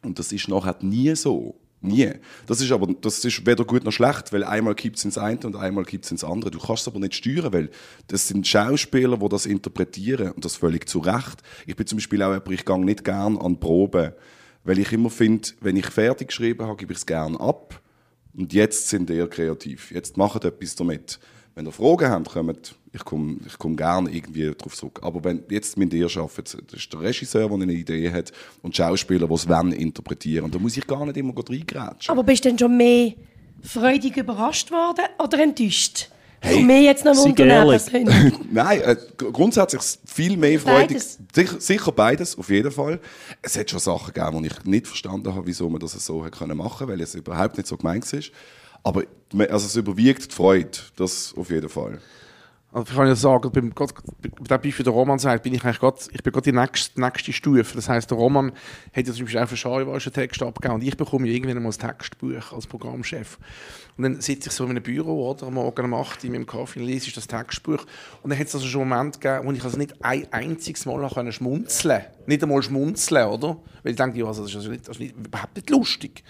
Und 0.04 0.20
das 0.20 0.32
ist 0.32 0.48
nachher 0.48 0.76
nie 0.82 1.16
so. 1.16 1.56
Nie. 1.84 2.14
Das 2.48 2.62
ist 2.62 2.72
aber 2.72 2.88
das 3.02 3.26
ist 3.26 3.46
weder 3.46 3.66
gut 3.66 3.84
noch 3.84 3.92
schlecht, 3.92 4.32
weil 4.32 4.46
einmal 4.46 4.74
kippt 4.74 4.98
es 4.98 5.04
ins 5.04 5.18
eine 5.18 5.40
und 5.44 5.58
einmal 5.58 5.84
kippt 5.84 6.06
es 6.06 6.12
ins 6.12 6.24
andere. 6.24 6.50
Du 6.50 6.60
kannst 6.60 6.84
es 6.84 6.88
aber 6.88 7.00
nicht 7.00 7.14
steuern, 7.14 7.52
weil 7.52 7.70
das 8.08 8.30
sind 8.30 8.48
Schauspieler, 8.48 9.18
die 9.18 9.30
das 9.30 9.46
interpretieren 9.46 10.32
und 10.32 10.46
das 10.46 10.56
völlig 10.56 10.88
zu 10.88 11.00
Recht. 11.00 11.44
Ich 11.66 11.76
bin 11.76 11.86
zum 11.86 11.98
Beispiel 11.98 12.24
auch 12.24 12.32
jemand, 12.32 12.52
ich 12.52 12.64
gehe 12.64 12.80
nicht 12.80 13.04
gern 13.04 13.38
an 13.38 13.60
Proben, 13.60 14.14
weil 14.64 14.80
ich 14.80 14.94
immer 14.94 15.10
finde, 15.10 15.50
wenn 15.60 15.76
ich 15.76 15.88
fertig 15.88 16.30
geschrieben 16.30 16.66
habe, 16.66 16.78
gebe 16.78 16.94
ich 16.94 17.00
es 17.00 17.06
gern 17.06 17.36
ab 17.36 17.82
Und 18.34 18.54
jetzt 18.54 18.88
sind 18.88 19.10
ihr 19.10 19.28
kreativ. 19.28 19.92
Jetzt 19.92 20.16
macht 20.16 20.46
etwas 20.46 20.76
damit. 20.76 21.20
Wenn 21.54 21.66
ihr 21.66 21.74
Fragen 21.74 22.10
habt, 22.10 22.30
kommt, 22.30 22.76
ich 22.94 23.04
komme 23.04 23.38
ich 23.48 23.58
komm 23.58 23.76
gerne 23.76 24.10
irgendwie 24.12 24.52
darauf 24.56 24.76
zurück. 24.76 25.00
Aber 25.02 25.24
wenn, 25.24 25.44
jetzt 25.50 25.78
müsst 25.78 25.94
ihr 25.94 26.06
arbeiten. 26.18 26.64
Das 26.68 26.80
ist 26.80 26.94
der 26.94 27.00
Regisseur, 27.02 27.48
der 27.50 27.58
eine 27.62 27.74
Idee 27.74 28.12
hat 28.12 28.32
und 28.62 28.74
die 28.78 28.82
Schauspieler, 28.82 29.28
die 29.28 29.34
es 29.34 29.50
wollen, 29.50 29.72
interpretieren. 29.72 30.46
Und 30.46 30.54
da 30.56 30.60
muss 30.60 30.78
ich 30.78 30.86
gar 30.86 31.06
nicht 31.06 31.18
immer 31.18 31.34
reingrätschen. 31.36 32.12
Aber 32.12 32.24
bist 32.24 32.46
du 32.46 32.50
denn 32.50 32.60
schon 32.60 32.78
mehr 32.78 33.14
freudig 33.64 34.18
überrascht 34.18 34.72
worden 34.72 35.06
oder 35.22 35.40
enttäuscht? 35.42 36.10
Hey, 36.46 36.58
Und 36.58 36.68
mir 36.68 36.82
jetzt 36.82 37.06
noch 37.06 37.16
ehrlich. 37.26 37.70
persönlich. 37.86 38.34
Nein, 38.52 38.82
äh, 38.82 38.98
gr- 39.18 39.32
grundsätzlich 39.32 39.82
viel 40.06 40.36
mehr 40.36 40.60
Freude. 40.60 40.88
Beides. 40.94 41.18
Sicher, 41.34 41.62
sicher 41.62 41.92
beides, 41.94 42.38
auf 42.38 42.50
jeden 42.50 42.70
Fall. 42.70 43.00
Es 43.42 43.58
hat 43.58 43.70
schon 43.72 43.80
Sachen 43.80 44.14
gegeben, 44.14 44.44
die 44.44 44.50
ich 44.50 44.64
nicht 44.66 44.86
verstanden 44.88 45.34
habe, 45.34 45.48
wieso 45.48 45.70
man 45.70 45.80
das 45.80 45.94
so 45.94 46.24
hat 46.26 46.38
können 46.38 46.58
machen 46.58 46.90
weil 46.90 47.00
es 47.00 47.16
überhaupt 47.16 47.56
nicht 47.58 47.68
so 47.68 47.78
gemeint 47.78 48.12
ist. 48.12 48.32
Aber 48.84 49.04
also 49.50 49.66
es 49.68 49.76
überwiegt 49.78 50.32
die 50.32 50.36
Freude, 50.36 50.78
das 50.98 51.34
auf 51.38 51.50
jeden 51.50 51.70
Fall. 51.70 52.00
Also 52.74 52.90
ich 52.90 52.98
kann 52.98 53.08
ja 53.08 53.16
sagen, 53.16 53.52
beim, 53.52 53.70
bei 53.70 53.86
dem 53.86 54.62
Beispiel 54.62 54.84
der 54.84 54.94
Roman 54.94 55.20
sagt, 55.20 55.44
bin 55.44 55.54
ich 55.54 55.64
eigentlich 55.64 55.80
gerade 55.80 56.42
die 56.42 56.52
nächste, 56.52 57.00
nächste 57.00 57.32
Stufe. 57.32 57.76
Das 57.76 57.88
heisst, 57.88 58.10
der 58.10 58.18
Roman 58.18 58.52
hat 58.92 59.08
ja 59.08 59.14
zum 59.14 59.26
Beispiel 59.26 59.42
auch 59.42 59.48
für 59.48 59.58
Schariwasche 59.58 60.12
Text 60.12 60.42
abgegeben 60.42 60.76
und 60.76 60.84
ich 60.84 60.98
bekomme 60.98 61.28
ja 61.28 61.36
irgendwann 61.36 61.62
mal 61.62 61.70
das 61.70 61.78
Textbuch 61.78 62.52
als 62.52 62.66
Programmchef. 62.66 63.38
Und 63.96 64.04
dann 64.04 64.22
sitze 64.22 64.50
ich 64.50 64.56
so 64.56 64.64
in 64.64 64.72
einem 64.72 64.82
Büro, 64.82 65.30
oder, 65.30 65.46
am 65.46 65.54
Morgen 65.54 65.86
um 65.86 65.94
8 65.94 66.24
Uhr 66.24 66.32
mit 66.32 66.40
dem 66.40 66.48
Kaffee 66.48 66.80
und 66.80 66.88
lese 66.88 67.14
das 67.14 67.28
Textbuch. 67.28 67.86
Und 68.24 68.32
dann 68.32 68.40
hat 68.40 68.48
es 68.48 68.56
also 68.56 68.66
schon 68.66 68.82
einen 68.82 68.90
Moment 68.90 69.22
gegeben, 69.22 69.48
wo 69.48 69.52
ich 69.52 69.64
also 69.64 69.78
nicht 69.78 70.04
ein 70.04 70.26
einziges 70.32 70.88
Mal 70.88 71.00
noch 71.00 71.32
schmunzeln 71.32 72.02
konnte. 72.02 72.26
Nicht 72.26 72.42
einmal 72.42 72.64
schmunzeln, 72.64 73.28
oder? 73.28 73.58
Weil 73.84 73.92
ich 73.92 73.98
denke, 73.98 74.18
ja, 74.18 74.26
also 74.26 74.42
das 74.42 74.52
ist, 74.52 74.56
also 74.58 74.72
nicht, 74.72 74.88
das 74.88 74.96
ist 74.96 75.00
nicht, 75.00 75.16
überhaupt 75.16 75.56
nicht 75.56 75.70
lustig. 75.70 76.24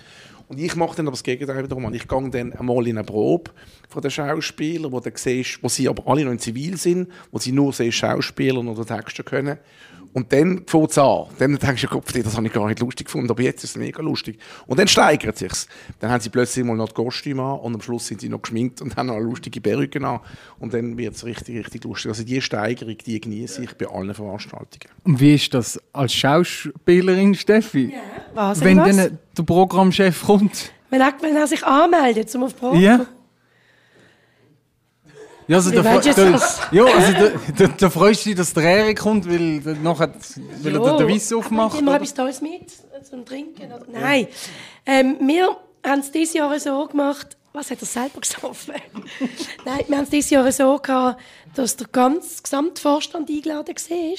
Und 0.53 0.59
ich 0.59 0.75
mache 0.75 0.95
dann 0.95 1.07
aber 1.07 1.13
das 1.13 1.23
Gegenteil 1.23 1.63
wiederum. 1.63 1.91
Ich 1.95 2.07
gehe 2.07 2.29
dann 2.29 2.53
einmal 2.53 2.87
in 2.87 2.99
eine 2.99 3.03
Probe 3.03 3.49
von 3.89 4.03
den 4.03 4.11
Schauspielern, 4.11 4.91
wo, 4.91 4.99
du 4.99 5.09
siehst, 5.15 5.63
wo 5.63 5.67
sie 5.67 5.89
aber 5.89 6.07
alle 6.07 6.23
noch 6.25 6.31
in 6.31 6.37
Zivil 6.37 6.77
sind, 6.77 7.09
wo 7.31 7.39
sie 7.39 7.51
nur 7.51 7.73
sehen, 7.73 7.91
Schauspieler 7.91 8.59
oder 8.59 8.85
Texte 8.85 9.23
können. 9.23 9.57
Und 10.13 10.31
dann 10.31 10.63
fängt 10.67 10.91
es 10.91 10.97
an. 10.97 11.25
Dann 11.39 11.57
denkst 11.57 11.81
du, 11.81 11.87
Kopf, 11.87 12.11
das 12.13 12.37
habe 12.37 12.45
ich 12.45 12.53
gar 12.53 12.67
nicht 12.67 12.79
lustig 12.79 13.07
gefunden, 13.07 13.29
aber 13.31 13.41
jetzt 13.41 13.63
ist 13.63 13.71
es 13.71 13.75
mega 13.77 14.01
lustig. 14.01 14.37
Und 14.67 14.79
dann 14.79 14.87
steigert 14.87 15.33
es 15.33 15.39
sich. 15.39 15.67
Dann 15.99 16.11
haben 16.11 16.21
sie 16.21 16.29
plötzlich 16.29 16.63
mal 16.63 16.75
noch 16.75 16.89
die 16.89 16.93
Kostüme 16.93 17.41
an 17.41 17.59
und 17.59 17.73
am 17.73 17.81
Schluss 17.81 18.07
sind 18.07 18.21
sie 18.21 18.29
noch 18.29 18.41
geschminkt 18.41 18.81
und 18.81 18.95
haben 18.95 19.07
noch 19.07 19.15
eine 19.15 19.25
lustige 19.25 19.59
Perücke 19.59 20.05
an. 20.05 20.19
Und 20.59 20.73
dann 20.73 20.97
wird 20.97 21.15
es 21.15 21.25
richtig, 21.25 21.57
richtig 21.57 21.83
lustig. 21.83 22.09
Also 22.09 22.23
die 22.23 22.41
Steigerung, 22.41 22.95
die 23.05 23.19
genieße 23.19 23.63
ich 23.63 23.73
bei 23.75 23.87
allen 23.87 24.13
Veranstaltungen. 24.13 24.93
Und 25.03 25.19
wie 25.19 25.33
ist 25.33 25.53
das 25.53 25.79
als 25.93 26.13
Schauspielerin, 26.13 27.35
Steffi? 27.35 27.93
Was, 28.33 28.63
Wenn 28.63 28.77
was? 28.77 28.95
dann 28.95 29.17
der 29.37 29.43
Programmchef 29.43 30.23
kommt. 30.23 30.71
Wenn 30.89 31.01
er, 31.01 31.13
wenn 31.21 31.35
er 31.35 31.47
sich 31.47 31.65
anmeldet, 31.65 32.33
um 32.35 32.43
auf 32.43 32.55
Probe 32.55 32.77
Ja. 32.77 33.05
Ja, 35.47 35.57
also 35.57 35.71
da, 35.71 35.81
ja, 36.71 36.85
also 36.85 37.13
da, 37.13 37.31
da, 37.57 37.67
da 37.67 37.89
freust 37.89 38.25
du 38.25 38.29
dich, 38.29 38.37
dass 38.37 38.53
der 38.53 38.63
Erik 38.63 38.99
kommt, 38.99 39.27
weil, 39.27 39.59
nachher, 39.81 40.13
weil 40.61 40.75
er 40.75 40.97
den 40.97 41.09
Weiss 41.09 41.33
aufmacht. 41.33 41.79
Immer 41.79 41.95
etwas 41.95 42.13
Tolles 42.13 42.41
mit 42.41 42.71
zum 43.03 43.25
Trinken? 43.25 43.71
Oder? 43.71 43.85
Nein. 43.91 44.27
Ähm, 44.85 45.17
wir 45.21 45.57
haben 45.85 45.99
es 45.99 46.11
dieses 46.11 46.33
Jahr 46.33 46.57
so 46.59 46.87
gemacht, 46.87 47.37
was 47.51 47.69
hat 47.69 47.81
er 47.81 47.85
selber 47.85 48.19
gesoffen? 48.21 48.75
Nein, 49.65 49.83
wir 49.87 49.97
haben 49.97 50.03
es 50.03 50.09
dieses 50.09 50.29
Jahr 50.31 50.51
so 50.51 50.77
gehabt, 50.77 51.21
dass 51.55 51.75
der 51.75 51.87
ganze 51.87 52.41
Gesamtvorstand 52.41 53.29
eingeladen 53.29 53.75
war. 53.75 54.17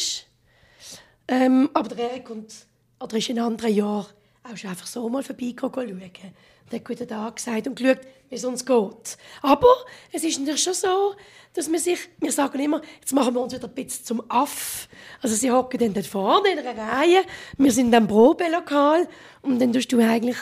Ähm, 1.26 1.70
aber 1.72 1.88
der 1.88 2.10
Erik 2.10 2.26
kommt, 2.26 2.52
oder 3.00 3.16
ist 3.16 3.28
in 3.28 3.38
anderen 3.38 3.74
Jahren 3.74 4.06
auch 4.44 4.56
schon 4.56 4.70
einfach 4.70 4.86
so 4.86 5.08
mal 5.08 5.22
vorbeigekommen 5.22 5.74
schauen. 5.74 6.34
Und 6.66 6.72
hat 6.72 6.84
guten 6.84 7.08
Tag 7.08 7.36
gesagt 7.36 7.66
und 7.66 7.76
geschaut, 7.76 8.00
wie 8.28 8.36
es 8.36 8.44
uns 8.44 8.64
geht. 8.64 9.18
Aber 9.42 9.74
es 10.12 10.24
ist 10.24 10.38
natürlich 10.38 10.62
schon 10.62 10.74
so, 10.74 11.14
dass 11.52 11.68
man 11.68 11.78
sich, 11.78 11.98
wir 12.18 12.32
sagen 12.32 12.58
immer, 12.58 12.82
jetzt 13.00 13.12
machen 13.12 13.34
wir 13.34 13.40
uns 13.40 13.54
wieder 13.54 13.68
ein 13.68 13.74
bisschen 13.74 14.04
zum 14.04 14.30
Aff. 14.30 14.88
Also 15.22 15.36
sie 15.36 15.50
hocken 15.50 15.78
dann 15.78 15.94
dort 15.94 16.06
vorne 16.06 16.50
in 16.50 16.58
einer 16.58 16.76
Reihe, 16.76 17.22
wir 17.58 17.72
sind 17.72 17.86
in 17.86 17.92
diesem 17.92 18.08
Probelokal 18.08 19.08
und 19.42 19.60
dann 19.60 19.72
tust 19.72 19.92
du 19.92 19.98
eigentlich 20.00 20.36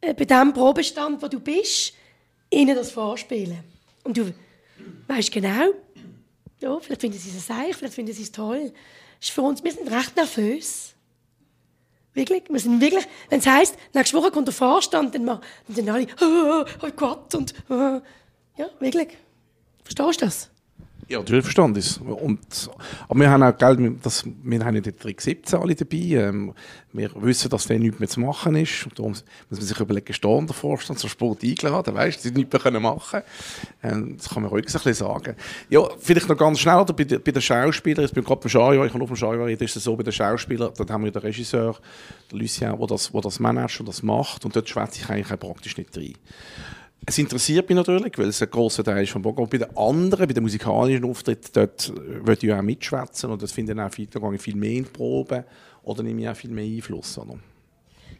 äh, 0.00 0.14
bei 0.14 0.24
dem 0.24 0.52
Probestand, 0.52 1.22
wo 1.22 1.28
du 1.28 1.40
bist, 1.40 1.92
ihnen 2.50 2.74
das 2.74 2.92
vorspielen. 2.92 3.58
Und 4.04 4.16
du 4.16 4.32
weißt 5.08 5.32
genau, 5.32 5.72
ja, 6.60 6.78
vielleicht 6.80 7.00
finden 7.00 7.18
sie 7.18 7.36
es 7.36 7.46
seich, 7.46 7.76
vielleicht 7.76 7.94
finden 7.94 8.12
sie 8.12 8.22
es 8.22 8.32
toll. 8.32 8.72
Ist 9.20 9.30
für 9.30 9.42
uns, 9.42 9.62
wir 9.62 9.72
sind 9.72 9.90
recht 9.90 10.16
nervös. 10.16 10.95
Wirklich, 12.16 12.44
wir 12.48 12.58
sind 12.58 12.80
wirklich, 12.80 13.06
wenn 13.28 13.40
es 13.40 13.46
heisst, 13.46 13.76
nächste 13.92 14.16
Woche 14.16 14.30
kommt 14.30 14.48
der 14.48 14.54
Vorstand, 14.54 15.14
dann, 15.14 15.26
ma- 15.26 15.40
und 15.68 15.76
dann 15.76 15.88
alle, 15.90 16.06
oh, 16.22 16.64
oh 16.82 16.90
Gott, 16.96 17.34
und, 17.34 17.52
oh. 17.68 18.00
ja, 18.56 18.70
wirklich. 18.80 19.18
Verstehst 19.84 20.22
du 20.22 20.24
das? 20.24 20.50
Ja, 21.08 21.18
natürlich 21.18 21.44
verstanden 21.44 21.78
ist. 21.78 21.98
Und, 22.00 22.38
aber 23.08 23.20
wir 23.20 23.30
haben 23.30 23.42
auch, 23.44 23.54
wir- 23.78 23.94
das, 24.02 24.24
wir 24.42 24.64
haben 24.64 24.74
ja 24.74 24.80
den 24.80 24.98
Trick 24.98 25.20
17 25.20 25.56
alle 25.60 25.76
dabei. 25.76 25.96
Ähm, 25.98 26.52
wir 26.92 27.10
wissen, 27.22 27.48
dass 27.48 27.66
der 27.66 27.78
nichts 27.78 28.00
mehr 28.00 28.08
zu 28.08 28.18
machen 28.20 28.56
ist. 28.56 28.84
Und 28.86 28.98
darum 28.98 29.12
muss 29.12 29.24
man 29.50 29.60
sich 29.60 29.78
überlegen, 29.78 30.12
stehen 30.12 30.46
der 30.48 30.54
Vorstand 30.56 30.98
so 30.98 31.06
Sport 31.06 31.44
eingeladen, 31.44 31.94
weißt, 31.94 32.22
sie 32.22 32.32
nichts 32.32 32.52
mehr 32.52 32.60
können 32.60 32.82
machen 32.82 33.20
ähm, 33.84 34.16
Das 34.16 34.30
kann 34.30 34.42
man 34.42 34.50
ruhig 34.50 34.64
ein 34.66 34.72
bisschen 34.72 34.94
sagen. 34.94 35.36
Ja, 35.68 35.82
vielleicht 36.00 36.28
noch 36.28 36.36
ganz 36.36 36.58
schnell, 36.58 36.84
bei, 36.86 37.04
bei 37.04 37.30
den 37.32 37.42
Schauspielern, 37.42 38.02
jetzt 38.04 38.14
bin 38.14 38.22
ich 38.22 38.26
gerade 38.26 38.40
beim 38.40 38.48
Schaujahr, 38.50 38.86
ich 38.86 38.90
kann 38.90 38.98
nur 38.98 39.06
vom 39.08 39.16
Schaujahr 39.16 39.46
reden, 39.46 39.62
ist 39.62 39.76
es 39.76 39.84
so, 39.84 39.94
bei 39.94 40.02
den 40.02 40.12
Schauspielern, 40.12 40.72
dort 40.76 40.90
haben 40.90 41.04
wir 41.04 41.12
den 41.12 41.22
Regisseur, 41.22 41.76
der 42.32 42.38
Lucien, 42.38 42.76
der 42.76 42.86
das, 42.88 43.12
der 43.12 43.20
das 43.20 43.38
managt 43.38 43.78
und 43.78 43.86
das 43.88 44.02
macht. 44.02 44.44
Und 44.44 44.56
dort 44.56 44.68
schwätze 44.68 45.00
ich 45.02 45.08
eigentlich 45.08 45.38
praktisch 45.38 45.76
nicht 45.76 45.96
rein. 45.96 46.14
Es 47.04 47.18
interessiert 47.18 47.68
mich 47.68 47.76
natürlich, 47.76 48.16
weil 48.18 48.28
es 48.28 48.42
ein 48.42 48.50
grosser 48.50 48.82
Teil 48.82 49.04
ist 49.04 49.10
vom 49.12 49.22
Programm. 49.22 49.48
Bei 49.48 49.58
den 49.58 49.76
anderen, 49.76 50.26
bei 50.26 50.32
den 50.34 50.42
musikalischen 50.42 51.04
Auftritten, 51.04 51.48
dort 51.52 51.88
äh, 51.96 52.26
würde 52.26 52.46
ich 52.46 52.52
auch 52.52 52.62
mitschwätzen 52.62 53.30
und 53.30 53.42
das 53.42 53.52
finde 53.52 53.72
ich 53.74 53.78
auch 53.80 53.92
viel, 53.92 54.06
da 54.06 54.18
gehe 54.18 54.34
ich 54.34 54.40
viel 54.40 54.56
mehr 54.56 54.70
in 54.72 54.84
die 54.84 54.90
Probe 54.90 55.44
oder 55.84 56.02
nehme 56.02 56.22
ich 56.22 56.28
auch 56.28 56.34
viel 56.36 56.50
mehr 56.50 56.64
Einfluss. 56.64 57.16
Oder? 57.18 57.36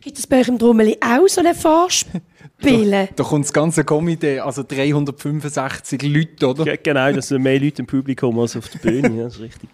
Gibt 0.01 0.19
es 0.19 0.27
bei 0.27 0.41
euch 0.41 0.49
im 0.49 0.59
Trommeli 0.59 0.99
auch 1.01 1.27
so 1.27 1.41
ein 1.41 1.55
Vorspielen? 1.55 3.09
Da 3.17 3.25
kommt 3.25 3.45
das 3.47 3.53
ganze 3.53 3.83
Komitee, 3.83 4.39
also 4.41 4.63
365 4.63 6.03
Leute, 6.03 6.49
oder? 6.49 6.65
Ge- 6.65 6.79
Genau, 6.83 7.11
das 7.13 7.29
sind 7.29 7.43
mehr 7.43 7.59
Leute 7.59 7.83
im 7.83 7.87
Publikum 7.87 8.39
als 8.39 8.57
auf 8.57 8.69
der 8.69 8.79
Bühne, 8.79 9.17
ja, 9.17 9.25
das 9.25 9.35
ist 9.37 9.41
richtig. 9.41 9.69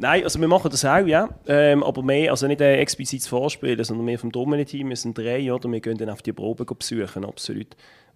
Nein, 0.00 0.22
also 0.22 0.40
wir 0.40 0.46
machen 0.48 0.70
das 0.70 0.84
auch, 0.84 1.04
ja. 1.04 1.28
Ähm, 1.48 1.82
aber 1.82 2.02
mehr, 2.04 2.30
also 2.30 2.46
nicht 2.46 2.62
ein 2.62 2.78
explizites 2.78 3.26
Vorspielen, 3.26 3.82
sondern 3.82 4.04
mehr 4.04 4.18
vom 4.18 4.30
Dommeli-Team. 4.30 4.88
Wir 4.90 4.96
sind 4.96 5.18
drei, 5.18 5.52
oder? 5.52 5.70
Wir 5.70 5.80
gehen 5.80 5.98
dann 5.98 6.08
auf 6.10 6.22
die 6.22 6.32
Probe 6.32 6.64
besuchen, 6.64 7.24
absolut. 7.24 7.66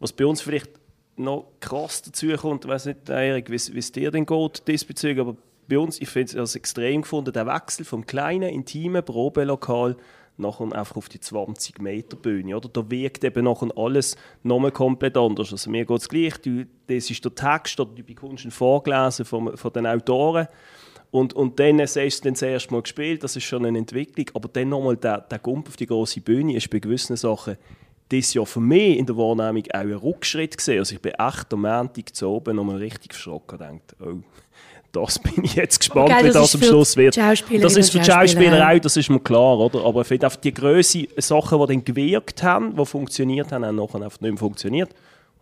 Was 0.02 0.12
bei 0.12 0.26
uns 0.26 0.40
vielleicht 0.42 0.68
noch 1.14 1.46
krass 1.60 2.02
dazu 2.02 2.26
kommt, 2.36 2.64
ich 2.64 2.70
weiß 2.72 2.86
nicht, 2.86 3.08
Erik, 3.08 3.50
wie 3.50 3.54
es 3.54 3.92
dir 3.92 4.10
denn 4.10 4.26
geht 4.26 4.66
diesbezüglich, 4.66 5.20
aber 5.20 5.36
bei 5.68 5.78
uns, 5.78 6.00
ich 6.00 6.08
finde 6.08 6.42
es 6.42 6.56
extrem 6.56 7.02
gefunden, 7.02 7.32
der 7.32 7.46
Wechsel 7.46 7.84
vom 7.84 8.04
kleinen, 8.04 8.48
intimen 8.48 9.04
Probelokal 9.04 9.96
nachher 10.38 10.72
einfach 10.72 10.96
auf 10.96 11.08
die 11.08 11.20
20 11.20 11.80
Meter 11.80 12.16
Bühne. 12.16 12.56
Oder? 12.56 12.68
Da 12.68 12.90
wirkt 12.90 13.22
eben 13.22 13.44
nachher 13.44 13.68
alles 13.76 14.16
nochmal 14.42 14.72
komplett 14.72 15.16
anders. 15.16 15.52
Also 15.52 15.70
mir 15.70 15.84
geht 15.84 16.00
es 16.00 16.08
gleich, 16.08 16.36
du, 16.38 16.66
das 16.88 17.08
ist 17.08 17.24
der 17.24 17.36
Text, 17.36 17.78
oder 17.78 17.94
du 17.94 18.02
bekommst 18.02 18.44
ihn 18.44 18.50
vorgelesen 18.50 19.24
von, 19.24 19.56
von 19.56 19.72
den 19.72 19.86
Autoren. 19.86 20.48
Und, 21.12 21.32
und 21.34 21.60
dann 21.60 21.80
hast 21.80 21.94
du 21.94 22.28
das 22.28 22.42
erste 22.42 22.72
Mal 22.72 22.82
gespielt, 22.82 23.22
das 23.22 23.36
ist 23.36 23.44
schon 23.44 23.64
eine 23.64 23.78
Entwicklung. 23.78 24.26
Aber 24.34 24.48
dann 24.48 24.70
nochmal 24.70 24.96
der, 24.96 25.20
der 25.20 25.38
Gump 25.38 25.68
auf 25.68 25.76
die 25.76 25.86
große 25.86 26.22
Bühne 26.22 26.56
ist 26.56 26.70
bei 26.70 26.80
gewissen 26.80 27.14
Sachen 27.14 27.56
das 28.12 28.34
ja 28.34 28.44
für 28.44 28.60
mich 28.60 28.98
in 28.98 29.06
der 29.06 29.16
Wahrnehmung 29.16 29.64
auch 29.72 29.78
ein 29.78 29.92
Rückschritt 29.92 30.56
gesehen. 30.56 30.78
Also 30.78 30.94
ich 30.94 31.00
bin 31.00 31.12
echt 31.12 31.52
am 31.52 31.62
Montag 31.62 32.14
zu 32.14 32.28
oben 32.28 32.56
nochmal 32.56 32.76
richtig 32.76 33.14
verschrocken 33.14 33.58
und 33.58 33.82
dachte, 33.88 33.96
oh, 34.00 34.18
das 34.92 35.18
bin 35.18 35.44
ich 35.44 35.54
jetzt 35.54 35.80
gespannt, 35.80 36.08
gell, 36.08 36.24
wie 36.24 36.32
das 36.32 36.54
am 36.54 36.62
Schluss 36.62 36.96
wird. 36.96 37.16
Das 37.16 37.40
ist 37.76 37.90
für 37.90 37.98
die 37.98 38.04
Schauspieler 38.04 38.68
auch, 38.70 38.78
das 38.78 38.96
ist 38.96 39.08
mir 39.08 39.20
klar, 39.20 39.58
oder? 39.58 39.84
Aber 39.84 40.02
ich 40.02 40.06
finde 40.06 40.26
einfach 40.26 40.40
die 40.40 40.52
Größe 40.52 41.08
Sachen, 41.16 41.58
die 41.60 41.66
dann 41.66 41.84
gewirkt 41.84 42.42
haben, 42.42 42.76
die 42.76 42.84
funktioniert 42.84 43.52
haben, 43.52 43.64
haben 43.64 43.76
nachher 43.76 44.02
einfach 44.02 44.20
nicht 44.20 44.32
mehr 44.32 44.38
funktioniert. 44.38 44.90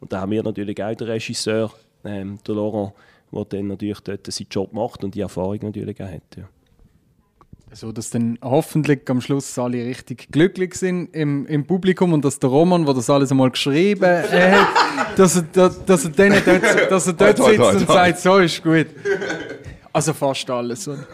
Und 0.01 0.13
da 0.13 0.21
haben 0.21 0.31
wir 0.31 0.43
natürlich 0.43 0.83
auch 0.83 0.95
den 0.95 1.09
Regisseur, 1.09 1.73
ähm, 2.05 2.39
der 2.47 2.55
Laurent, 2.55 2.93
der 3.33 3.45
dann 3.45 3.67
natürlich 3.67 4.01
dort 4.01 4.27
seinen 4.27 4.47
Job 4.51 4.73
macht 4.73 5.05
und 5.05 5.15
die 5.15 5.21
Erfahrung 5.21 5.59
natürlich 5.63 6.01
auch 6.01 6.09
hat. 6.09 6.23
Ja. 6.37 6.45
So 7.73 7.93
dass 7.93 8.11
dann 8.11 8.39
hoffentlich 8.43 9.09
am 9.09 9.21
Schluss 9.21 9.57
alle 9.59 9.85
richtig 9.85 10.29
glücklich 10.33 10.75
sind 10.75 11.15
im, 11.15 11.47
im 11.47 11.67
Publikum 11.67 12.13
und 12.13 12.25
dass 12.25 12.41
der 12.41 12.51
Roman, 12.51 12.85
der 12.85 12.95
das 12.95 13.09
alles 13.09 13.31
einmal 13.31 13.51
geschrieben 13.51 14.23
hat, 14.33 15.19
dass 15.19 15.37
er, 15.37 15.43
dass, 15.43 15.85
dass 15.85 16.05
er 16.05 16.11
dann 16.11 16.43
dort, 16.45 16.91
dass 16.91 17.07
er 17.07 17.13
dort 17.13 17.41
Halt, 17.41 17.59
halt, 17.59 17.79
sitzt 17.79 17.89
halt, 17.89 17.89
und 17.89 17.89
sagt, 17.89 18.19
so 18.19 18.39
ist 18.39 18.63
gut. 18.63 18.87
Also 19.93 20.13
fast 20.13 20.51
alles. 20.51 20.89
Oder? 20.89 21.07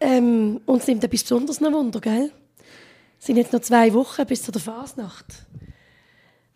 Ähm, 0.00 0.60
uns 0.66 0.86
nimmt 0.86 1.04
etwas 1.04 1.22
Besonderes 1.22 1.60
noch 1.60 1.72
Wunder, 1.72 2.00
gell? 2.00 2.32
Es 3.18 3.26
sind 3.26 3.36
jetzt 3.36 3.52
noch 3.52 3.60
zwei 3.60 3.92
Wochen 3.94 4.26
bis 4.26 4.42
zu 4.42 4.52
der 4.52 4.60
Fasnacht. 4.60 5.46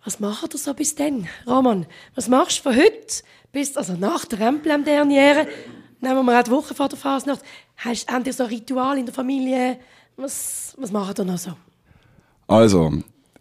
Was 0.05 0.18
macht 0.18 0.55
ihr 0.55 0.59
so 0.59 0.74
bis 0.74 0.95
dann? 0.95 1.28
Roman, 1.47 1.87
was 2.14 2.28
machst 2.28 2.59
du 2.59 2.62
von 2.64 2.76
heute 2.76 3.22
bis, 3.53 3.76
also 3.76 3.95
nach 3.95 4.24
der 4.24 4.41
Emblem-Derniere, 4.41 5.47
nehmen 6.03 6.25
wir 6.27 6.39
auch 6.39 6.43
die 6.45 6.51
Woche 6.51 6.75
vor 6.75 6.89
der 6.89 6.99
Fasnacht, 6.99 7.41
hast, 7.77 8.13
habt 8.13 8.27
ihr 8.27 8.33
so 8.33 8.45
ein 8.45 8.51
Ritual 8.51 8.99
in 8.99 9.07
der 9.07 9.15
Familie? 9.15 9.79
Was, 10.17 10.75
was 10.79 10.93
macht 10.93 11.19
ihr 11.19 11.25
noch 11.25 11.39
so? 11.39 11.53
Also, 12.47 12.93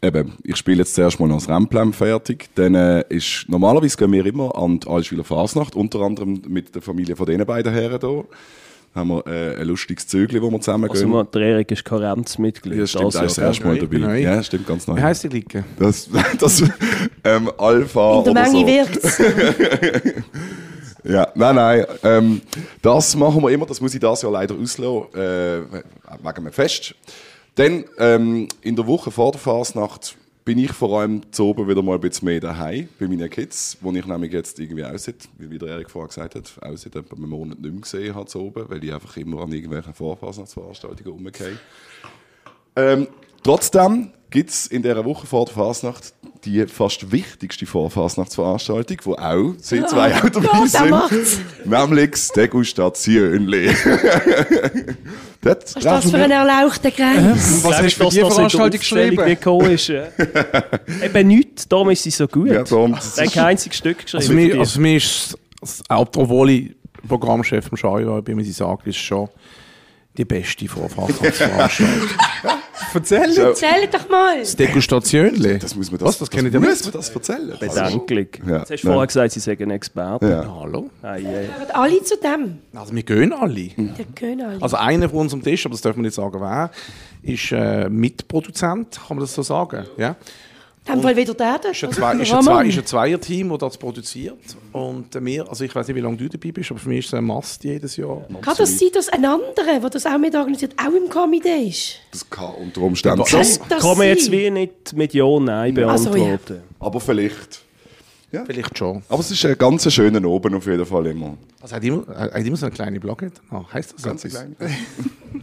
eben, 0.01 0.34
ich 0.43 0.55
spiele 0.55 0.78
jetzt 0.80 0.95
zuerst 0.95 1.20
mal 1.20 1.28
noch 1.28 1.39
das 1.39 1.49
Rennplan 1.49 1.91
fertig. 1.91 2.49
Dann 2.55 2.76
äh, 2.76 3.03
ist, 3.09 3.45
normalerweise 3.49 3.97
gehen 3.97 4.12
wir 4.14 4.26
immer 4.26 4.55
an 4.55 4.80
die 4.80 4.88
Allschwiler 4.88 5.24
Fasnacht, 5.26 5.76
unter 5.76 5.99
anderem 6.01 6.41
mit 6.47 6.74
der 6.74 6.82
Familie 6.82 7.16
von 7.16 7.26
diesen 7.26 7.45
beiden 7.45 7.74
Herren 7.74 7.99
hier. 7.99 8.26
haben 8.95 9.09
wir 9.09 9.28
äh, 9.28 9.59
ein 9.59 9.68
lustiges 9.68 10.07
Zögli, 10.07 10.41
wo 10.41 10.49
wir 10.49 10.62
zusammen 10.62 10.89
Also 10.89 11.03
gehen. 11.03 11.12
man, 11.14 11.28
der 11.34 11.41
Erik 11.41 11.72
ist 11.72 11.84
Karenzmitglied. 11.84 12.80
Ja, 12.80 12.88
stimmt, 12.88 13.05
das 13.07 13.16
er 13.16 13.26
ist 13.26 13.38
das 13.38 13.43
erste 13.45 13.68
Mal 13.68 13.78
dabei. 13.80 13.97
neu. 13.97 14.20
Ja, 14.22 14.41
stimmt, 14.43 14.68
ganz 14.68 14.88
neu. 14.88 14.95
Wie 14.95 15.01
heisst 15.01 15.24
die 15.24 15.28
Liga? 15.30 15.64
Das, 15.78 16.09
das 16.39 16.64
ähm, 17.26 17.51
Alpha 17.57 18.20
In 18.20 18.24
der 18.24 18.32
oder 18.32 18.41
Menge 18.49 18.59
so. 18.59 18.68
wird's. 18.68 19.22
Ja, 21.03 21.31
nein, 21.35 21.55
nein. 21.55 21.85
Ähm, 22.03 22.41
das 22.81 23.15
machen 23.15 23.41
wir 23.41 23.49
immer, 23.49 23.65
das 23.65 23.81
muss 23.81 23.93
ich 23.93 23.99
das 23.99 24.21
Jahr 24.21 24.31
leider 24.31 24.55
auslassen, 24.55 25.13
äh, 25.15 25.61
wegen 25.61 26.37
einem 26.37 26.51
Fest. 26.51 26.95
Dann, 27.55 27.85
ähm, 27.97 28.47
in 28.61 28.75
der 28.75 28.87
Woche 28.87 29.11
vor 29.11 29.31
der 29.31 29.41
Fasnacht, 29.41 30.15
bin 30.45 30.57
ich 30.57 30.71
vor 30.71 30.99
allem 30.99 31.21
zu 31.31 31.45
oben 31.45 31.67
wieder 31.67 31.81
mal 31.81 31.95
ein 31.95 32.01
bisschen 32.01 32.25
mehr 32.25 32.39
daheim 32.39 32.89
bei 32.99 33.07
meinen 33.07 33.29
Kids, 33.29 33.77
wo 33.81 33.91
ich 33.91 34.05
nämlich 34.05 34.31
jetzt 34.33 34.59
irgendwie 34.59 34.83
aussieht, 34.83 35.29
wie 35.37 35.57
der 35.57 35.69
Erik 35.69 35.89
vorher 35.89 36.07
gesagt 36.07 36.35
hat, 36.35 36.51
aussieht, 36.61 36.95
etwa 36.95 37.15
einen 37.15 37.29
Monat 37.29 37.59
nicht 37.59 37.71
mehr 37.71 37.81
gesehen 37.81 38.15
habe 38.15 38.25
zu 38.25 38.39
oben, 38.39 38.65
weil 38.67 38.83
ich 38.83 38.93
einfach 38.93 39.15
immer 39.17 39.41
an 39.41 39.51
irgendwelchen 39.51 39.93
Vorfasnachtsveranstaltungen 39.93 41.13
rumgehe. 41.13 41.59
Ähm, 42.75 43.07
trotzdem 43.43 44.11
gibt 44.29 44.49
es 44.49 44.67
in 44.67 44.81
dieser 44.81 45.05
Woche 45.05 45.27
vor 45.27 45.45
der 45.45 45.53
Fasnacht 45.53 46.13
die 46.45 46.65
fast 46.65 47.11
wichtigste 47.11 47.65
Vorfasnachtsveranstaltung, 47.65 48.97
die 49.05 49.19
auch, 49.19 49.53
sind 49.59 49.89
zwei 49.89 50.15
auch 50.15 50.29
dabei 50.29 50.67
sind, 50.67 50.89
macht's. 50.89 51.39
nämlich 51.65 52.11
das 52.11 52.27
Degustationli. 52.29 53.69
Dort 55.41 55.63
Was 55.63 55.75
ist 55.75 55.85
das 55.85 56.11
für 56.11 56.17
ein 56.17 56.31
erlauchter 56.31 56.91
Kreis? 56.91 57.63
Was 57.63 57.81
hast 57.81 57.97
du 57.97 58.09
für 58.09 58.15
die 58.15 58.19
Veranstaltung 58.19 58.79
geschrieben? 58.79 59.25
gekommen 59.25 59.71
ist. 59.71 59.87
Ja. 59.87 60.03
Eben 61.03 61.27
nichts, 61.27 61.67
darum 61.67 61.89
ist 61.89 62.03
sie 62.03 62.11
so 62.11 62.27
gut. 62.27 62.49
Ja, 62.49 62.63
darum. 62.63 62.95
Hat 62.95 63.33
kein 63.33 63.45
einziges 63.45 63.77
Stück 63.77 63.99
geschrieben. 63.99 64.21
Also 64.21 64.29
für 64.29 64.35
mich, 64.35 64.51
für 64.51 64.59
also 64.59 64.79
mich 64.79 64.95
ist 65.03 65.37
obwohl 65.89 66.49
ich 66.49 66.75
Programmchef 67.07 67.67
im 67.71 67.77
Schaujahr 67.77 68.21
bin, 68.21 68.37
muss 68.37 68.47
ich 68.47 68.55
sagen, 68.55 68.81
ist 68.85 68.97
schon 68.97 69.29
die 70.22 70.26
beste 70.26 70.67
Vorfasnachtsveranstaltung. 70.67 72.09
Erzähl! 72.93 73.32
So, 73.32 73.41
Erzähl 73.41 73.88
doch 73.91 74.07
mal. 74.09 74.39
das 74.39 74.55
Degustationli. 74.55 75.59
das 75.59 75.76
muss 75.76 75.89
man 75.91 75.99
das, 75.99 76.07
Was, 76.09 76.17
das 76.19 76.30
kennt 76.30 76.53
ihr 76.53 76.59
muss 76.59 76.69
nicht? 76.69 76.84
man 76.86 76.93
das 76.93 77.09
erzählen. 77.09 77.57
Bedenklich. 77.59 78.41
Ja. 78.45 78.59
Jetzt 78.59 78.72
hast 78.72 78.84
du 78.84 78.88
vorher 78.88 79.07
gesagt, 79.07 79.32
sie 79.32 79.39
seien 79.39 79.61
ein 79.61 79.72
Experte. 79.72 80.30
Ja. 80.30 80.55
Hallo? 80.59 80.89
Ei, 81.01 81.07
ei. 81.07 81.22
Gehören 81.22 81.72
alle 81.74 82.03
zu 82.03 82.17
dem? 82.17 82.59
Also 82.76 82.93
wir 82.93 83.03
gehen 83.03 83.34
alle. 83.34 83.53
Die 83.55 83.91
gehören 84.15 84.41
alle. 84.41 84.61
Also 84.61 84.78
einer 84.78 85.09
von 85.09 85.19
unserem 85.19 85.43
Tisch, 85.43 85.65
aber 85.65 85.74
das 85.74 85.82
darf 85.82 85.95
man 85.95 86.03
nicht 86.03 86.15
sagen, 86.15 86.39
wer, 86.39 86.69
ist 87.24 87.51
äh, 87.51 87.89
Mitproduzent, 87.89 88.99
kann 89.07 89.17
man 89.17 89.19
das 89.19 89.34
so 89.34 89.41
sagen? 89.41 89.86
Ja? 89.97 90.15
Dem 90.88 91.01
Fall 91.01 91.15
wieder 91.15 91.34
der 91.36 91.59
da. 91.59 91.69
Ist 91.69 91.84
ein, 91.84 91.91
zwei, 91.91 92.13
ist, 92.15 92.34
ein 92.34 92.41
zwei, 92.41 92.65
ist 92.65 92.77
ein 92.77 92.86
Zweierteam, 92.86 93.49
das 93.49 93.59
das 93.59 93.77
produziert. 93.77 94.39
Und 94.71 95.15
äh, 95.15 95.23
wir, 95.23 95.47
also 95.47 95.63
ich 95.63 95.75
weiß 95.75 95.88
nicht, 95.88 95.95
wie 95.95 96.01
lange 96.01 96.17
du 96.17 96.27
dabei 96.27 96.51
bist, 96.51 96.71
aber 96.71 96.79
für 96.79 96.89
mich 96.89 96.99
ist 96.99 97.07
es 97.07 97.13
ein 97.13 97.23
Mast 97.23 97.63
jedes 97.63 97.97
Jahr. 97.97 98.25
Kann 98.41 98.55
das 98.57 98.79
sein, 98.79 98.89
dass 98.93 99.09
ein 99.09 99.23
anderer, 99.23 99.79
der 99.79 99.89
das 99.89 100.05
auch 100.07 100.17
mit 100.17 100.36
organisiert, 100.36 100.73
auch 100.77 100.91
im 100.91 101.07
Komitee 101.07 101.67
ist? 101.67 101.97
Das 102.11 102.27
kann 102.27 102.55
unter 102.55 102.82
Umständen 102.82 103.23
sein. 103.25 103.41
Kann 103.45 103.69
das 103.69 103.82
Kann 103.84 103.97
man 103.97 104.07
jetzt 104.07 104.32
wie 104.32 104.49
nicht 104.49 104.93
mit 104.93 105.13
Ja, 105.13 105.25
Nein 105.39 105.77
Also, 105.84 106.09
ja. 106.09 106.15
beantworten. 106.15 106.61
Aber 106.79 106.99
vielleicht. 106.99 107.61
Vielleicht 108.45 108.77
schon. 108.77 109.03
Aber 109.09 109.19
es 109.19 109.29
ist 109.29 109.45
ein 109.45 109.57
ganz 109.57 109.91
schöner 109.91 110.25
Oben 110.25 110.55
auf 110.55 110.65
jeden 110.65 110.86
Fall 110.86 111.05
immer. 111.07 111.38
Also 111.61 111.75
hat 111.75 111.84
immer, 111.84 112.07
hat 112.07 112.45
immer 112.45 112.55
so 112.55 112.65
eine 112.65 112.73
kleine 112.73 112.99
Blogge. 112.99 113.29
Ah, 113.49 113.63
heißt 113.73 113.93
das 113.93 114.03
Ganz 114.03 114.23
klein. 114.23 114.55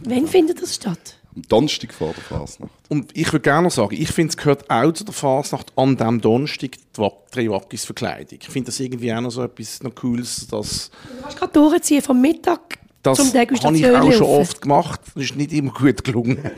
Wann 0.05 0.27
findet 0.27 0.61
das 0.61 0.75
statt? 0.75 1.18
Am 1.35 1.41
Donnerstag 1.47 1.93
vor 1.93 2.13
der 2.13 2.23
Fasnacht. 2.23 2.71
Und 2.89 3.15
ich 3.15 3.27
würde 3.27 3.41
gerne 3.41 3.63
noch 3.67 3.71
sagen, 3.71 3.95
ich 3.97 4.11
finde, 4.11 4.31
es 4.31 4.37
gehört 4.37 4.69
auch 4.69 4.91
zu 4.91 5.03
der 5.03 5.13
Fasnacht 5.13 5.71
an 5.75 5.95
diesem 5.95 6.21
Donnerstag 6.21 6.71
die 6.95 7.49
Wackis 7.49 7.85
Verkleidung. 7.85 8.39
Ich 8.41 8.49
finde 8.49 8.67
das 8.67 8.79
irgendwie 8.79 9.13
auch 9.13 9.21
noch 9.21 9.29
so 9.29 9.43
etwas 9.43 9.83
noch 9.83 9.93
Cooles, 9.93 10.47
dass 10.47 10.89
Du 10.89 11.21
kannst 11.21 11.37
gerade 11.37 11.53
durchziehen 11.53 12.01
vom 12.01 12.19
Mittag 12.19 12.79
das 13.03 13.17
zum 13.17 13.27
habe 13.27 13.37
ich 13.43 13.47
Degustation. 13.47 13.95
auch 13.95 14.11
schon 14.11 14.27
oft 14.27 14.61
gemacht. 14.61 15.01
Das 15.13 15.23
ist 15.23 15.35
nicht 15.35 15.53
immer 15.53 15.71
gut 15.71 16.03
gelungen. 16.03 16.39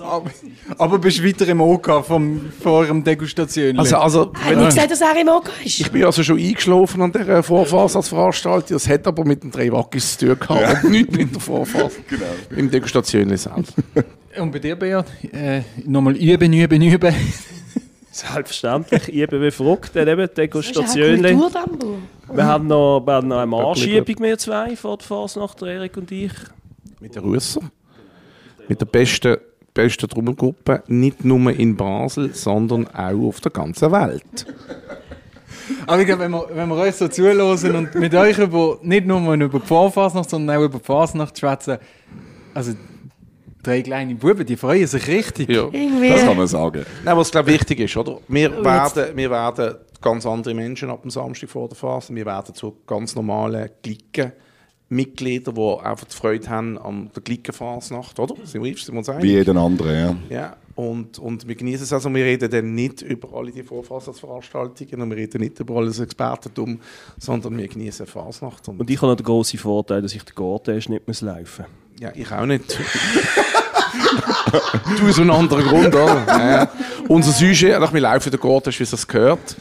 Aber, 0.00 0.30
aber 0.78 0.98
bist 0.98 1.18
du 1.18 1.24
weiter 1.24 1.46
im 1.48 1.60
OK 1.60 2.04
vom, 2.04 2.52
vor 2.60 2.80
eurem 2.80 3.02
Degustation? 3.02 3.78
Also, 3.78 3.96
also 3.96 4.32
Hat 4.34 4.56
nicht 4.56 4.66
gesagt, 4.66 4.90
dass 4.90 5.00
er 5.00 5.20
im 5.20 5.28
OK 5.28 5.50
ist. 5.64 5.80
ich 5.80 5.90
bin 5.90 6.04
also 6.04 6.22
schon 6.22 6.38
eingeschlafen 6.38 7.02
an 7.02 7.12
dieser 7.12 7.42
Vorfahrtsveranstaltung. 7.42 8.76
Das 8.76 8.88
hat 8.88 9.06
aber 9.06 9.24
mit 9.24 9.42
den 9.42 9.50
drei 9.50 9.70
Wackis 9.72 10.18
zu 10.18 10.26
tun 10.34 10.38
gehabt 10.38 10.84
und 10.84 10.90
nicht 10.90 11.12
mit 11.12 11.34
der 11.34 11.40
Vorfahrt. 11.40 11.92
genau. 12.08 12.24
Im 12.56 12.70
Degustation 12.70 13.36
selbst. 13.36 13.74
Und 14.36 14.50
bei 14.50 14.58
dir, 14.58 14.74
Beat? 14.74 15.06
Äh, 15.32 15.62
nochmal 15.84 16.16
üben, 16.16 16.52
üben, 16.52 16.82
üben. 16.82 17.14
Selbstverständlich. 18.10 19.08
Ich 19.08 19.28
bin 19.28 19.42
wie 19.42 19.50
verrückt. 19.50 19.90
Dann 19.94 20.08
eben 20.08 20.20
ja 20.20 20.26
Degustation. 20.26 21.22
Wir 21.22 22.44
haben 22.46 22.66
noch, 22.66 23.00
wir 23.04 23.12
haben 23.12 23.28
noch 23.28 23.38
eine 23.38 23.46
Marschübung, 23.46 24.16
wir 24.20 24.38
zwei, 24.38 24.76
vor 24.76 24.98
der 24.98 25.06
Fasnacht, 25.06 25.60
der 25.60 25.68
Erik 25.68 25.96
und 25.96 26.10
ich. 26.10 26.32
Mit 27.00 27.14
den 27.14 27.22
Russer. 27.22 27.60
Mit 28.68 28.80
der 28.80 28.86
besten, 28.86 29.36
besten 29.74 30.08
Trommelgruppe. 30.08 30.82
Nicht 30.86 31.24
nur 31.24 31.50
in 31.50 31.76
Basel, 31.76 32.32
sondern 32.34 32.86
auch 32.88 33.28
auf 33.28 33.40
der 33.40 33.50
ganzen 33.50 33.92
Welt. 33.92 34.46
Aber 35.86 36.00
ich 36.00 36.06
glaube, 36.06 36.22
wenn 36.22 36.30
wir, 36.30 36.46
wenn 36.52 36.68
wir 36.68 36.76
euch 36.76 36.94
so 36.94 37.08
zuhören 37.08 37.40
und 37.74 37.94
mit 37.94 38.14
euch 38.14 38.38
über, 38.38 38.78
nicht 38.82 39.06
nur 39.06 39.20
mal 39.20 39.40
über 39.40 39.58
die 39.58 39.66
Vorfasnacht, 39.66 40.30
sondern 40.30 40.56
auch 40.56 40.64
über 40.64 40.78
die 40.78 40.84
Fasnacht 40.84 41.38
schwätzen, 41.38 41.78
also 42.52 42.72
drei 43.62 43.82
kleine 43.82 44.14
Buben, 44.14 44.46
die 44.46 44.56
freuen 44.56 44.86
sich 44.86 45.06
richtig. 45.08 45.48
Ja. 45.48 45.68
Das 45.70 46.24
kann 46.24 46.36
man 46.36 46.46
sagen. 46.46 46.84
Nein, 47.04 47.16
was 47.16 47.30
glaube 47.30 47.50
wichtig 47.50 47.80
ist, 47.80 47.96
oder? 47.96 48.18
Wir 48.28 48.64
werden, 48.64 49.16
wir 49.16 49.30
werden 49.30 49.74
ganz 50.00 50.26
andere 50.26 50.54
Menschen 50.54 50.90
ab 50.90 51.02
dem 51.02 51.10
Samstag 51.10 51.48
vor 51.48 51.68
der 51.68 51.76
Phase. 51.76 52.14
Wir 52.14 52.26
werden 52.26 52.54
zu 52.54 52.76
ganz 52.86 53.14
normalen 53.14 53.70
Glicken 53.82 54.32
Mitglieder, 54.94 55.52
die 55.52 55.84
einfach 55.84 56.06
die 56.06 56.16
Freude 56.16 56.48
haben 56.48 56.78
an 56.78 57.10
der 57.14 57.22
Glickenfasnacht, 57.22 58.18
oder? 58.18 58.34
Sind 58.44 58.62
wir, 58.62 58.76
sind 58.76 58.94
wir 58.94 58.98
uns? 58.98 59.08
Wie 59.22 59.32
jeden 59.32 59.56
anderen, 59.56 59.94
ja. 60.30 60.36
Ja, 60.36 60.56
und, 60.74 61.18
und 61.18 61.46
wir 61.46 61.54
genießen 61.54 61.84
es 61.84 61.92
also, 61.92 62.12
wir 62.12 62.24
reden 62.24 62.50
dann 62.50 62.74
nicht 62.74 63.02
über 63.02 63.36
alle 63.36 63.52
die 63.52 63.62
Vorfassungsveranstaltungen 63.62 65.00
und 65.02 65.10
wir 65.10 65.16
reden 65.16 65.40
nicht 65.40 65.60
über 65.60 65.76
alles 65.76 66.00
Expertentum, 66.00 66.80
sondern 67.18 67.56
wir 67.56 67.68
genießen 67.68 68.06
Fasnacht. 68.06 68.68
Und, 68.68 68.80
Und 68.80 68.90
ich 68.90 68.96
habe 68.96 69.08
noch 69.08 69.16
den 69.16 69.24
grossen 69.24 69.58
Vorteil, 69.58 70.02
dass 70.02 70.14
ich 70.14 70.22
den 70.22 70.34
Garten 70.34 70.74
nicht 70.74 71.06
muss 71.06 71.20
laufen 71.20 71.64
ja, 72.00 72.10
ich 72.14 72.30
auch 72.32 72.46
nicht. 72.46 72.78
du 74.98 75.08
aus 75.08 75.18
einem 75.18 75.30
anderen 75.30 75.64
Grund, 75.64 75.94
oder? 75.94 76.24
Ja, 76.26 76.50
ja. 76.50 76.68
Unser 77.08 77.32
Sujet, 77.32 77.80
nach 77.80 77.92
wir 77.92 78.00
laufen 78.00 78.30
den 78.30 78.40
Garten, 78.40 78.72
wie 78.76 78.82
es 78.82 78.90
das 78.90 79.06
gehört, 79.06 79.56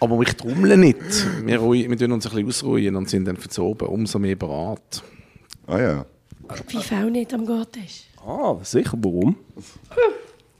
aber 0.00 0.18
wir 0.18 0.26
trommeln 0.26 0.80
nicht. 0.80 0.98
Wir, 1.44 1.58
ruhi- 1.60 1.88
wir 1.88 1.96
tun 1.98 2.12
uns 2.12 2.26
ein 2.26 2.30
bisschen 2.32 2.48
ausruhen 2.48 2.96
und 2.96 3.08
sind 3.08 3.24
dann 3.26 3.38
oben 3.58 3.86
umso 3.88 4.18
mehr 4.18 4.36
bereit. 4.36 5.02
Ah 5.66 5.78
ja. 5.80 6.06
Pfeife 6.66 6.96
auch 6.96 7.10
nicht 7.10 7.32
am 7.32 7.46
Garten 7.46 7.80
ist. 7.84 8.04
Ah, 8.26 8.56
sicher, 8.62 8.92
warum? 9.00 9.36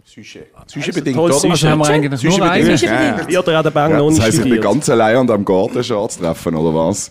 Sujet. 0.04 0.48
Sujet 0.66 0.94
bedingt, 0.94 1.16
tolles 1.16 1.42
oder? 1.44 1.50
Also 1.52 1.68
haben 1.68 1.78
wir 1.80 1.86
eigentlich 1.88 2.20
Sujet 2.20 2.38
nur 2.38 2.48
bedingt. 2.50 2.82
Ja. 2.82 3.28
Ja, 3.28 3.42
Ja, 3.52 3.62
den 3.62 3.72
Bang 3.72 3.90
ja 3.92 3.98
das 3.98 4.08
nicht 4.12 4.22
heisst, 4.22 4.38
ich 4.38 4.44
bin 4.44 4.60
ganz 4.60 4.88
allein 4.90 5.16
an 5.16 5.26
diesem 5.26 5.44
Garten 5.44 5.84
schon 5.84 5.98
anzutreffen, 6.02 6.54
oder 6.54 6.74
was? 6.74 7.10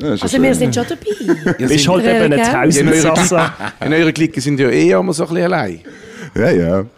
Ja, 0.00 0.10
Also 0.10 0.22
wir 0.40 0.44
schön. 0.44 0.54
sind 0.54 0.74
schon 0.74 0.84
dabei. 0.88 1.52
Du 1.58 1.66
bist 1.68 1.88
halt 1.88 2.04
eben 2.06 2.32
eurer, 2.32 2.52
Tausendsasser. 2.52 3.54
in 3.84 3.92
eurer 3.92 4.12
Clique 4.12 4.40
sind 4.40 4.58
ja 4.58 4.68
eh 4.68 4.90
immer 4.90 5.12
so 5.12 5.24
ein 5.24 5.28
bisschen 5.28 5.44
allein. 5.52 5.80
Ja, 6.34 6.50
ja. 6.50 6.84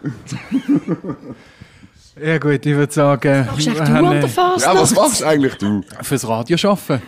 Ja 2.21 2.37
gut, 2.37 2.65
ich 2.65 2.75
würde 2.75 2.93
sagen, 2.93 3.47
Machst 3.47 3.67
echt 3.67 3.79
du 3.79 3.87
haben, 3.87 4.05
an 4.05 4.17
äh, 4.17 4.19
der 4.21 4.29
Fasnacht? 4.29 4.75
Ja, 4.75 4.81
was 4.81 4.93
machst 4.93 5.23
eigentlich 5.23 5.55
du? 5.55 5.81
fürs 6.01 6.27
Radio 6.27 6.57
arbeiten. 6.69 7.01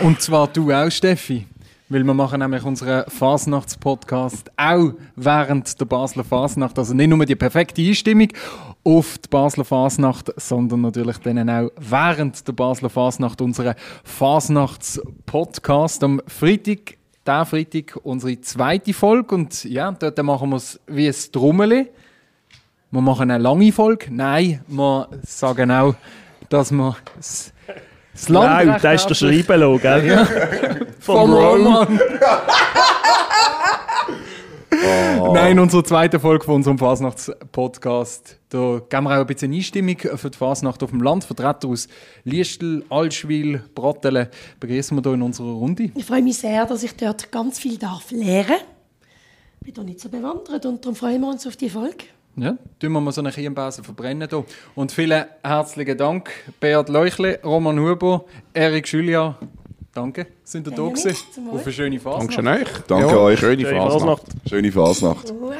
Und 0.00 0.20
zwar 0.20 0.48
du 0.48 0.72
auch, 0.72 0.90
Steffi. 0.90 1.46
Weil 1.88 2.04
wir 2.04 2.14
machen 2.14 2.38
nämlich 2.38 2.62
unseren 2.62 3.10
Fasnachtspodcast 3.10 4.52
auch 4.56 4.92
während 5.16 5.80
der 5.80 5.84
Basler 5.86 6.22
Fasnacht. 6.22 6.78
Also 6.78 6.94
nicht 6.94 7.08
nur 7.08 7.24
die 7.24 7.34
perfekte 7.34 7.82
Einstimmung 7.82 8.28
auf 8.84 9.18
die 9.18 9.28
Basler 9.28 9.64
Fasnacht, 9.64 10.32
sondern 10.36 10.82
natürlich 10.82 11.18
dann 11.18 11.50
auch 11.50 11.70
während 11.78 12.46
der 12.46 12.52
Basler 12.52 12.90
Fasnacht 12.90 13.40
unseren 13.40 13.74
Fasnachtspodcast. 14.04 16.04
Am 16.04 16.22
Freitag, 16.28 16.96
der 17.26 17.44
Freitag, 17.44 17.98
unsere 18.04 18.40
zweite 18.40 18.92
Folge. 18.92 19.34
Und 19.34 19.64
ja, 19.64 19.90
dort 19.90 20.22
machen 20.22 20.50
wir 20.50 20.56
es 20.56 20.78
wie 20.86 21.08
ein 21.08 21.14
Trommeli. 21.32 21.88
Wir 22.92 23.00
machen 23.00 23.30
eine 23.30 23.40
lange 23.40 23.70
Folge. 23.70 24.06
Nein, 24.10 24.64
wir 24.66 25.08
sagen 25.22 25.70
auch, 25.70 25.94
dass 26.48 26.72
wir 26.72 26.96
das, 27.16 27.52
das 28.12 28.28
Land 28.28 28.66
Nein, 28.66 28.80
da 28.82 28.92
ist 28.92 29.06
der 29.06 29.14
Schreiben, 29.14 29.80
gell? 29.80 30.06
Ja. 30.08 30.24
Vom 30.98 30.98
Vom 30.98 31.32
Roman. 31.32 31.86
Roman. 31.86 32.00
Nein, 35.34 35.58
unsere 35.60 35.84
zweite 35.84 36.18
Folge 36.18 36.44
von 36.44 36.56
unserem 36.56 36.78
Fasnachtspodcast. 36.78 38.40
Da 38.48 38.80
geben 38.88 39.04
wir 39.04 39.16
auch 39.16 39.20
ein 39.20 39.26
bisschen 39.26 39.52
Einstimmung 39.52 39.96
für 39.96 40.30
die 40.30 40.36
Fasnacht 40.36 40.82
auf 40.82 40.90
dem 40.90 41.00
Land. 41.00 41.22
Vertreter 41.22 41.68
aus 41.68 41.86
Liestel, 42.24 42.84
Allschwil, 42.88 43.62
Brattelen 43.72 44.26
begrüßen 44.58 44.96
wir 44.96 45.02
hier 45.02 45.14
in 45.14 45.22
unserer 45.22 45.52
Runde. 45.52 45.92
Ich 45.94 46.04
freue 46.04 46.22
mich 46.22 46.38
sehr, 46.38 46.66
dass 46.66 46.82
ich 46.82 46.96
dort 46.96 47.30
ganz 47.30 47.60
viel 47.60 47.78
darf 47.78 48.10
lernen. 48.10 48.58
Ich 49.60 49.66
bin 49.66 49.74
da 49.74 49.84
nicht 49.84 50.00
so 50.00 50.08
bewandert 50.08 50.66
und 50.66 50.84
darum 50.84 50.96
freuen 50.96 51.20
wir 51.20 51.28
uns 51.28 51.46
auf 51.46 51.56
die 51.56 51.70
Folge. 51.70 52.06
Ja, 52.40 52.56
tun 52.78 52.92
wir 52.92 53.00
mal 53.02 53.12
so 53.12 53.20
eine 53.20 53.30
Kirnbase 53.32 53.84
verbrennen 53.84 54.26
hier. 54.28 54.44
Und 54.74 54.92
vielen 54.92 55.26
herzlichen 55.42 55.98
Dank, 55.98 56.30
Beat 56.58 56.88
Leuchle, 56.88 57.38
Roman 57.44 57.78
Huber, 57.78 58.24
Erik 58.54 58.90
Julia. 58.90 59.36
Danke, 59.92 60.26
sind 60.42 60.66
ihr 60.66 60.70
da 60.70 60.76
Gerne 60.76 60.92
gewesen. 60.94 61.16
Auf 61.52 61.64
eine 61.64 61.72
schöne 61.72 62.00
Phase. 62.00 62.26
Danke 62.28 62.48
euch. 62.48 62.68
Danke 62.86 63.20
euch. 63.20 63.40
Schöne 63.40 63.62
Schöne 63.62 63.76
Fasnacht. 63.76 64.22
Fasnacht. 64.22 64.48
Schöne 64.48 64.72
Fasnacht. 64.72 65.28
Zum 65.28 65.40
Wohl. 65.40 65.56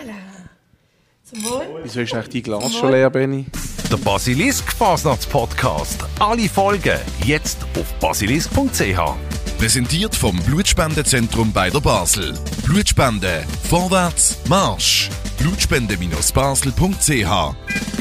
Wieso 1.82 2.00
ist 2.00 2.14
eigentlich 2.14 2.28
dein 2.28 2.42
Glas 2.42 2.74
schon 2.74 2.92
leer, 2.92 3.10
Benny? 3.10 3.46
Der 3.90 3.96
Basilisk 3.98 4.72
Fasnachts-Podcast. 4.72 6.04
Alle 6.18 6.48
Folgen 6.48 6.98
jetzt 7.24 7.58
auf 7.78 7.92
basilisk.ch. 8.00 9.39
Präsentiert 9.60 10.16
vom 10.16 10.40
Blutspendezentrum 10.44 11.52
bei 11.52 11.68
der 11.68 11.80
Basel. 11.80 12.32
Blutspende. 12.64 13.44
Vorwärts. 13.68 14.38
Marsch. 14.48 15.10
Blutspende-basel.ch 15.38 17.99